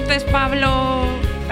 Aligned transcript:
Noches, 0.00 0.24
Pablo. 0.24 1.06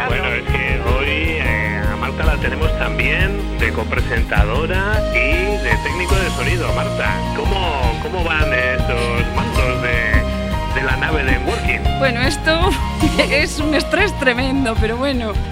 Bueno, 0.08 0.28
es 0.28 0.44
que 0.44 0.80
hoy 0.80 1.38
eh, 1.38 1.82
a 1.92 1.96
Marta 1.96 2.24
la 2.24 2.36
tenemos 2.36 2.76
también 2.78 3.58
de 3.58 3.72
copresentadora 3.72 5.02
y 5.12 5.56
de 5.62 5.70
técnico 5.84 6.14
de 6.14 6.30
sonido. 6.30 6.72
Marta, 6.74 7.14
¿cómo, 7.36 7.98
cómo 8.02 8.24
van 8.24 8.52
esos 8.52 9.36
mandos 9.36 9.82
de, 9.82 10.80
de 10.80 10.86
la 10.86 10.96
nave 10.96 11.24
de 11.24 11.38
Working? 11.38 11.98
Bueno, 11.98 12.20
esto 12.22 12.70
es 13.30 13.58
un 13.58 13.74
estrés 13.74 14.18
tremendo, 14.18 14.74
pero 14.80 14.96
bueno. 14.96 15.32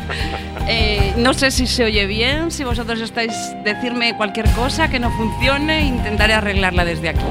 Eh, 0.68 1.14
no 1.16 1.32
sé 1.32 1.52
si 1.52 1.68
se 1.68 1.84
oye 1.84 2.06
bien, 2.06 2.50
si 2.50 2.64
vosotros 2.64 3.00
estáis 3.00 3.32
decirme 3.62 4.16
cualquier 4.16 4.50
cosa 4.50 4.88
que 4.88 4.98
no 4.98 5.12
funcione, 5.12 5.82
intentaré 5.82 6.34
arreglarla 6.34 6.84
desde 6.84 7.10
aquí. 7.10 7.22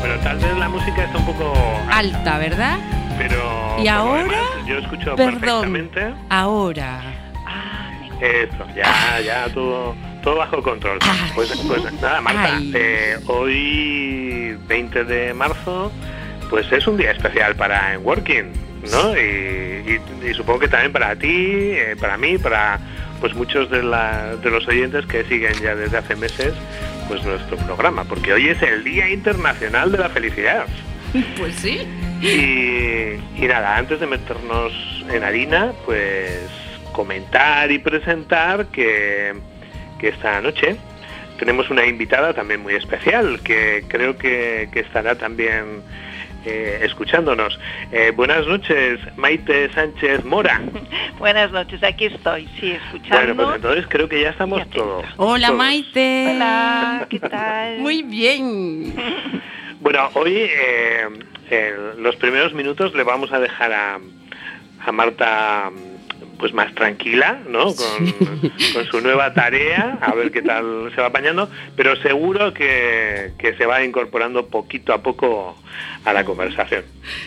Bueno, 0.00 0.14
tal 0.24 0.38
vez 0.38 0.56
la 0.56 0.66
música 0.70 1.04
está 1.04 1.18
un 1.18 1.26
poco 1.26 1.52
Alta, 1.90 2.38
¿verdad? 2.38 2.78
pero 3.18 3.65
¿Y 3.78 3.88
ahora? 3.88 4.38
yo 4.66 4.78
escucho 4.78 5.16
Perdón. 5.16 5.40
perfectamente. 5.40 6.14
Ahora. 6.30 7.00
Eso, 8.20 8.66
ya, 8.74 9.20
ya 9.20 9.46
todo, 9.52 9.94
todo 10.22 10.36
bajo 10.36 10.62
control. 10.62 10.98
Ay. 11.02 11.30
Pues, 11.34 11.50
pues 11.66 11.92
nada, 12.00 12.20
Marta, 12.22 12.58
eh, 12.74 13.18
hoy 13.26 14.56
20 14.66 15.04
de 15.04 15.34
marzo, 15.34 15.92
pues 16.48 16.70
es 16.72 16.86
un 16.86 16.96
día 16.96 17.10
especial 17.10 17.54
para 17.56 17.92
En 17.94 18.04
Working, 18.06 18.52
¿no? 18.90 19.14
Y, 19.16 19.20
y- 20.22 20.28
y 20.30 20.34
supongo 20.34 20.60
que 20.60 20.68
también 20.68 20.92
para 20.92 21.14
ti, 21.16 21.28
eh, 21.28 21.94
para 22.00 22.16
mí, 22.16 22.38
para 22.38 22.78
pues 23.20 23.34
muchos 23.34 23.70
de, 23.70 23.82
la- 23.82 24.36
de 24.36 24.50
los 24.50 24.66
oyentes 24.66 25.04
que 25.06 25.24
siguen 25.24 25.52
ya 25.62 25.74
desde 25.74 25.98
hace 25.98 26.16
meses 26.16 26.54
pues 27.08 27.22
nuestro 27.24 27.56
programa, 27.58 28.04
porque 28.04 28.32
hoy 28.32 28.48
es 28.48 28.60
el 28.62 28.82
Día 28.82 29.10
Internacional 29.10 29.92
de 29.92 29.98
la 29.98 30.08
Felicidad. 30.08 30.66
Pues 31.38 31.54
sí. 31.56 31.86
Y, 32.22 33.42
y 33.42 33.46
nada, 33.46 33.76
antes 33.76 34.00
de 34.00 34.06
meternos 34.06 34.72
en 35.10 35.22
harina, 35.22 35.72
pues 35.84 36.48
comentar 36.92 37.70
y 37.70 37.78
presentar 37.78 38.66
que, 38.66 39.34
que 39.98 40.08
esta 40.08 40.40
noche 40.40 40.76
tenemos 41.38 41.70
una 41.70 41.84
invitada 41.84 42.32
también 42.32 42.62
muy 42.62 42.74
especial, 42.74 43.40
que 43.40 43.84
creo 43.88 44.16
que, 44.16 44.68
que 44.72 44.80
estará 44.80 45.16
también 45.16 45.82
eh, 46.46 46.80
escuchándonos. 46.82 47.58
Eh, 47.92 48.12
buenas 48.14 48.46
noches, 48.46 49.00
Maite 49.16 49.70
Sánchez 49.72 50.24
Mora. 50.24 50.60
Buenas 51.18 51.50
noches, 51.50 51.82
aquí 51.82 52.06
estoy, 52.06 52.48
sí, 52.60 52.70
escuchando. 52.72 53.34
Bueno, 53.34 53.34
pues 53.36 53.56
entonces 53.56 53.86
creo 53.88 54.08
que 54.08 54.20
ya 54.20 54.30
estamos 54.30 54.68
todos. 54.70 55.04
Hola, 55.16 55.48
todos. 55.48 55.58
Maite. 55.58 56.34
Hola, 56.34 57.06
¿qué 57.10 57.20
tal? 57.20 57.78
Muy 57.80 58.02
bien. 58.02 58.94
Bueno, 59.80 60.08
hoy 60.14 60.34
eh, 60.36 61.06
en 61.50 62.02
los 62.02 62.16
primeros 62.16 62.54
minutos 62.54 62.94
le 62.94 63.02
vamos 63.02 63.32
a 63.32 63.38
dejar 63.38 63.72
a, 63.72 63.98
a 64.84 64.92
Marta 64.92 65.70
pues 66.38 66.52
más 66.52 66.74
tranquila, 66.74 67.40
¿no? 67.48 67.74
Con, 67.74 68.12
con 68.74 68.86
su 68.90 69.00
nueva 69.00 69.32
tarea, 69.32 69.98
a 70.00 70.14
ver 70.14 70.30
qué 70.30 70.42
tal 70.42 70.90
se 70.94 71.00
va 71.00 71.08
apañando, 71.08 71.48
pero 71.76 71.96
seguro 71.96 72.52
que, 72.52 73.32
que 73.38 73.54
se 73.56 73.66
va 73.66 73.82
incorporando 73.84 74.46
poquito 74.46 74.92
a 74.92 75.02
poco 75.02 75.56
a 76.04 76.12
la 76.12 76.24
conversación. 76.24 76.84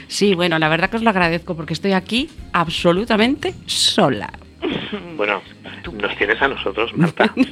Sí, 0.08 0.36
bueno, 0.36 0.60
la 0.60 0.70
verdad 0.70 0.90
que 0.90 0.98
os 0.98 1.04
lo 1.04 1.10
agradezco 1.10 1.56
porque 1.56 1.74
estoy 1.74 1.94
aquí 1.94 2.30
absolutamente 2.54 3.54
sola. 3.66 4.32
Bueno, 5.16 5.42
nos 5.94 6.16
tienes 6.18 6.42
a 6.42 6.48
nosotros, 6.48 6.96
Marta. 6.96 7.34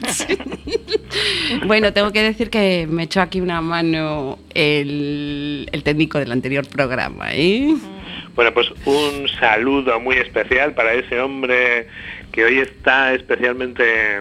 Bueno, 1.66 1.94
tengo 1.94 2.12
que 2.12 2.22
decir 2.22 2.50
que 2.50 2.88
me 2.90 3.04
echó 3.04 3.22
aquí 3.22 3.42
una 3.42 3.62
mano 3.62 4.38
el, 4.54 5.68
el 5.72 5.84
técnico 5.84 6.20
del 6.20 6.32
anterior 6.32 6.68
programa, 6.68 7.34
¿eh? 7.34 7.74
Bueno, 8.36 8.54
pues 8.54 8.68
un 8.86 9.28
saludo 9.40 10.00
muy 10.00 10.18
especial 10.18 10.74
para 10.74 10.94
ese 10.94 11.20
hombre 11.20 11.88
que 12.32 12.46
hoy 12.46 12.60
está 12.60 13.14
especialmente, 13.14 14.20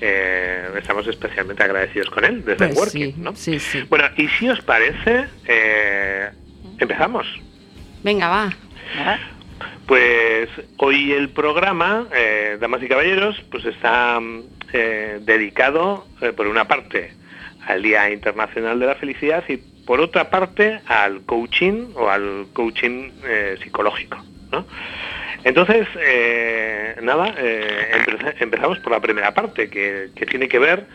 eh, 0.00 0.68
estamos 0.78 1.06
especialmente 1.08 1.62
agradecidos 1.62 2.08
con 2.10 2.24
él 2.24 2.44
desde 2.44 2.68
Pues 2.68 2.76
Working, 2.76 3.14
sí, 3.14 3.20
¿no? 3.20 3.34
sí, 3.34 3.58
sí. 3.58 3.82
Bueno, 3.88 4.04
y 4.16 4.28
si 4.28 4.48
os 4.48 4.60
parece, 4.60 5.24
eh, 5.46 6.30
empezamos. 6.78 7.26
Venga, 8.04 8.28
va. 8.28 8.52
Ah, 8.98 9.18
Pues 9.90 10.48
hoy 10.76 11.10
el 11.14 11.30
programa, 11.30 12.06
eh, 12.14 12.58
damas 12.60 12.80
y 12.80 12.86
caballeros, 12.86 13.42
pues 13.50 13.64
está 13.64 14.20
mm, 14.20 14.42
eh, 14.72 15.18
dedicado, 15.22 16.06
eh, 16.20 16.32
por 16.32 16.46
una 16.46 16.68
parte, 16.68 17.12
al 17.66 17.82
Día 17.82 18.08
Internacional 18.08 18.78
de 18.78 18.86
la 18.86 18.94
Felicidad 18.94 19.42
y 19.48 19.56
por 19.56 20.00
otra 20.00 20.30
parte 20.30 20.80
al 20.86 21.22
coaching 21.22 21.88
o 21.96 22.08
al 22.08 22.46
coaching 22.52 23.10
psicológico. 23.64 24.16
Entonces, 25.42 25.88
nada, 27.02 27.34
empeza- 27.92 28.34
empezamos 28.38 28.78
por 28.78 28.92
la 28.92 29.00
primera 29.00 29.34
parte, 29.34 29.68
que, 29.68 30.10
que 30.14 30.24
tiene 30.26 30.46
que 30.48 30.60
ver 30.60 30.86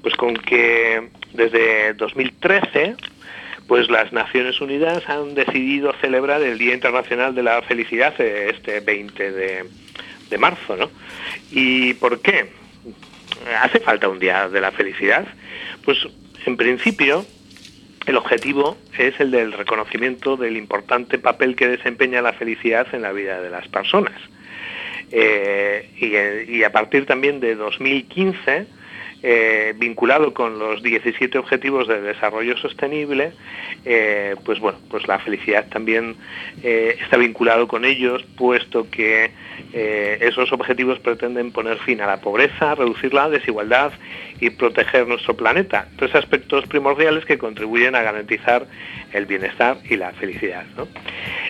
pues 0.00 0.14
con 0.14 0.36
que 0.36 1.08
desde 1.32 1.94
2013 1.94 2.94
pues 3.66 3.88
las 3.88 4.12
Naciones 4.12 4.60
Unidas 4.60 5.08
han 5.08 5.34
decidido 5.34 5.92
celebrar 6.00 6.42
el 6.42 6.58
Día 6.58 6.74
Internacional 6.74 7.34
de 7.34 7.42
la 7.42 7.62
Felicidad 7.62 8.14
eh, 8.20 8.50
este 8.54 8.80
20 8.80 9.32
de, 9.32 9.64
de 10.30 10.38
marzo, 10.38 10.76
¿no? 10.76 10.90
¿Y 11.50 11.94
por 11.94 12.20
qué? 12.20 12.52
¿Hace 13.62 13.80
falta 13.80 14.08
un 14.08 14.18
Día 14.18 14.48
de 14.48 14.60
la 14.60 14.70
Felicidad? 14.72 15.26
Pues 15.84 15.98
en 16.46 16.56
principio 16.56 17.24
el 18.06 18.16
objetivo 18.16 18.76
es 18.98 19.18
el 19.18 19.30
del 19.30 19.52
reconocimiento 19.52 20.36
del 20.36 20.56
importante 20.56 21.18
papel 21.18 21.56
que 21.56 21.68
desempeña 21.68 22.20
la 22.20 22.34
felicidad 22.34 22.86
en 22.92 23.02
la 23.02 23.12
vida 23.12 23.40
de 23.40 23.50
las 23.50 23.66
personas. 23.68 24.14
Eh, 25.10 25.90
eh, 26.00 26.46
y 26.48 26.64
a 26.64 26.72
partir 26.72 27.06
también 27.06 27.40
de 27.40 27.54
2015, 27.54 28.66
eh, 29.26 29.72
vinculado 29.78 30.34
con 30.34 30.58
los 30.58 30.82
17 30.82 31.38
Objetivos 31.38 31.88
de 31.88 31.98
Desarrollo 32.02 32.58
Sostenible, 32.58 33.32
eh, 33.86 34.36
pues 34.44 34.60
bueno, 34.60 34.78
pues 34.90 35.08
la 35.08 35.18
felicidad 35.18 35.66
también 35.70 36.16
eh, 36.62 36.98
está 37.00 37.16
vinculado 37.16 37.66
con 37.66 37.86
ellos, 37.86 38.22
puesto 38.36 38.86
que 38.90 39.30
esos 39.72 40.52
objetivos 40.52 40.98
pretenden 40.98 41.52
poner 41.52 41.78
fin 41.78 42.00
a 42.00 42.06
la 42.06 42.20
pobreza, 42.20 42.74
reducir 42.74 43.14
la 43.14 43.30
desigualdad 43.30 43.92
y 44.40 44.50
proteger 44.50 45.08
nuestro 45.08 45.34
planeta. 45.34 45.88
Tres 45.96 46.14
aspectos 46.14 46.66
primordiales 46.66 47.24
que 47.24 47.38
contribuyen 47.38 47.94
a 47.94 48.02
garantizar 48.02 48.66
el 49.12 49.26
bienestar 49.26 49.78
y 49.88 49.96
la 49.96 50.12
felicidad. 50.12 50.64
¿no? 50.76 50.86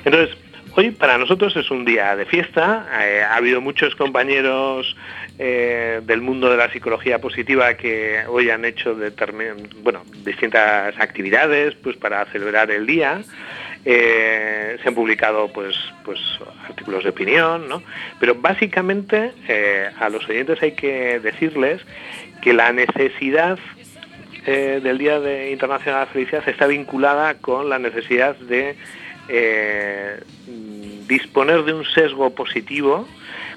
Entonces, 0.05 0.37
Hoy 0.77 0.91
para 0.91 1.19
nosotros 1.19 1.55
es 1.55 1.71
un 1.71 1.85
día 1.85 2.17
de 2.17 2.25
fiesta. 2.27 2.89
Eh, 3.01 3.23
ha 3.23 3.37
habido 3.37 3.61
muchos 3.61 3.95
compañeros 3.95 4.97
eh, 5.39 6.01
del 6.03 6.21
mundo 6.21 6.51
de 6.51 6.57
la 6.57 6.69
psicología 6.69 7.21
positiva 7.21 7.75
que 7.75 8.25
hoy 8.27 8.51
han 8.51 8.65
hecho 8.65 8.97
bueno, 9.85 10.03
distintas 10.25 10.99
actividades 10.99 11.77
pues, 11.77 11.97
para 11.97 12.25
celebrar 12.27 12.73
el 12.73 12.87
día. 12.87 13.23
Eh, 13.85 14.77
se 14.83 14.89
han 14.89 14.97
publicado 14.97 15.47
pues, 15.53 15.77
pues, 16.05 16.19
artículos 16.69 17.05
de 17.05 17.11
opinión, 17.11 17.69
¿no? 17.69 17.81
pero 18.19 18.35
básicamente 18.35 19.31
a 20.01 20.09
los 20.09 20.29
oyentes 20.29 20.61
hay 20.61 20.73
que 20.73 21.21
decirles 21.21 21.83
que 22.43 22.53
la 22.53 22.73
necesidad 22.73 23.61
del 24.45 24.99
Día 24.99 25.21
de 25.21 25.53
Internacional 25.53 26.01
de 26.01 26.07
la 26.07 26.13
Felicidad 26.13 26.49
está 26.49 26.67
vinculada 26.67 27.35
con 27.35 27.71
la 27.71 27.79
necesidad 27.79 28.37
de 28.37 28.77
eh, 29.29 30.21
disponer 31.07 31.65
de 31.65 31.73
un 31.75 31.85
sesgo 31.85 32.35
positivo 32.35 33.07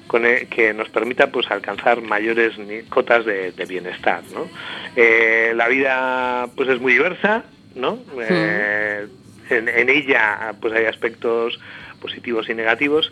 con 0.06 0.24
el- 0.26 0.48
que 0.48 0.72
nos 0.74 0.88
permita 0.88 1.30
pues 1.30 1.50
alcanzar 1.50 2.00
mayores 2.00 2.54
cotas 2.88 3.24
de, 3.24 3.52
de 3.52 3.64
bienestar. 3.66 4.22
¿no? 4.34 4.48
Eh, 4.96 5.52
la 5.54 5.68
vida 5.68 6.46
pues 6.56 6.68
es 6.68 6.80
muy 6.80 6.92
diversa, 6.94 7.44
¿no? 7.74 7.98
Eh, 8.28 9.06
en, 9.50 9.68
en 9.68 9.88
ella 9.88 10.54
pues 10.60 10.72
hay 10.74 10.86
aspectos 10.86 11.58
positivos 12.00 12.48
y 12.48 12.54
negativos, 12.54 13.10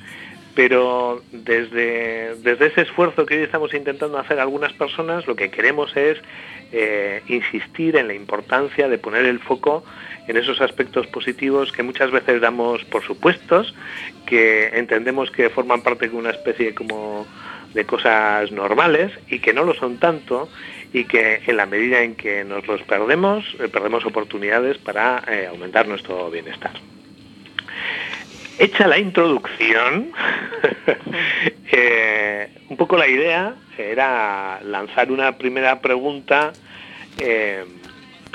pero 0.57 1.21
desde, 1.33 2.35
desde 2.37 2.67
ese 2.69 2.81
esfuerzo 2.81 3.27
que 3.27 3.37
hoy 3.37 3.43
estamos 3.43 3.75
intentando 3.75 4.19
hacer 4.19 4.41
algunas 4.41 4.73
personas, 4.73 5.27
lo 5.27 5.37
que 5.37 5.51
queremos 5.51 5.95
es 5.95 6.17
eh, 6.73 7.23
insistir 7.29 7.95
en 7.95 8.09
la 8.09 8.15
importancia 8.15 8.89
de 8.89 8.97
poner 8.97 9.27
el 9.27 9.39
foco 9.39 9.85
en 10.27 10.39
esos 10.39 10.63
aspectos 10.63 11.07
positivos 11.09 11.73
que 11.73 11.83
muchas 11.83 12.11
veces 12.11 12.41
damos 12.41 12.83
por 12.87 13.05
supuestos, 13.05 13.75
que 14.25 14.69
entendemos 14.69 15.31
que 15.31 15.51
forman 15.51 15.83
parte 15.83 16.09
de 16.09 16.17
una 16.17 16.31
especie 16.31 16.75
como 16.75 17.27
de 17.75 17.85
cosas 17.85 18.51
normales 18.51 19.13
y 19.29 19.41
que 19.41 19.53
no 19.53 19.63
lo 19.63 19.75
son 19.75 19.99
tanto 19.99 20.49
y 20.91 21.05
que 21.05 21.43
en 21.47 21.59
la 21.59 21.67
medida 21.67 22.01
en 22.01 22.15
que 22.15 22.45
nos 22.45 22.67
los 22.67 22.83
perdemos, 22.85 23.45
eh, 23.61 23.69
perdemos 23.69 24.07
oportunidades 24.07 24.79
para 24.79 25.23
eh, 25.29 25.49
aumentar 25.49 25.87
nuestro 25.87 26.31
bienestar. 26.31 26.73
Hecha 28.59 28.87
la 28.87 28.99
introducción, 28.99 30.13
eh, 31.73 32.49
un 32.69 32.77
poco 32.77 32.97
la 32.97 33.07
idea 33.07 33.55
era 33.77 34.61
lanzar 34.63 35.13
una 35.13 35.37
primera 35.37 35.81
pregunta 35.81 36.53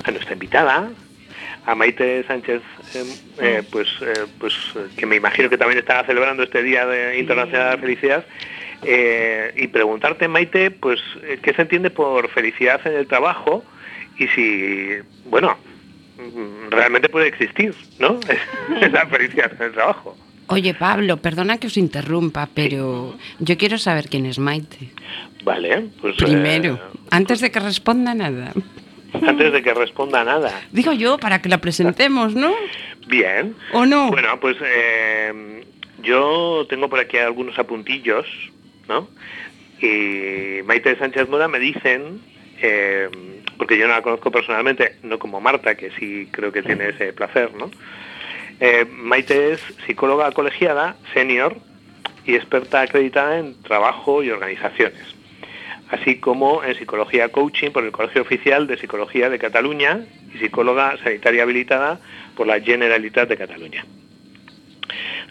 a 0.03 0.11
nuestra 0.11 0.33
invitada, 0.33 0.89
a 1.65 1.75
Maite 1.75 2.23
Sánchez, 2.27 2.61
pues, 3.71 3.87
pues 4.39 4.53
que 4.97 5.05
me 5.05 5.15
imagino 5.15 5.49
que 5.49 5.57
también 5.57 5.79
estaba 5.79 6.03
celebrando 6.05 6.43
este 6.43 6.63
Día 6.63 6.85
de 6.85 7.19
Internacional 7.19 7.65
de 7.65 7.75
la 7.75 7.81
Felicidad, 7.81 8.25
eh, 8.83 9.53
y 9.55 9.67
preguntarte, 9.67 10.27
Maite, 10.27 10.71
pues, 10.71 10.99
eh, 11.23 11.39
¿qué 11.41 11.53
se 11.53 11.61
entiende 11.61 11.91
por 11.91 12.29
felicidad 12.29 12.81
en 12.85 12.95
el 12.95 13.07
trabajo? 13.07 13.63
Y 14.17 14.27
si, 14.29 14.95
bueno, 15.25 15.57
realmente 16.69 17.09
puede 17.09 17.27
existir, 17.27 17.73
¿no? 17.99 18.19
la 18.91 19.05
felicidad 19.07 19.51
en 19.53 19.67
el 19.67 19.71
trabajo. 19.73 20.17
Oye, 20.47 20.73
Pablo, 20.73 21.17
perdona 21.17 21.57
que 21.57 21.67
os 21.67 21.77
interrumpa, 21.77 22.49
pero 22.53 23.15
yo 23.39 23.57
quiero 23.57 23.77
saber 23.77 24.09
quién 24.09 24.25
es 24.25 24.37
Maite. 24.37 24.89
Vale, 25.43 25.89
pues... 26.01 26.17
Primero, 26.17 26.75
eh, 26.75 26.99
antes 27.09 27.39
de 27.39 27.51
que 27.51 27.59
responda 27.59 28.13
nada. 28.13 28.53
Antes 29.13 29.51
de 29.51 29.61
que 29.61 29.73
responda 29.73 30.23
nada. 30.23 30.53
Digo 30.71 30.93
yo, 30.93 31.17
para 31.17 31.41
que 31.41 31.49
la 31.49 31.57
presentemos, 31.57 32.33
¿no? 32.33 32.53
Bien. 33.07 33.53
¿O 33.73 33.85
no? 33.85 34.09
Bueno, 34.09 34.39
pues 34.39 34.55
yo 36.01 36.65
tengo 36.69 36.89
por 36.89 36.97
aquí 36.99 37.17
algunos 37.17 37.59
apuntillos 37.59 38.25
¿no? 38.87 39.07
Y 39.81 40.61
Maite 40.63 40.97
Sánchez 40.97 41.27
Mora 41.27 41.47
me 41.47 41.59
dicen, 41.59 42.21
eh, 42.61 43.09
porque 43.61 43.77
yo 43.77 43.87
no 43.87 43.93
la 43.93 44.01
conozco 44.01 44.31
personalmente, 44.31 44.95
no 45.03 45.19
como 45.19 45.39
Marta, 45.39 45.75
que 45.75 45.91
sí 45.91 46.27
creo 46.31 46.51
que 46.51 46.63
tiene 46.63 46.89
ese 46.89 47.13
placer, 47.13 47.53
¿no? 47.53 47.69
Eh, 48.59 48.87
Maite 48.89 49.51
es 49.51 49.61
psicóloga 49.85 50.31
colegiada, 50.31 50.95
senior 51.13 51.55
y 52.25 52.33
experta 52.33 52.81
acreditada 52.81 53.37
en 53.37 53.61
trabajo 53.61 54.23
y 54.23 54.31
organizaciones, 54.31 55.03
así 55.91 56.15
como 56.15 56.63
en 56.63 56.73
psicología 56.73 57.29
coaching 57.29 57.69
por 57.69 57.83
el 57.85 57.91
Colegio 57.91 58.23
Oficial 58.23 58.65
de 58.65 58.77
Psicología 58.77 59.29
de 59.29 59.37
Cataluña 59.37 60.07
y 60.33 60.39
psicóloga 60.39 60.97
sanitaria 61.03 61.43
habilitada 61.43 61.99
por 62.35 62.47
la 62.47 62.59
Generalitat 62.59 63.29
de 63.29 63.37
Cataluña. 63.37 63.85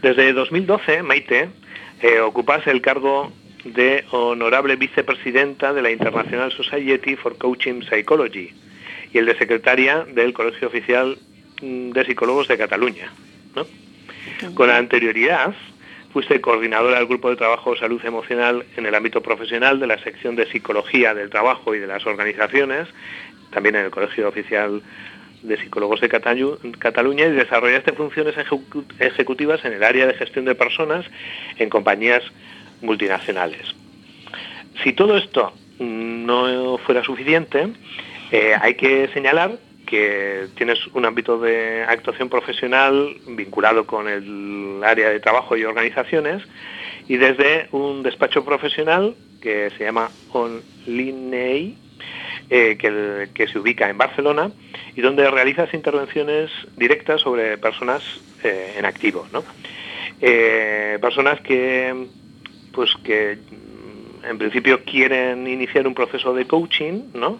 Desde 0.02 0.32
2012, 0.34 1.02
Maite 1.02 1.48
eh, 2.00 2.20
ocupas 2.20 2.64
el 2.68 2.80
cargo 2.80 3.32
de 3.64 4.04
honorable 4.10 4.76
vicepresidenta 4.76 5.72
de 5.72 5.82
la 5.82 5.90
International 5.90 6.50
Society 6.52 7.16
for 7.16 7.36
Coaching 7.36 7.82
Psychology 7.82 8.52
y 9.12 9.18
el 9.18 9.26
de 9.26 9.36
secretaria 9.36 10.04
del 10.04 10.32
Colegio 10.32 10.68
Oficial 10.68 11.18
de 11.60 12.04
Psicólogos 12.04 12.48
de 12.48 12.58
Cataluña. 12.58 13.12
Con 14.54 14.70
anterioridad, 14.70 15.54
fuiste 16.12 16.40
coordinadora 16.40 16.98
del 16.98 17.06
Grupo 17.06 17.30
de 17.30 17.36
Trabajo 17.36 17.76
Salud 17.76 18.04
Emocional 18.04 18.64
en 18.76 18.86
el 18.86 18.94
ámbito 18.94 19.20
profesional 19.20 19.78
de 19.78 19.86
la 19.86 19.98
sección 20.02 20.36
de 20.36 20.46
Psicología 20.46 21.14
del 21.14 21.30
Trabajo 21.30 21.74
y 21.74 21.78
de 21.78 21.86
las 21.86 22.06
Organizaciones, 22.06 22.88
también 23.50 23.76
en 23.76 23.84
el 23.86 23.90
Colegio 23.90 24.28
Oficial 24.28 24.82
de 25.42 25.56
Psicólogos 25.56 26.00
de 26.00 26.08
Cataluña 26.08 27.26
y 27.26 27.30
desarrollaste 27.30 27.92
funciones 27.92 28.34
ejecutivas 28.98 29.64
en 29.64 29.72
el 29.72 29.82
área 29.82 30.06
de 30.06 30.14
gestión 30.14 30.44
de 30.44 30.54
personas 30.54 31.06
en 31.58 31.70
compañías 31.70 32.22
multinacionales. 32.82 33.74
Si 34.82 34.92
todo 34.92 35.16
esto 35.16 35.52
no 35.78 36.78
fuera 36.78 37.02
suficiente, 37.02 37.68
eh, 38.30 38.54
hay 38.60 38.74
que 38.74 39.08
señalar 39.08 39.58
que 39.86 40.46
tienes 40.54 40.78
un 40.94 41.04
ámbito 41.04 41.38
de 41.38 41.82
actuación 41.82 42.28
profesional 42.28 43.16
vinculado 43.26 43.86
con 43.86 44.08
el 44.08 44.82
área 44.84 45.10
de 45.10 45.18
trabajo 45.18 45.56
y 45.56 45.64
organizaciones 45.64 46.42
y 47.08 47.16
desde 47.16 47.68
un 47.72 48.02
despacho 48.04 48.44
profesional 48.44 49.16
que 49.42 49.70
se 49.76 49.84
llama 49.84 50.10
Onlinei, 50.32 51.76
eh, 52.50 52.76
que, 52.78 53.48
se 53.48 53.58
ubica 53.58 53.90
en 53.90 53.98
Barcelona 53.98 54.52
y 54.94 55.00
donde 55.00 55.28
realizas 55.28 55.74
intervenciones 55.74 56.50
directas 56.76 57.22
sobre 57.22 57.58
personas 57.58 58.02
eh, 58.44 58.74
en 58.78 58.84
activo. 58.84 59.26
personas 61.00 61.40
que 61.40 62.06
pues 62.80 62.94
que 63.04 63.36
mm, 63.36 64.24
en 64.24 64.38
principio 64.38 64.82
quieren 64.84 65.46
iniciar 65.46 65.86
un 65.86 65.92
proceso 65.92 66.32
de 66.32 66.46
coaching, 66.46 67.10
¿no? 67.12 67.38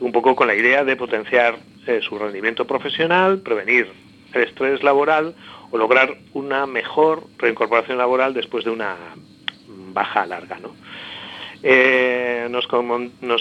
Un 0.00 0.12
poco 0.12 0.36
con 0.36 0.46
la 0.48 0.54
idea 0.54 0.84
de 0.84 0.96
potenciar 0.96 1.56
eh, 1.86 2.00
su 2.02 2.18
rendimiento 2.18 2.66
profesional, 2.66 3.38
prevenir 3.38 3.90
el 4.34 4.42
estrés 4.42 4.82
laboral 4.82 5.34
o 5.70 5.78
lograr 5.78 6.18
una 6.34 6.66
mejor 6.66 7.24
reincorporación 7.38 7.96
laboral 7.96 8.34
después 8.34 8.66
de 8.66 8.70
una 8.70 8.96
baja 9.94 10.26
larga, 10.26 10.58
¿no? 10.58 10.74
Eh, 11.62 12.48
nos, 12.50 12.66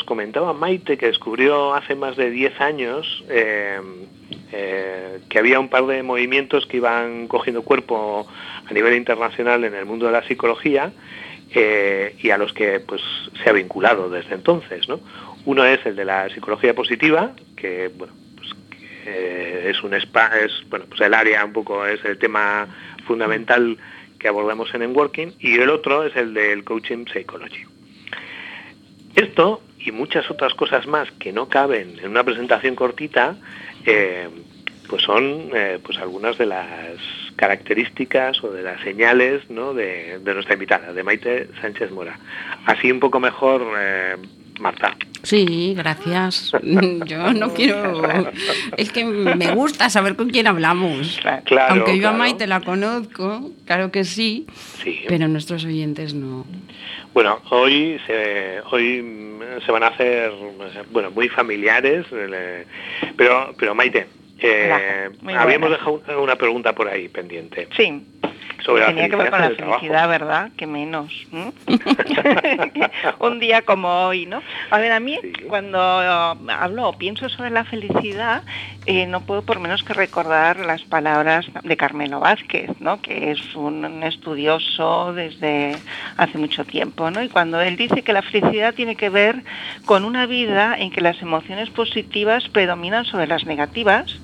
comentaba 0.06 0.54
Maite 0.54 0.96
que 0.96 1.08
descubrió 1.08 1.74
hace 1.74 1.96
más 1.96 2.16
de 2.16 2.30
10 2.30 2.62
años 2.62 3.26
eh, 3.28 3.82
que 5.28 5.40
había 5.40 5.60
un 5.60 5.68
par 5.68 5.86
de 5.88 6.02
movimientos 6.02 6.66
que 6.66 6.78
iban 6.78 7.28
cogiendo 7.28 7.64
cuerpo 7.64 8.26
a 8.70 8.74
nivel 8.74 8.96
internacional 8.96 9.66
en 9.66 9.74
el 9.74 9.86
mundo 9.86 10.06
de 10.06 10.14
la 10.14 10.24
psicología 10.24 10.94
eh, 11.54 12.16
y 12.20 12.30
a 12.30 12.38
los 12.38 12.54
que 12.54 12.80
pues, 12.80 13.02
se 13.44 13.50
ha 13.50 13.54
vinculado 13.54 14.10
desde 14.10 14.36
entonces. 14.36 14.88
¿no? 14.88 15.00
Uno 15.46 15.66
es 15.66 15.86
el 15.86 15.96
de 15.96 16.06
la 16.06 16.30
psicología 16.30 16.74
positiva, 16.74 17.32
que 17.56 17.90
bueno, 17.96 18.14
pues, 18.36 18.50
es 19.06 19.84
un 19.84 19.94
es 19.94 20.06
bueno, 20.70 20.86
pues 20.88 21.02
el 21.02 21.14
área 21.14 21.44
un 21.44 21.54
poco 21.54 21.86
es 21.86 22.04
el 22.06 22.18
tema 22.18 22.68
fundamental 23.06 23.78
que 24.20 24.28
abordamos 24.28 24.74
en 24.76 24.84
Enworking, 24.84 25.34
y 25.40 25.60
el 25.60 25.70
otro 25.70 26.04
es 26.04 26.16
el 26.16 26.34
del 26.36 26.64
coaching 26.64 27.06
psychology. 27.12 27.66
Esto 29.16 29.62
y 29.80 29.92
muchas 29.92 30.30
otras 30.30 30.54
cosas 30.54 30.86
más 30.86 31.12
que 31.14 31.34
no 31.34 31.50
caben 31.50 31.98
en 32.00 32.12
una 32.12 32.24
presentación 32.24 32.76
cortita, 32.76 33.36
eh, 33.86 34.30
pues 34.92 35.04
son 35.04 35.52
eh, 35.56 35.80
pues 35.82 35.98
algunas 36.00 36.38
de 36.38 36.46
las 36.46 36.98
características 37.38 38.44
o 38.44 38.52
de 38.52 38.62
las 38.62 38.82
señales 38.82 39.42
de, 39.48 40.20
nuestra 40.22 40.54
invitada, 40.54 40.92
de 40.92 41.02
Maite 41.02 41.48
Sánchez 41.62 41.92
Mora. 41.92 42.20
Así 42.66 42.92
un 42.92 43.00
poco 43.00 43.22
mejor, 43.22 43.66
eh, 43.80 44.18
Marta. 44.60 44.98
Sí, 45.24 45.76
gracias. 45.78 46.52
Yo 47.06 47.32
no 47.32 47.54
quiero... 47.54 48.02
Es 48.76 48.92
que 48.92 49.06
me 49.06 49.56
gusta 49.56 49.90
saber 49.90 50.18
con 50.18 50.30
quién 50.30 50.46
hablamos. 50.48 51.22
Claro, 51.46 51.76
Aunque 51.76 51.98
yo 51.98 52.10
a 52.10 52.12
Maite 52.12 52.46
la 52.46 52.60
conozco, 52.60 53.50
claro 53.66 53.92
que 53.92 54.04
sí, 54.04 54.46
sí, 54.84 55.06
pero 55.08 55.30
nuestros 55.30 55.64
oyentes 55.64 56.14
no. 56.14 56.46
Bueno, 57.14 57.40
hoy 57.50 57.98
se, 58.06 58.60
hoy 58.72 59.38
se 59.66 59.72
van 59.72 59.84
a 59.84 59.88
hacer 59.88 60.34
bueno, 60.92 61.12
muy 61.12 61.30
familiares, 61.30 62.06
eh, 62.12 62.66
pero, 63.16 63.54
pero 63.58 63.74
Maite, 63.74 64.08
eh, 64.42 65.10
habíamos 65.36 65.70
dejado 65.70 66.02
una 66.22 66.36
pregunta 66.36 66.74
por 66.74 66.88
ahí 66.88 67.08
pendiente. 67.08 67.68
Sí. 67.76 68.04
Sobre 68.64 68.86
Tenía 68.86 69.10
que 69.10 69.16
ver 69.16 69.30
con 69.32 69.42
la 69.42 69.50
felicidad, 69.50 70.08
¿verdad? 70.08 70.52
Que 70.56 70.68
menos. 70.68 71.12
Un 73.20 73.40
día 73.40 73.64
como 73.64 74.06
hoy, 74.06 74.26
¿no? 74.26 74.42
A 74.70 74.78
ver, 74.78 74.92
a 74.92 75.00
mí 75.00 75.20
cuando 75.48 75.80
hablo 75.80 76.90
o 76.90 76.98
pienso 76.98 77.28
sobre 77.30 77.50
la 77.50 77.64
felicidad, 77.64 78.44
eh, 78.86 79.08
no 79.08 79.22
puedo 79.22 79.44
por 79.44 79.60
menos 79.60 79.84
que 79.84 79.94
recordar 79.94 80.60
las 80.60 80.84
palabras 80.84 81.46
de 81.64 81.78
Carmelo 81.78 82.20
Vázquez, 82.20 82.70
¿no? 82.80 83.02
Que 83.02 83.32
es 83.32 83.56
un 83.56 84.04
estudioso 84.04 85.14
desde 85.14 85.76
hace 86.18 86.38
mucho 86.38 86.66
tiempo, 86.66 87.12
¿no? 87.12 87.24
Y 87.24 87.30
cuando 87.30 87.62
él 87.62 87.78
dice 87.78 88.02
que 88.04 88.14
la 88.14 88.22
felicidad 88.22 88.74
tiene 88.74 88.96
que 88.96 89.10
ver 89.10 89.44
con 89.86 90.06
una 90.06 90.26
vida 90.26 90.76
en 90.78 90.92
que 90.92 91.02
las 91.02 91.22
emociones 91.22 91.70
positivas 91.70 92.48
predominan 92.50 93.06
sobre 93.06 93.28
las 93.28 93.46
negativas, 93.46 94.20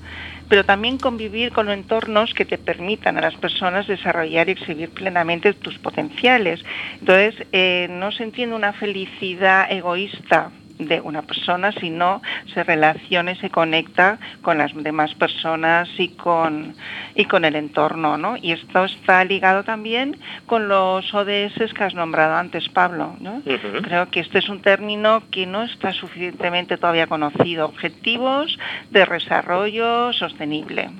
pero 0.48 0.64
también 0.64 0.98
convivir 0.98 1.52
con 1.52 1.68
entornos 1.70 2.34
que 2.34 2.44
te 2.44 2.58
permitan 2.58 3.16
a 3.18 3.20
las 3.20 3.34
personas 3.36 3.86
desarrollar 3.86 4.48
y 4.48 4.52
exhibir 4.52 4.90
plenamente 4.90 5.52
tus 5.54 5.78
potenciales. 5.78 6.64
Entonces, 7.00 7.46
eh, 7.52 7.86
no 7.90 8.10
se 8.12 8.24
entiende 8.24 8.56
una 8.56 8.72
felicidad 8.72 9.70
egoísta 9.70 10.52
de 10.78 11.00
una 11.00 11.22
persona, 11.22 11.72
sino 11.72 12.22
se 12.54 12.64
relaciona 12.64 13.32
y 13.32 13.36
se 13.36 13.50
conecta 13.50 14.18
con 14.42 14.58
las 14.58 14.74
demás 14.74 15.14
personas 15.14 15.88
y 15.98 16.08
con, 16.08 16.74
y 17.14 17.24
con 17.26 17.44
el 17.44 17.56
entorno. 17.56 18.16
¿no? 18.16 18.36
Y 18.40 18.52
esto 18.52 18.84
está 18.84 19.24
ligado 19.24 19.64
también 19.64 20.16
con 20.46 20.68
los 20.68 21.12
ODS 21.12 21.72
que 21.74 21.84
has 21.84 21.94
nombrado 21.94 22.36
antes, 22.36 22.68
Pablo. 22.68 23.16
¿no? 23.20 23.42
Creo 23.82 24.08
que 24.10 24.20
este 24.20 24.38
es 24.38 24.48
un 24.48 24.62
término 24.62 25.22
que 25.30 25.46
no 25.46 25.64
está 25.64 25.92
suficientemente 25.92 26.76
todavía 26.76 27.06
conocido. 27.06 27.66
Objetivos 27.66 28.58
de 28.90 29.04
desarrollo 29.18 30.12
sostenible. 30.12 30.90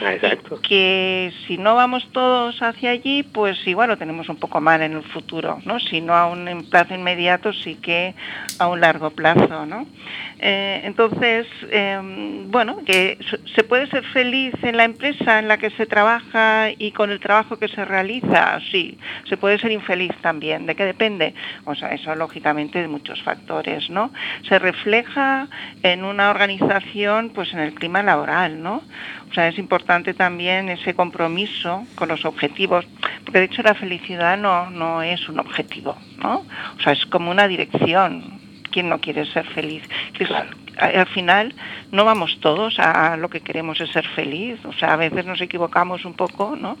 Exacto. 0.00 0.60
que 0.60 1.32
si 1.46 1.58
no 1.58 1.74
vamos 1.74 2.08
todos 2.12 2.60
hacia 2.62 2.90
allí, 2.90 3.22
pues 3.22 3.66
igual 3.66 3.90
lo 3.90 3.96
tenemos 3.96 4.28
un 4.28 4.36
poco 4.36 4.60
mal 4.60 4.82
en 4.82 4.92
el 4.92 5.02
futuro, 5.02 5.58
¿no? 5.64 5.78
Si 5.80 6.00
no 6.00 6.14
a 6.14 6.26
un 6.26 6.66
plazo 6.70 6.94
inmediato, 6.94 7.52
sí 7.52 7.76
que 7.76 8.14
a 8.58 8.66
un 8.68 8.80
largo 8.80 9.11
plazo, 9.12 9.66
¿no? 9.66 9.86
Eh, 10.38 10.80
entonces, 10.84 11.46
em, 11.70 12.50
bueno, 12.50 12.78
que 12.84 13.18
se 13.54 13.62
puede 13.62 13.86
ser 13.86 14.04
feliz 14.06 14.54
en 14.62 14.76
la 14.76 14.84
empresa 14.84 15.38
en 15.38 15.48
la 15.48 15.58
que 15.58 15.70
se 15.70 15.86
trabaja 15.86 16.70
y 16.76 16.90
con 16.92 17.10
el 17.10 17.20
trabajo 17.20 17.58
que 17.58 17.68
se 17.68 17.84
realiza, 17.84 18.58
sí. 18.70 18.98
Se 19.28 19.36
puede 19.36 19.58
ser 19.58 19.72
infeliz 19.72 20.12
también. 20.20 20.66
¿De 20.66 20.74
qué 20.74 20.84
depende? 20.84 21.34
O 21.64 21.74
sea, 21.74 21.90
eso 21.90 22.14
lógicamente 22.14 22.80
de 22.80 22.88
muchos 22.88 23.22
factores, 23.22 23.88
¿no? 23.90 24.12
Se 24.48 24.58
refleja 24.58 25.48
en 25.82 26.04
una 26.04 26.30
organización, 26.30 27.30
pues 27.30 27.52
en 27.52 27.60
el 27.60 27.74
clima 27.74 28.02
laboral, 28.02 28.62
¿no? 28.62 28.82
O 29.30 29.34
sea, 29.34 29.48
es 29.48 29.58
importante 29.58 30.12
también 30.12 30.68
ese 30.68 30.94
compromiso 30.94 31.86
con 31.94 32.08
los 32.08 32.24
objetivos, 32.24 32.86
porque 33.24 33.38
de 33.38 33.44
hecho 33.46 33.62
la 33.62 33.74
felicidad 33.74 34.36
no, 34.36 34.70
no 34.70 35.02
es 35.02 35.26
un 35.28 35.38
objetivo, 35.40 35.96
¿no? 36.18 36.44
O 36.76 36.80
sea, 36.82 36.92
es 36.92 37.06
como 37.06 37.30
una 37.30 37.48
dirección 37.48 38.41
¿quién 38.72 38.88
no 38.88 39.00
quiere 39.00 39.24
ser 39.26 39.46
feliz? 39.46 39.82
al 40.78 41.06
final 41.08 41.54
no 41.90 42.04
vamos 42.04 42.38
todos 42.40 42.78
a, 42.78 43.16
lo 43.16 43.28
que 43.28 43.40
queremos 43.40 43.80
es 43.80 43.90
ser 43.90 44.06
feliz, 44.08 44.58
o 44.64 44.72
sea, 44.72 44.94
a 44.94 44.96
veces 44.96 45.24
nos 45.26 45.40
equivocamos 45.40 46.04
un 46.04 46.14
poco, 46.14 46.56
¿no? 46.56 46.76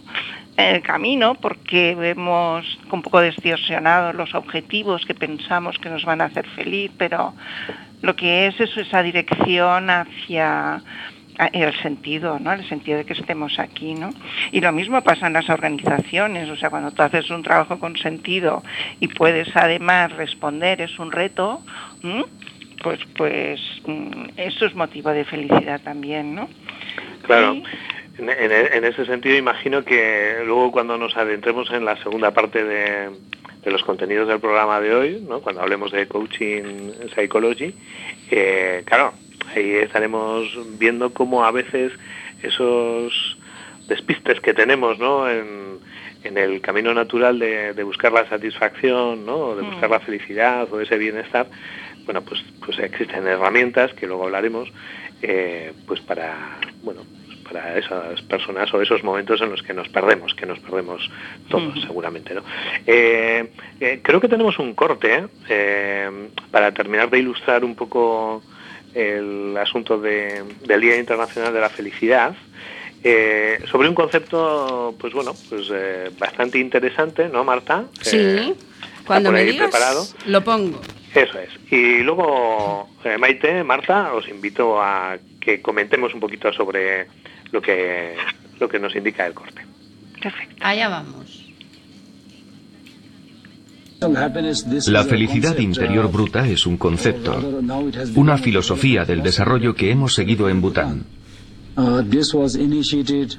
En 0.56 0.76
el 0.76 0.82
camino 0.82 1.34
porque 1.34 1.94
vemos 1.94 2.78
un 2.90 3.02
poco 3.02 3.20
distorsionados 3.20 4.14
los 4.14 4.34
objetivos 4.34 5.04
que 5.06 5.14
pensamos 5.14 5.78
que 5.78 5.90
nos 5.90 6.04
van 6.04 6.20
a 6.20 6.24
hacer 6.24 6.46
feliz, 6.48 6.90
pero 6.96 7.34
lo 8.00 8.16
que 8.16 8.46
es 8.46 8.58
es 8.60 8.76
esa 8.76 9.02
dirección 9.02 9.90
hacia 9.90 10.82
el 11.52 11.74
sentido, 11.80 12.38
¿no? 12.38 12.52
El 12.52 12.68
sentido 12.68 12.98
de 12.98 13.04
que 13.04 13.14
estemos 13.14 13.58
aquí, 13.58 13.94
¿no? 13.94 14.10
Y 14.50 14.60
lo 14.60 14.72
mismo 14.72 15.02
pasa 15.02 15.26
en 15.26 15.32
las 15.32 15.48
organizaciones, 15.48 16.48
o 16.50 16.56
sea, 16.56 16.70
cuando 16.70 16.90
tú 16.90 17.02
haces 17.02 17.30
un 17.30 17.42
trabajo 17.42 17.78
con 17.78 17.96
sentido 17.96 18.62
y 19.00 19.08
puedes 19.08 19.54
además 19.56 20.12
responder, 20.12 20.80
es 20.80 20.98
un 20.98 21.12
reto, 21.12 21.62
pues, 22.82 23.00
pues 23.16 23.60
mm, 23.86 24.30
eso 24.36 24.66
es 24.66 24.74
motivo 24.74 25.10
de 25.10 25.24
felicidad 25.24 25.80
también, 25.82 26.34
¿no? 26.34 26.48
Claro. 27.22 27.62
En, 28.18 28.84
ese 28.84 29.06
sentido, 29.06 29.36
imagino 29.36 29.84
que 29.84 30.42
luego 30.44 30.70
cuando 30.70 30.98
nos 30.98 31.16
adentremos 31.16 31.70
en 31.70 31.86
la 31.86 31.96
segunda 32.02 32.32
parte 32.32 32.62
de, 32.62 33.10
los 33.70 33.82
contenidos 33.84 34.28
del 34.28 34.40
programa 34.40 34.80
de 34.80 34.94
hoy, 34.94 35.24
¿no? 35.26 35.40
cuando 35.40 35.62
hablemos 35.62 35.92
de 35.92 36.06
coaching 36.08 36.90
psychology, 37.14 37.74
eh, 38.30 38.82
claro, 38.84 39.12
ahí 39.54 39.70
estaremos 39.76 40.48
viendo 40.78 41.12
cómo 41.12 41.44
a 41.44 41.52
veces 41.52 41.92
esos 42.42 43.36
despistes 43.88 44.40
que 44.40 44.54
tenemos 44.54 44.98
¿no? 44.98 45.28
en, 45.30 45.80
el 46.24 46.60
camino 46.60 46.94
natural 46.94 47.38
de, 47.38 47.82
buscar 47.82 48.12
la 48.12 48.28
satisfacción, 48.28 49.26
¿no? 49.26 49.56
de 49.56 49.62
buscar 49.62 49.90
la 49.90 49.98
mm. 49.98 50.02
felicidad 50.02 50.72
o 50.72 50.80
ese 50.80 50.96
bienestar, 50.96 51.46
bueno, 52.04 52.22
pues, 52.22 52.42
pues 52.64 52.78
existen 52.78 53.26
herramientas 53.26 53.92
que 53.94 54.06
luego 54.06 54.24
hablaremos 54.24 54.68
eh, 55.22 55.72
pues 55.86 56.00
para, 56.00 56.58
bueno, 56.82 57.02
para 57.52 57.78
esas 57.78 58.22
personas 58.22 58.72
o 58.72 58.80
esos 58.80 59.04
momentos 59.04 59.40
en 59.42 59.50
los 59.50 59.62
que 59.62 59.74
nos 59.74 59.88
perdemos, 59.88 60.34
que 60.34 60.46
nos 60.46 60.58
perdemos 60.58 61.10
todos 61.48 61.80
seguramente. 61.82 62.34
¿no? 62.34 62.42
Eh, 62.86 63.50
eh, 63.80 64.00
creo 64.02 64.20
que 64.20 64.28
tenemos 64.28 64.58
un 64.58 64.74
corte 64.74 65.26
para 66.50 66.72
terminar 66.72 67.10
de 67.10 67.18
ilustrar 67.18 67.64
un 67.64 67.74
poco 67.74 68.42
el 68.94 69.56
asunto 69.56 69.98
del 69.98 70.80
Día 70.80 70.98
Internacional 70.98 71.52
de 71.52 71.60
la 71.60 71.70
Felicidad, 71.70 72.34
eh, 73.04 73.58
sobre 73.68 73.88
un 73.88 73.94
concepto, 73.94 74.94
pues 74.98 75.12
bueno, 75.12 75.34
pues 75.48 75.68
eh, 75.72 76.10
bastante 76.18 76.58
interesante, 76.58 77.28
¿no, 77.28 77.42
Marta? 77.42 77.86
Sí, 78.00 78.16
eh, 78.16 78.54
cuando 79.04 79.32
me 79.32 79.44
digas, 79.44 79.70
preparado. 79.70 80.06
lo 80.26 80.44
pongo. 80.44 80.80
Eso 81.12 81.38
es. 81.40 81.50
Y 81.70 81.98
luego, 81.98 82.88
Maite, 83.18 83.64
Marta, 83.64 84.14
os 84.14 84.28
invito 84.28 84.80
a 84.80 85.18
que 85.42 85.60
comentemos 85.60 86.14
un 86.14 86.20
poquito 86.20 86.52
sobre 86.52 87.06
lo 87.50 87.60
que, 87.60 88.14
lo 88.60 88.68
que 88.68 88.78
nos 88.78 88.94
indica 88.94 89.26
el 89.26 89.34
corte. 89.34 89.62
Perfecto. 90.20 90.56
Allá 90.60 90.88
vamos. 90.88 91.52
La 94.88 95.04
felicidad 95.04 95.56
interior 95.58 96.10
bruta 96.10 96.48
es 96.48 96.66
un 96.66 96.76
concepto, 96.76 97.38
una 98.16 98.36
filosofía 98.36 99.04
del 99.04 99.22
desarrollo 99.22 99.74
que 99.74 99.90
hemos 99.90 100.14
seguido 100.14 100.48
en 100.48 100.60
Bután. 100.60 101.04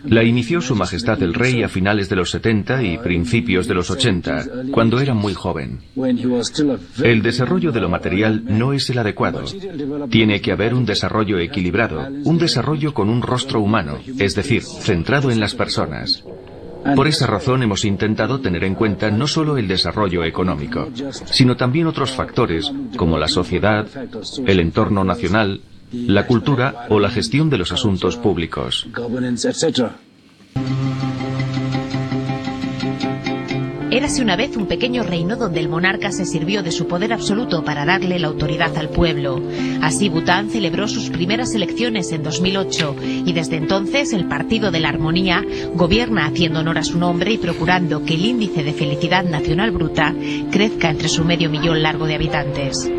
La 0.06 0.24
inició 0.24 0.62
Su 0.62 0.75
Majestad 0.75 1.22
el 1.22 1.34
Rey 1.34 1.63
a 1.63 1.70
finales 1.70 2.10
de 2.10 2.16
los 2.16 2.32
70 2.32 2.84
y 2.84 2.98
principios 2.98 3.68
de 3.68 3.75
los 3.75 3.92
80, 3.92 4.46
cuando 4.72 5.00
era 5.00 5.13
muy 5.13 5.34
joven. 5.34 5.80
El 7.04 7.22
desarrollo 7.22 7.72
de 7.72 7.82
lo 7.82 7.90
material 7.90 8.44
no 8.46 8.74
es 8.74 8.90
el 8.90 8.98
adecuado. 8.98 9.44
Tiene 10.10 10.42
que 10.42 10.52
haber 10.52 10.74
un 10.74 10.86
desarrollo 10.86 11.38
equilibrado, 11.40 12.08
un 12.24 12.38
desarrollo 12.38 12.94
con 12.94 13.10
un 13.10 13.22
rostro 13.22 13.62
humano, 13.62 14.00
es 14.18 14.36
decir, 14.36 14.63
centrado 14.63 15.30
en 15.32 15.40
las 15.40 15.54
personas. 15.54 16.24
Por 16.96 17.08
esa 17.08 17.28
razón 17.28 17.63
hemos 17.63 17.86
intentado 17.86 18.42
tener 18.42 18.63
en 18.66 18.75
cuenta 18.75 19.10
no 19.10 19.28
solo 19.28 19.58
el 19.58 19.68
desarrollo 19.68 20.24
económico, 20.24 20.90
sino 21.25 21.56
también 21.56 21.88
otros 21.88 22.12
factores 22.12 22.72
como 22.98 23.18
la 23.18 23.28
sociedad, 23.28 23.88
el 24.46 24.60
entorno 24.60 25.04
nacional, 25.04 25.62
la 25.94 26.26
cultura 26.26 26.88
o 26.90 27.00
la 27.00 27.10
gestión 27.10 27.50
de 27.50 27.58
los 27.58 27.72
asuntos 27.72 28.18
públicos. 28.18 28.88
Érase 33.92 34.24
una 34.24 34.36
vez 34.36 34.58
un 34.58 34.66
pequeño 34.66 35.04
reino 35.04 35.36
donde 35.36 35.60
el 35.60 35.70
monarca 35.70 36.12
se 36.12 36.26
sirvió 36.26 36.64
de 36.64 36.72
su 36.72 36.88
poder 36.88 37.14
absoluto 37.14 37.64
para 37.64 37.86
darle 37.86 38.18
la 38.18 38.28
autoridad 38.28 38.76
al 38.76 38.90
pueblo. 38.90 39.40
Así 39.84 40.10
Bután 40.10 40.50
celebró 40.50 40.88
sus 40.88 41.12
primeras 41.12 41.54
elecciones 41.54 42.12
en 42.12 42.24
2008 42.24 42.96
y 43.04 43.34
desde 43.34 43.58
entonces 43.58 44.12
el 44.12 44.28
Partido 44.28 44.72
de 44.72 44.80
la 44.80 44.90
Armonía 44.90 45.46
gobierna 45.76 46.26
haciendo 46.26 46.62
honor 46.62 46.80
a 46.80 46.84
su 46.84 46.98
nombre 46.98 47.34
y 47.34 47.38
procurando 47.38 48.04
que 48.04 48.16
el 48.16 48.26
índice 48.26 48.64
de 48.64 48.74
felicidad 48.74 49.26
nacional 49.26 49.70
bruta 49.70 50.16
crezca 50.50 50.90
entre 50.90 51.08
su 51.08 51.24
medio 51.24 51.52
millón 51.52 51.84
largo 51.84 52.08
de 52.08 52.16
habitantes. 52.16 52.90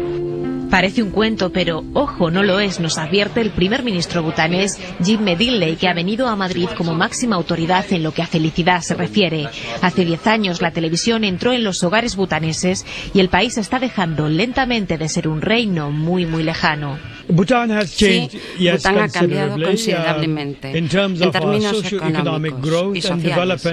Parece 0.71 1.03
un 1.03 1.11
cuento, 1.11 1.51
pero 1.53 1.85
ojo, 1.93 2.31
no 2.31 2.43
lo 2.43 2.59
es, 2.59 2.81
nos 2.81 2.99
advierte 2.99 3.41
el 3.41 3.51
primer 3.51 3.83
ministro 3.85 4.23
butanés 4.23 4.79
Jim 5.03 5.21
Medinley, 5.21 5.77
que 5.77 5.89
ha 5.89 5.95
venido 5.95 6.27
a 6.29 6.37
Madrid 6.37 6.69
como 6.77 6.95
máxima 6.95 7.37
autoridad 7.37 7.85
en 7.91 8.03
lo 8.03 8.13
que 8.13 8.23
a 8.23 8.27
felicidad 8.27 8.81
se 8.81 8.95
refiere. 8.95 9.49
Hace 9.83 10.05
diez 10.05 10.27
años 10.27 10.61
la 10.61 10.73
televisión 10.73 11.25
entró 11.25 11.53
en 11.53 11.65
los 11.65 11.83
hogares 11.85 12.17
butaneses 12.17 12.85
y 13.13 13.21
el 13.21 13.29
país 13.29 13.57
está 13.57 13.79
dejando 13.79 14.29
lentamente 14.29 14.99
de 14.99 15.09
ser 15.09 15.29
un 15.29 15.41
reino 15.41 15.91
muy, 15.91 16.27
muy 16.27 16.43
lejano. 16.43 16.99
Bután 17.29 17.71
ha 17.71 19.09
cambiado 19.09 19.57
considerablemente 19.63 20.77
en 20.77 20.89
términos 20.89 21.93
económicos 21.93 22.97
y 22.97 23.01
sociales. 23.01 23.67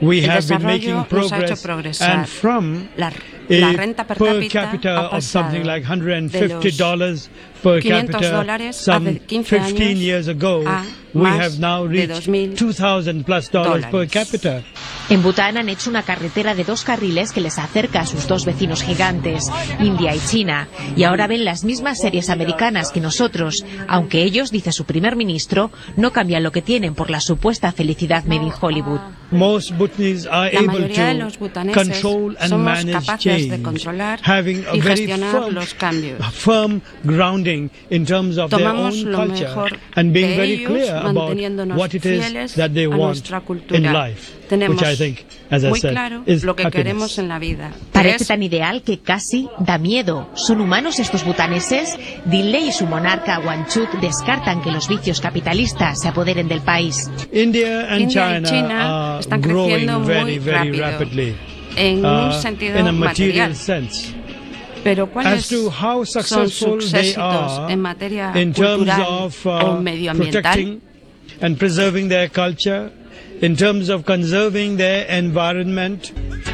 El 0.00 0.28
desarrollo 0.28 1.06
nos 1.10 1.32
ha 1.32 1.40
hecho 1.40 1.56
progresar. 1.62 2.26
Eh, 3.52 3.60
la 3.60 3.72
renta 3.74 4.04
per, 4.04 4.16
per 4.16 4.46
capita 4.46 5.10
of 5.10 5.22
something 5.22 5.64
like 5.64 5.84
$150 5.86 7.28
per 7.62 7.80
500 7.80 8.30
dólares 8.30 8.88
hace 8.88 9.18
15 9.20 9.58
años 9.60 10.28
ago, 10.28 10.62
a 10.66 10.84
más 11.14 11.58
de 11.60 11.66
2.000 12.08 13.50
dólares. 13.50 13.86
En 15.08 15.22
Bután 15.22 15.58
han 15.58 15.68
hecho 15.68 15.90
una 15.90 16.04
carretera 16.04 16.54
de 16.54 16.64
dos 16.64 16.84
carriles 16.84 17.32
que 17.32 17.40
les 17.40 17.58
acerca 17.58 18.00
a 18.00 18.06
sus 18.06 18.26
dos 18.28 18.46
vecinos 18.46 18.82
gigantes, 18.82 19.50
India 19.80 20.14
y 20.14 20.20
China, 20.20 20.68
y 20.96 21.02
ahora 21.04 21.26
ven 21.26 21.44
las 21.44 21.64
mismas 21.64 22.00
series 22.00 22.30
americanas 22.30 22.92
que 22.92 23.00
nosotros, 23.00 23.64
aunque 23.88 24.22
ellos, 24.22 24.50
dice 24.50 24.72
su 24.72 24.84
primer 24.84 25.16
ministro, 25.16 25.70
no 25.96 26.12
cambian 26.12 26.42
lo 26.42 26.52
que 26.52 26.62
tienen 26.62 26.94
por 26.94 27.10
la 27.10 27.20
supuesta 27.20 27.72
felicidad 27.72 28.24
made 28.24 28.44
in 28.46 28.52
Hollywood. 28.58 29.00
La 29.32 29.38
mayoría 30.62 31.06
de 31.06 31.14
los 31.14 31.38
butaneses 31.38 31.98
somos 31.98 32.84
capaces 32.84 33.50
de 33.50 33.62
controlar 33.62 34.20
y 34.74 34.80
gestionar 34.80 35.52
los 35.52 35.74
cambios 35.74 36.18
tomamos 38.50 38.96
lo 39.02 39.26
mejor 39.26 39.78
de 39.96 40.44
ellos, 40.44 41.02
manteniéndonos 41.02 41.88
fieles 41.88 42.58
a 42.58 42.68
nuestra 42.68 43.40
cultura. 43.40 44.06
Tenemos 44.48 44.82
muy 45.70 45.80
claro 45.80 46.24
lo 46.26 46.56
que 46.56 46.70
queremos 46.70 47.18
en 47.18 47.28
la 47.28 47.38
vida. 47.38 47.72
Parece 47.92 48.24
tan 48.24 48.42
ideal 48.42 48.82
que 48.82 48.98
casi 49.00 49.48
da 49.58 49.78
miedo. 49.78 50.28
¿Son 50.34 50.60
humanos 50.60 50.98
estos 50.98 51.24
butaneses? 51.24 51.98
Dinley 52.26 52.68
y 52.68 52.72
su 52.72 52.86
monarca 52.86 53.38
Wanchuk 53.38 54.00
descartan 54.00 54.62
que 54.62 54.70
los 54.70 54.88
vicios 54.88 55.20
capitalistas 55.20 56.00
se 56.00 56.08
apoderen 56.08 56.48
del 56.48 56.60
país. 56.60 57.10
India 57.32 57.98
y 57.98 58.06
China 58.08 59.18
están 59.20 59.40
creciendo 59.40 60.00
muy 60.00 60.38
rápido 60.38 60.84
en 61.76 62.04
un 62.04 62.28
uh, 62.28 62.32
sentido 62.32 62.92
material. 62.92 63.54
Pero 64.84 65.06
¿cuáles 65.08 65.46
son 65.46 66.48
sus 66.50 66.92
éxitos 66.94 67.70
en 67.70 67.80
materia 67.80 68.32
cultural 68.32 69.02
o 69.02 69.76
uh, 69.76 69.80
medioambiental? 69.80 70.80
and 71.40 71.58
preserving 71.58 72.08
their 72.08 72.28
culture 72.28 72.90
in 73.42 73.56
terms 73.56 73.90
of 73.90 74.04
conserving 74.04 74.76
their 74.76 75.04
environment 75.10 76.12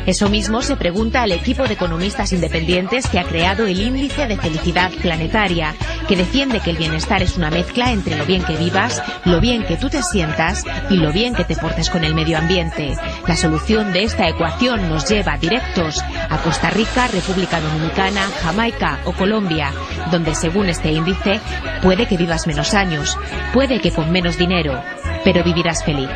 eso 0.09 0.31
mismo 0.31 0.63
se 0.63 0.75
pregunta 0.75 1.23
al 1.23 1.33
equipo 1.33 1.65
de 1.65 1.75
economistas 1.75 2.33
independientes 2.33 3.07
que 3.09 3.19
ha 3.19 3.25
creado 3.25 3.67
el 3.67 3.79
índice 3.79 4.27
de 4.27 4.39
felicidad 4.39 4.91
planetaria, 5.03 5.75
que 6.09 6.17
defiende 6.17 6.61
que 6.61 6.71
el 6.71 6.79
bienestar 6.79 7.23
es 7.23 7.37
una 7.37 7.51
mezcla 7.51 7.93
entre 7.93 8.17
lo 8.17 8.25
bien 8.25 8.43
que 8.43 8.57
vivas, 8.57 9.03
lo 9.27 9.39
bien 9.39 9.65
que 9.65 9.77
tú 9.77 9.91
te 9.91 10.03
sientas 10.03 10.65
y 10.89 10.97
lo 10.97 11.13
bien 11.13 11.35
que 11.35 11.45
te 11.45 11.57
portes 11.57 11.91
con 11.91 12.05
el 12.05 12.15
medio 12.15 12.39
ambiente. 12.39 12.97
La 13.27 13.37
solución 13.37 13.93
de 13.93 14.05
esta 14.05 14.27
ecuación 14.27 14.89
nos 14.89 15.07
lleva 15.11 15.37
directos 15.37 16.03
a 16.31 16.39
Costa 16.39 16.71
Rica, 16.71 17.09
República 17.09 17.61
Dominicana, 17.61 18.31
Jamaica 18.43 19.01
o 19.05 19.13
Colombia, 19.13 19.75
donde 20.11 20.35
según 20.35 20.71
este 20.71 20.91
índice 20.91 21.39
puede 21.83 22.07
que 22.07 22.17
vivas 22.17 22.47
menos 22.47 22.73
años, 22.73 23.15
puede 23.53 23.79
que 23.79 23.91
con 23.91 24.11
menos 24.11 24.39
dinero, 24.39 24.83
pero 25.23 25.45
vivirás 25.45 25.85
feliz. 25.85 26.09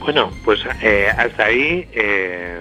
Bueno, 0.00 0.32
pues 0.44 0.60
eh, 0.82 1.08
hasta 1.16 1.44
ahí, 1.44 1.86
eh, 1.92 2.58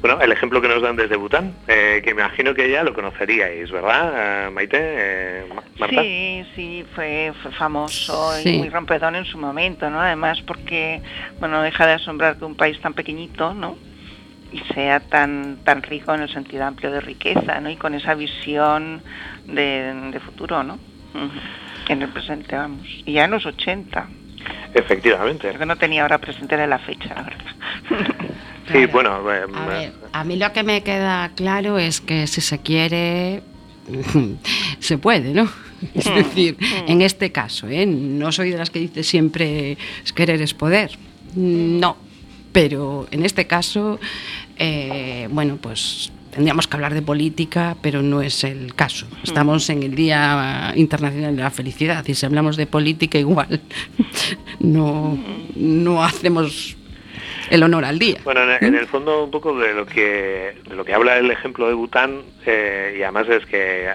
bueno, 0.00 0.20
el 0.20 0.30
ejemplo 0.30 0.60
que 0.60 0.68
nos 0.68 0.82
dan 0.82 0.94
desde 0.94 1.16
Bután, 1.16 1.54
eh, 1.66 2.02
que 2.04 2.14
me 2.14 2.20
imagino 2.20 2.54
que 2.54 2.70
ya 2.70 2.84
lo 2.84 2.92
conoceríais, 2.92 3.70
¿verdad, 3.70 4.50
Maite? 4.52 5.46
Marta? 5.78 6.02
Sí, 6.02 6.44
sí, 6.54 6.84
fue, 6.94 7.32
famoso 7.58 8.38
y 8.44 8.58
muy 8.58 8.68
rompedor 8.68 9.16
en 9.16 9.24
su 9.24 9.38
momento, 9.38 9.88
¿no? 9.90 10.00
Además 10.00 10.42
porque, 10.46 11.02
bueno, 11.40 11.62
deja 11.62 11.86
de 11.86 11.94
asombrar 11.94 12.38
que 12.38 12.44
un 12.44 12.56
país 12.56 12.78
tan 12.80 12.94
pequeñito, 12.94 13.54
¿no? 13.54 13.76
y 14.52 14.58
sea 14.74 15.00
tan 15.00 15.58
tan 15.64 15.82
rico 15.82 16.14
en 16.14 16.22
el 16.22 16.28
sentido 16.28 16.64
amplio 16.64 16.92
de 16.92 17.00
riqueza, 17.00 17.60
¿no? 17.60 17.68
Y 17.68 17.76
con 17.76 17.94
esa 17.94 18.14
visión 18.14 19.02
de, 19.44 20.20
futuro, 20.24 20.62
¿no? 20.62 20.78
En 21.88 22.02
el 22.02 22.08
presente, 22.08 22.56
vamos. 22.56 22.86
Y 23.04 23.12
ya 23.12 23.24
en 23.24 23.30
los 23.30 23.46
80. 23.46 24.08
Efectivamente. 24.74 25.48
Porque 25.48 25.66
no 25.66 25.76
tenía 25.76 26.02
ahora 26.02 26.18
presente 26.18 26.66
la 26.66 26.78
fecha, 26.78 27.14
la 27.14 27.22
verdad. 27.22 28.16
Sí, 28.72 28.86
bueno. 28.86 29.20
Eh, 29.30 29.92
a, 30.12 30.24
mí 30.24 30.34
lo 30.34 30.52
que 30.52 30.64
me 30.64 30.82
queda 30.82 31.30
claro 31.36 31.78
es 31.78 32.00
que 32.00 32.26
si 32.26 32.40
se 32.40 32.58
quiere, 32.58 33.42
se 34.80 34.98
puede, 34.98 35.32
¿no? 35.32 35.48
Es 35.94 36.10
mm, 36.10 36.14
decir, 36.14 36.56
mm. 36.58 36.90
en 36.90 37.02
este 37.02 37.30
caso, 37.30 37.68
¿eh? 37.68 37.86
no 37.86 38.32
soy 38.32 38.50
de 38.50 38.58
las 38.58 38.70
que 38.70 38.80
dice 38.80 39.04
siempre 39.04 39.78
querer 40.14 40.42
es 40.42 40.52
poder. 40.52 40.98
No, 41.36 41.96
pero 42.50 43.06
en 43.10 43.24
este 43.24 43.46
caso, 43.46 44.00
eh, 44.58 45.28
bueno, 45.30 45.58
pues 45.60 46.10
tendríamos 46.36 46.68
que 46.68 46.76
hablar 46.76 46.92
de 46.92 47.00
política, 47.00 47.78
pero 47.80 48.02
no 48.02 48.20
es 48.20 48.44
el 48.44 48.74
caso. 48.74 49.06
Estamos 49.24 49.70
en 49.70 49.82
el 49.82 49.94
Día 49.94 50.74
Internacional 50.76 51.34
de 51.34 51.42
la 51.42 51.50
Felicidad 51.50 52.04
y 52.06 52.14
si 52.14 52.26
hablamos 52.26 52.58
de 52.58 52.66
política 52.66 53.16
igual 53.16 53.62
no, 54.60 55.18
no 55.54 56.04
hacemos 56.04 56.76
el 57.48 57.62
honor 57.62 57.86
al 57.86 57.98
día. 57.98 58.18
Bueno, 58.22 58.42
en, 58.60 58.74
el 58.74 58.86
fondo 58.86 59.24
un 59.24 59.30
poco 59.30 59.58
de 59.58 59.72
lo 59.72 59.86
que 59.86 60.56
de 60.68 60.76
lo 60.76 60.84
que 60.84 60.92
habla 60.92 61.16
el 61.16 61.30
ejemplo 61.30 61.68
de 61.68 61.72
Bután 61.72 62.20
eh, 62.44 62.96
y 62.98 63.02
además 63.02 63.30
es 63.30 63.46
que 63.46 63.88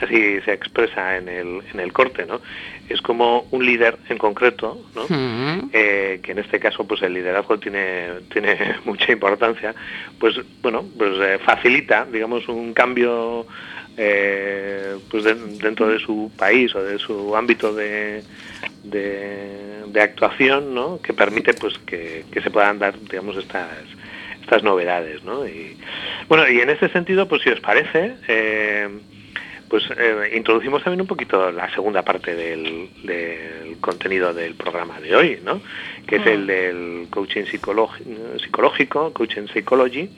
así 0.00 0.40
se 0.44 0.52
expresa 0.52 1.16
en 1.16 1.28
el, 1.28 1.62
en 1.72 1.78
el 1.78 1.92
corte, 1.92 2.26
¿no? 2.26 2.40
Es 2.88 3.00
como 3.00 3.46
un 3.50 3.64
líder 3.64 3.98
en 4.08 4.18
concreto, 4.18 4.78
¿no? 4.94 5.06
Eh, 5.72 6.20
que 6.22 6.32
en 6.32 6.38
este 6.38 6.60
caso, 6.60 6.86
pues 6.86 7.02
el 7.02 7.14
liderazgo 7.14 7.58
tiene, 7.58 8.08
tiene 8.32 8.76
mucha 8.84 9.12
importancia, 9.12 9.74
pues 10.18 10.36
bueno, 10.62 10.84
pues 10.96 11.12
eh, 11.20 11.38
facilita, 11.44 12.06
digamos, 12.10 12.48
un 12.48 12.74
cambio 12.74 13.46
eh, 13.96 14.96
pues 15.10 15.24
dentro 15.24 15.88
de 15.88 15.98
su 15.98 16.30
país 16.36 16.74
o 16.74 16.82
de 16.82 16.98
su 16.98 17.34
ámbito 17.36 17.72
de, 17.72 18.22
de, 18.82 20.00
actuación, 20.00 20.74
¿no? 20.74 21.00
Que 21.00 21.14
permite, 21.14 21.54
pues, 21.54 21.78
que, 21.78 22.24
que 22.30 22.42
se 22.42 22.50
puedan 22.50 22.78
dar, 22.78 22.98
digamos, 23.00 23.36
estas 23.36 23.70
estas 24.44 24.62
novedades, 24.62 25.24
¿no? 25.24 25.46
Y 25.46 25.76
bueno, 26.28 26.48
y 26.48 26.60
en 26.60 26.70
ese 26.70 26.88
sentido, 26.90 27.26
pues 27.26 27.42
si 27.42 27.50
os 27.50 27.60
parece, 27.60 28.16
eh, 28.28 28.88
pues 29.74 29.90
eh, 29.98 30.30
introducimos 30.36 30.84
también 30.84 31.00
un 31.00 31.08
poquito 31.08 31.50
la 31.50 31.68
segunda 31.74 32.02
parte 32.02 32.36
del, 32.36 32.90
contenido 33.80 34.32
del 34.32 34.54
programa 34.54 35.00
de 35.00 35.16
hoy, 35.16 35.40
¿no? 35.44 35.60
que 36.06 36.14
es 36.14 36.26
el 36.26 36.46
del 36.46 37.08
coaching 37.10 37.42
psicológico, 37.42 39.12
coaching 39.12 39.48
psychology, 39.52 40.08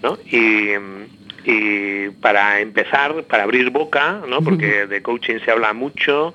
¿no? 0.00 0.16
y, 0.26 2.08
para 2.20 2.60
empezar, 2.60 3.24
para 3.24 3.42
abrir 3.42 3.70
boca, 3.70 4.22
¿no? 4.28 4.42
porque 4.42 4.86
de 4.86 5.02
coaching 5.02 5.40
se 5.44 5.50
habla 5.50 5.72
mucho, 5.72 6.32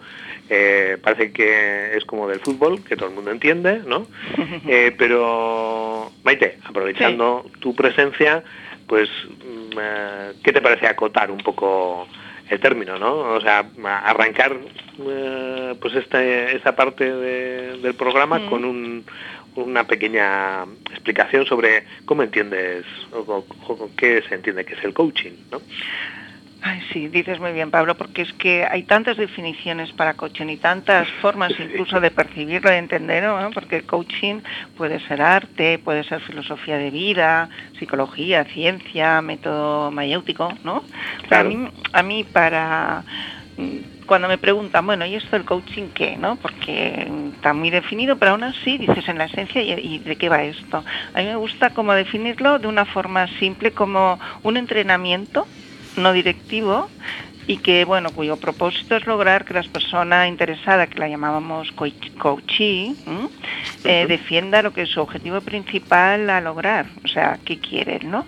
eh, 0.50 0.98
parece 1.02 1.32
que 1.32 1.96
es 1.96 2.04
como 2.04 2.28
del 2.28 2.42
fútbol, 2.42 2.84
que 2.84 2.98
todo 2.98 3.08
el 3.08 3.16
mundo 3.16 3.32
entiende, 3.32 3.84
¿no? 3.88 4.06
Eh, 4.68 4.94
pero, 4.98 6.12
Maite, 6.26 6.58
aprovechando 6.66 7.50
tu 7.60 7.74
presencia, 7.74 8.44
pues, 8.86 9.08
mm, 9.30 10.42
¿qué 10.44 10.52
te 10.52 10.60
parece 10.62 10.88
acotar 10.88 11.32
un 11.32 11.38
poco 11.38 12.10
el 12.50 12.60
término, 12.60 12.98
¿no? 12.98 13.18
O 13.36 13.42
sea, 13.42 13.66
arrancar 13.84 14.58
eh, 15.00 15.76
pues 15.82 15.96
esta, 15.96 16.76
parte 16.76 17.12
del 17.12 17.94
programa 17.96 18.40
mm. 18.40 18.50
con 18.50 18.66
un, 18.66 19.06
una 19.56 19.86
pequeña 19.86 20.64
explicación 20.92 21.46
sobre 21.46 21.84
cómo 22.06 22.24
entiendes 22.24 22.86
o, 23.12 23.46
qué 23.98 24.22
se 24.28 24.36
entiende 24.36 24.66
que 24.66 24.74
es 24.74 24.84
el 24.84 24.94
coaching, 24.94 25.34
¿no? 25.52 25.62
Ay, 26.68 26.82
sí, 26.92 27.10
dices 27.10 27.40
muy 27.40 27.52
bien, 27.52 27.70
Pablo, 27.70 27.96
porque 27.96 28.24
es 28.24 28.34
que 28.34 28.66
hay 28.68 28.82
tantas 28.82 29.18
definiciones 29.18 29.94
para 29.94 30.16
coaching 30.16 30.48
y 30.48 30.58
tantas 30.58 31.08
formas 31.22 31.52
incluso 31.60 32.02
de 32.02 32.10
percibirlo, 32.10 32.72
de 32.72 32.80
entenderlo, 32.80 33.52
porque 33.54 33.76
el 33.76 33.86
coaching 33.86 34.42
puede 34.76 35.00
ser 35.02 35.22
arte, 35.22 35.78
puede 35.78 36.04
ser 36.04 36.22
filosofía 36.22 36.80
de 36.80 36.90
vida, 36.90 37.50
psicología, 37.78 38.46
ciencia, 38.46 39.22
método 39.22 39.92
mayéutico, 39.92 40.52
¿no? 40.64 40.84
a, 41.30 41.44
mí, 41.44 41.70
a 41.94 42.02
mí 42.02 42.24
para 42.24 43.04
mm, 43.58 44.06
cuando 44.08 44.28
me 44.28 44.40
preguntan, 44.40 44.88
bueno, 44.88 45.06
¿y 45.06 45.14
esto 45.14 45.36
el 45.36 45.46
coaching 45.46 45.90
qué? 45.94 46.18
¿no? 46.18 46.36
Porque 46.38 47.08
está 47.36 47.54
muy 47.54 47.70
definido, 47.70 48.18
pero 48.18 48.32
aún 48.32 48.44
así 48.44 48.80
dices 48.80 49.08
en 49.08 49.20
la 49.20 49.26
esencia, 49.26 49.62
¿y, 49.62 50.00
de 50.00 50.16
qué 50.16 50.30
va 50.30 50.42
esto? 50.42 50.84
A 51.14 51.20
mí 51.20 51.26
me 51.26 51.36
gusta 51.36 51.70
como 51.76 51.94
definirlo 51.94 52.58
de 52.58 52.68
una 52.68 52.86
forma 52.86 53.28
simple 53.38 53.70
como 53.70 54.20
un 54.42 54.58
entrenamiento 54.58 55.46
no 55.98 56.14
directivo 56.14 56.90
y 57.48 57.58
que, 57.58 57.86
bueno, 57.86 58.10
cuyo 58.12 58.38
propósito 58.38 58.96
es 58.96 59.06
lograr 59.06 59.46
que 59.46 59.54
las 59.54 59.68
personas 59.68 60.28
interesadas, 60.28 60.90
que 60.90 61.00
la 61.00 61.08
llamábamos 61.08 61.72
coachee, 62.18 62.96
eh, 63.84 64.06
defienda 64.08 64.62
lo 64.62 64.74
que 64.74 64.84
es 64.84 64.90
su 64.90 65.02
objetivo 65.02 65.42
principal 65.42 66.30
a 66.30 66.42
lograr, 66.42 66.88
o 67.04 67.08
sea, 67.08 67.38
qué 67.46 67.60
quieren, 67.60 68.10
¿no? 68.10 68.26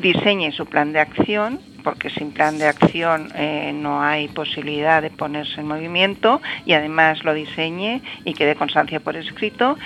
Diseñe 0.00 0.52
su 0.52 0.66
plan 0.66 0.92
de 0.92 1.00
acción, 1.00 1.58
porque 1.82 2.10
sin 2.10 2.32
plan 2.32 2.58
de 2.58 2.66
acción 2.66 3.32
eh, 3.34 3.72
no 3.74 4.02
hay 4.02 4.28
posibilidad 4.28 5.00
de 5.00 5.10
ponerse 5.10 5.60
en 5.60 5.68
movimiento 5.68 6.42
y 6.64 6.72
además 6.72 7.24
lo 7.24 7.32
diseñe 7.32 8.02
y 8.24 8.34
quede 8.34 8.56
constancia 8.56 9.00
por 9.00 9.16
escrito. 9.16 9.78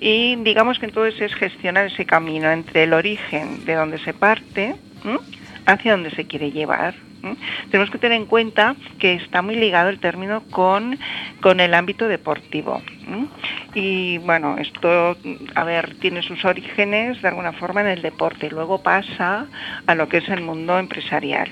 Y 0.00 0.36
digamos 0.42 0.78
que 0.78 0.86
entonces 0.86 1.20
es 1.20 1.34
gestionar 1.34 1.86
ese 1.86 2.04
camino 2.04 2.50
entre 2.50 2.84
el 2.84 2.92
origen 2.92 3.64
de 3.64 3.74
donde 3.74 3.98
se 3.98 4.12
parte, 4.12 4.74
hacia 5.66 5.92
donde 5.92 6.10
se 6.10 6.26
quiere 6.26 6.50
llevar. 6.50 6.94
Tenemos 7.70 7.90
que 7.90 7.98
tener 7.98 8.18
en 8.18 8.26
cuenta 8.26 8.76
que 8.98 9.14
está 9.14 9.40
muy 9.42 9.56
ligado 9.56 9.88
el 9.88 9.98
término 9.98 10.42
con, 10.50 10.98
con 11.40 11.60
el 11.60 11.74
ámbito 11.74 12.06
deportivo. 12.06 12.82
Y 13.74 14.18
bueno, 14.18 14.56
esto, 14.58 15.16
a 15.54 15.64
ver, 15.64 15.94
tiene 16.00 16.22
sus 16.22 16.44
orígenes 16.44 17.20
de 17.22 17.28
alguna 17.28 17.52
forma 17.52 17.80
en 17.80 17.88
el 17.88 18.02
deporte 18.02 18.50
luego 18.50 18.82
pasa 18.82 19.46
a 19.86 19.94
lo 19.94 20.08
que 20.08 20.18
es 20.18 20.28
el 20.28 20.42
mundo 20.42 20.78
empresarial. 20.78 21.48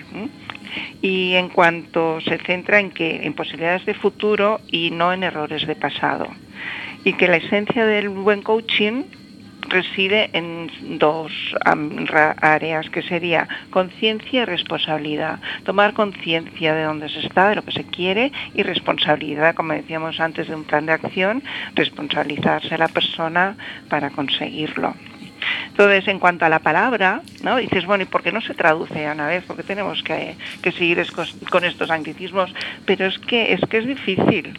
Y 1.03 1.35
en 1.35 1.49
cuanto 1.49 2.21
se 2.21 2.39
centra 2.39 2.81
en 2.81 2.91
que 2.91 3.27
en 3.27 3.35
posibilidades 3.35 3.85
de 3.85 3.95
futuro 3.95 4.61
y 4.69 4.91
no 4.91 5.13
en 5.13 5.23
errores 5.23 5.67
de 5.67 5.75
pasado. 5.75 6.29
Y 7.05 7.15
que 7.15 7.29
la 7.29 7.37
esencia 7.37 7.85
del 7.85 8.09
buen 8.09 8.43
coaching 8.43 9.05
reside 9.73 10.31
en 10.33 10.71
dos 10.99 11.33
áreas, 11.67 12.89
que 12.91 13.03
sería 13.03 13.49
conciencia 13.71 14.43
y 14.43 14.45
responsabilidad. 14.45 15.41
Tomar 15.65 15.95
conciencia 15.95 16.75
de 16.75 16.85
dónde 16.85 17.09
se 17.09 17.21
está, 17.21 17.49
de 17.49 17.57
lo 17.57 17.65
que 17.65 17.73
se 17.73 17.85
quiere, 17.85 18.31
y 18.55 18.63
responsabilidad, 18.63 19.55
como 19.55 19.73
decíamos 19.73 20.21
antes 20.21 20.49
de 20.49 20.55
un 20.55 20.65
plan 20.65 20.87
de 20.87 20.93
acción, 20.93 21.43
responsabilizarse 21.75 22.75
a 22.75 22.79
la 22.79 22.89
persona 22.89 23.57
para 23.89 24.11
conseguirlo. 24.11 24.95
Entonces, 25.69 26.07
en 26.07 26.19
cuanto 26.19 26.45
a 26.45 26.49
la 26.49 26.61
palabra, 26.61 27.23
¿no? 27.43 27.57
dices, 27.57 27.85
bueno, 27.87 28.05
¿y 28.05 28.07
por 28.07 28.23
qué 28.23 28.31
no 28.31 28.41
se 28.41 28.55
traduce 28.55 29.07
a 29.07 29.13
una 29.13 29.27
vez? 29.27 29.43
Porque 29.47 29.63
tenemos 29.63 30.03
que, 30.03 30.37
seguir 30.63 31.05
con 31.51 31.65
estos 31.65 31.91
anglicismos, 31.91 32.55
pero 32.87 33.07
es 33.07 33.19
que 33.19 33.53
es 33.53 33.61
que 33.69 33.79
es 33.79 33.87
difícil. 33.87 34.59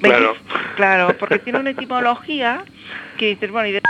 Claro. 0.00 0.34
Claro, 0.74 1.16
porque 1.18 1.38
tiene 1.38 1.60
una 1.60 1.70
etimología 1.70 2.64
que 3.18 3.28
dices, 3.28 3.50
bueno, 3.52 3.68
¿y 3.68 3.72
de, 3.72 3.82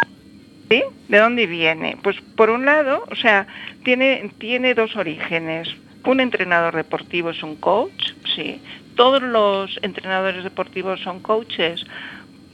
¿de 1.09 1.19
dónde 1.19 1.47
viene? 1.47 1.97
Pues 2.03 2.17
por 2.37 2.51
un 2.51 2.65
lado, 2.65 3.05
o 3.11 3.17
sea, 3.17 3.47
tiene, 3.85 4.31
tiene 4.39 4.75
dos 4.75 4.97
orígenes. 4.97 5.69
Un 6.05 6.21
entrenador 6.21 6.75
deportivo 6.75 7.31
es 7.31 7.43
un 7.43 7.57
coach, 7.57 8.13
sí. 8.35 8.61
Todos 8.97 9.23
los 9.23 9.79
entrenadores 9.83 10.45
deportivos 10.45 11.01
son 11.01 11.21
coaches. 11.21 11.85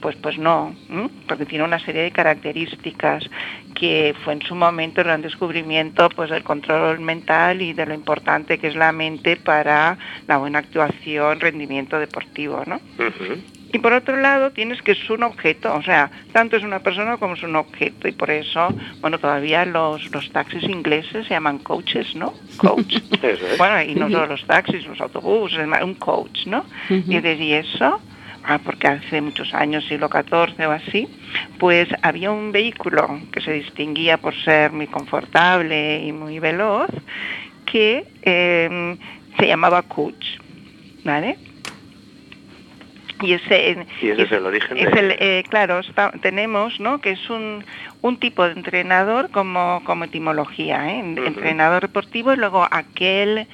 Pues, 0.01 0.15
pues 0.15 0.37
no, 0.37 0.73
porque 1.27 1.45
tiene 1.45 1.65
una 1.65 1.77
serie 1.79 2.03
de 2.03 2.11
características 2.11 3.29
que 3.75 4.15
fue 4.23 4.31
en 4.31 4.41
su 4.41 4.55
momento 4.55 5.01
el 5.01 5.07
gran 5.07 5.21
descubrimiento 5.21 6.07
pues, 6.09 6.29
del 6.29 6.41
control 6.41 7.01
mental 7.01 7.61
y 7.61 7.73
de 7.73 7.85
lo 7.85 7.93
importante 7.93 8.59
que 8.59 8.67
es 8.67 8.75
la 8.77 8.93
mente 8.93 9.35
para 9.35 9.97
la 10.25 10.37
buena 10.37 10.59
actuación, 10.59 11.41
rendimiento 11.41 11.99
deportivo. 11.99 12.63
¿no? 12.65 12.79
Y 13.71 13.79
por 13.79 13.93
otro 13.93 14.17
lado 14.17 14.51
tienes 14.51 14.81
que 14.81 14.93
es 14.93 15.09
un 15.09 15.23
objeto, 15.23 15.75
o 15.75 15.83
sea, 15.83 16.09
tanto 16.31 16.57
es 16.57 16.63
una 16.63 16.79
persona 16.79 17.17
como 17.17 17.35
es 17.35 17.43
un 17.43 17.55
objeto 17.55 18.07
y 18.07 18.11
por 18.11 18.31
eso, 18.31 18.69
bueno, 18.99 19.19
todavía 19.19 19.63
los, 19.65 20.11
los 20.11 20.31
taxis 20.31 20.63
ingleses 20.63 21.27
se 21.27 21.33
llaman 21.33 21.59
coaches, 21.59 22.15
¿no? 22.15 22.33
Coach. 22.57 22.97
bueno, 23.57 23.81
y 23.83 23.93
no 23.93 24.09
todos 24.09 24.27
los 24.27 24.45
taxis, 24.45 24.87
los 24.87 24.99
autobuses, 24.99 25.67
un 25.83 25.95
coach, 25.95 26.47
¿no? 26.47 26.65
Y 26.89 27.15
¿y 27.15 27.53
eso? 27.53 28.01
Ah, 28.43 28.59
porque 28.63 28.87
hace 28.87 29.21
muchos 29.21 29.53
años, 29.53 29.85
siglo 29.85 30.09
XIV 30.09 30.67
o 30.67 30.71
así, 30.71 31.07
pues 31.59 31.87
había 32.01 32.31
un 32.31 32.51
vehículo 32.51 33.19
que 33.31 33.41
se 33.41 33.53
distinguía 33.53 34.17
por 34.17 34.33
ser 34.43 34.71
muy 34.71 34.87
confortable 34.87 36.03
y 36.03 36.11
muy 36.11 36.39
veloz, 36.39 36.89
que 37.65 38.07
em, 38.23 38.97
se 39.37 39.47
llamaba 39.47 39.83
coach, 39.83 40.25
¿vale? 41.03 41.37
Y 43.21 43.33
ese, 43.33 43.71
es, 44.01 44.31
el 44.31 44.45
origen 44.45 44.77
eh, 44.79 45.43
claro, 45.49 45.81
tenemos, 46.21 46.79
¿no? 46.79 47.01
Que 47.01 47.11
es 47.11 47.29
un, 47.29 47.65
un 48.01 48.17
tipo 48.17 48.45
de 48.45 48.53
entrenador 48.53 49.29
como, 49.29 49.81
como 49.83 50.05
etimología, 50.05 50.89
¿eh? 50.89 50.99
entrenador 50.99 51.81
deportivo 51.83 52.33
y 52.33 52.37
luego 52.37 52.65
aquel 52.69 53.47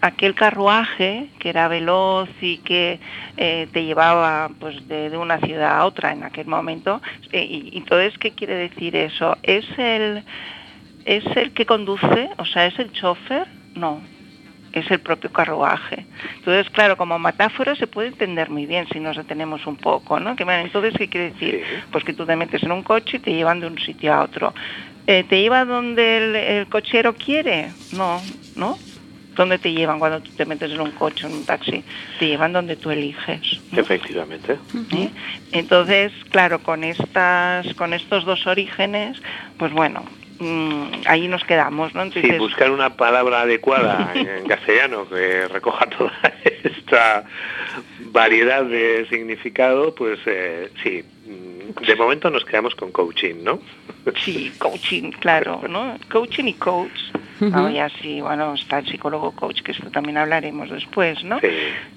aquel 0.00 0.34
carruaje 0.34 1.28
que 1.38 1.50
era 1.50 1.68
veloz 1.68 2.28
y 2.40 2.58
que 2.58 3.00
eh, 3.36 3.68
te 3.72 3.84
llevaba 3.84 4.50
pues 4.58 4.88
de, 4.88 5.16
una 5.16 5.38
ciudad 5.40 5.78
a 5.78 5.84
otra 5.84 6.12
en 6.12 6.24
aquel 6.24 6.46
momento 6.46 7.02
y, 7.32 7.76
entonces 7.76 8.16
qué 8.18 8.30
quiere 8.30 8.54
decir 8.54 8.96
eso 8.96 9.36
es 9.42 9.66
el 9.78 10.24
es 11.04 11.24
el 11.36 11.52
que 11.52 11.66
conduce 11.66 12.30
o 12.38 12.46
sea 12.46 12.66
es 12.66 12.78
el 12.78 12.92
chofer 12.92 13.46
no 13.74 14.00
es 14.72 14.90
el 14.90 15.00
propio 15.00 15.32
carruaje. 15.32 16.06
Entonces, 16.36 16.70
claro, 16.70 16.96
como 16.96 17.18
metáfora 17.18 17.74
se 17.74 17.86
puede 17.86 18.08
entender 18.08 18.50
muy 18.50 18.66
bien 18.66 18.86
si 18.92 19.00
nos 19.00 19.16
detenemos 19.16 19.66
un 19.66 19.76
poco, 19.76 20.20
¿no? 20.20 20.36
Que, 20.36 20.44
entonces, 20.44 20.94
¿qué 20.96 21.08
quiere 21.08 21.32
decir? 21.32 21.64
Pues 21.90 22.04
que 22.04 22.12
tú 22.12 22.26
te 22.26 22.36
metes 22.36 22.62
en 22.62 22.72
un 22.72 22.82
coche 22.82 23.16
y 23.16 23.20
te 23.20 23.32
llevan 23.32 23.60
de 23.60 23.66
un 23.66 23.78
sitio 23.78 24.14
a 24.14 24.22
otro. 24.22 24.54
Eh, 25.06 25.24
¿Te 25.28 25.40
lleva 25.40 25.64
donde 25.64 26.58
el, 26.58 26.66
cochero 26.68 27.14
quiere? 27.14 27.70
No, 27.92 28.20
¿no? 28.54 28.78
¿Dónde 29.34 29.58
te 29.58 29.72
llevan 29.72 29.98
cuando 29.98 30.20
tú 30.20 30.30
te 30.32 30.44
metes 30.44 30.70
en 30.70 30.80
un 30.80 30.90
coche, 30.92 31.26
en 31.26 31.32
un 31.32 31.44
taxi? 31.44 31.82
Te 32.18 32.26
llevan 32.26 32.52
donde 32.52 32.76
tú 32.76 32.90
eliges. 32.90 33.60
Efectivamente. 33.72 34.58
Entonces, 35.52 36.12
claro, 36.30 36.60
con 36.60 36.84
estas, 36.84 37.72
con 37.74 37.94
estos 37.94 38.24
dos 38.24 38.46
orígenes, 38.46 39.20
pues 39.56 39.72
bueno, 39.72 40.04
Mm, 40.40 41.02
ahí 41.04 41.28
nos 41.28 41.44
quedamos, 41.44 41.94
¿no? 41.94 42.10
Sí, 42.12 42.22
buscar 42.38 42.70
una 42.70 42.96
palabra 42.96 43.42
adecuada 43.42 44.10
en 44.14 44.48
castellano 44.48 45.06
que 45.06 45.46
recoja 45.48 45.84
toda 45.86 46.12
esta 46.64 47.24
variedad 48.06 48.64
de 48.64 49.06
significado, 49.10 49.94
pues 49.94 50.18
eh, 50.24 50.70
sí, 50.82 51.04
mm, 51.26 51.84
de 51.84 51.96
momento 51.96 52.30
nos 52.30 52.46
quedamos 52.46 52.74
con 52.74 52.90
coaching, 52.90 53.44
¿no? 53.44 53.60
Sí, 54.24 54.50
coaching, 54.58 55.10
claro, 55.10 55.60
¿no? 55.68 55.96
Coaching 56.10 56.44
y 56.44 56.54
coach. 56.54 56.98
ya 57.72 57.90
sí, 58.00 58.22
bueno, 58.22 58.54
está 58.54 58.78
el 58.78 58.86
psicólogo 58.86 59.32
coach, 59.32 59.60
que 59.60 59.72
esto 59.72 59.90
también 59.90 60.16
hablaremos 60.16 60.70
después, 60.70 61.22
¿no? 61.22 61.38
Sí. 61.40 61.48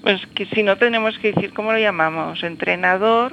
Pues 0.02 0.20
que 0.34 0.44
si 0.46 0.62
no 0.62 0.76
tenemos 0.76 1.18
que 1.18 1.32
decir, 1.32 1.54
¿cómo 1.54 1.72
lo 1.72 1.78
llamamos? 1.78 2.42
Entrenador, 2.42 3.32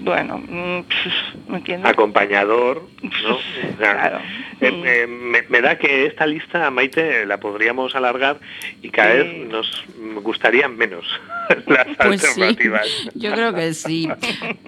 bueno, 0.00 0.38
mm, 0.38 0.84
¿me 1.48 1.58
entiendes? 1.58 1.90
Acompañador, 1.90 2.88
¿no? 3.02 3.38
claro. 3.78 4.18
Eh, 4.60 4.70
mm. 4.70 4.82
eh, 4.86 5.44
me, 5.48 5.60
da 5.60 5.78
que 5.78 6.06
esta 6.06 6.26
lista, 6.26 6.70
Maite, 6.70 7.26
la 7.26 7.38
podríamos 7.38 7.94
alargar 7.94 8.40
y 8.82 8.90
cada 8.90 9.14
vez 9.14 9.48
nos 9.48 9.84
gustarían 10.22 10.76
menos 10.76 11.04
las 11.66 11.86
pues 11.96 12.24
alternativas. 12.24 12.86
yo 13.14 13.32
creo 13.32 13.54
que 13.54 13.74
sí. 13.74 14.08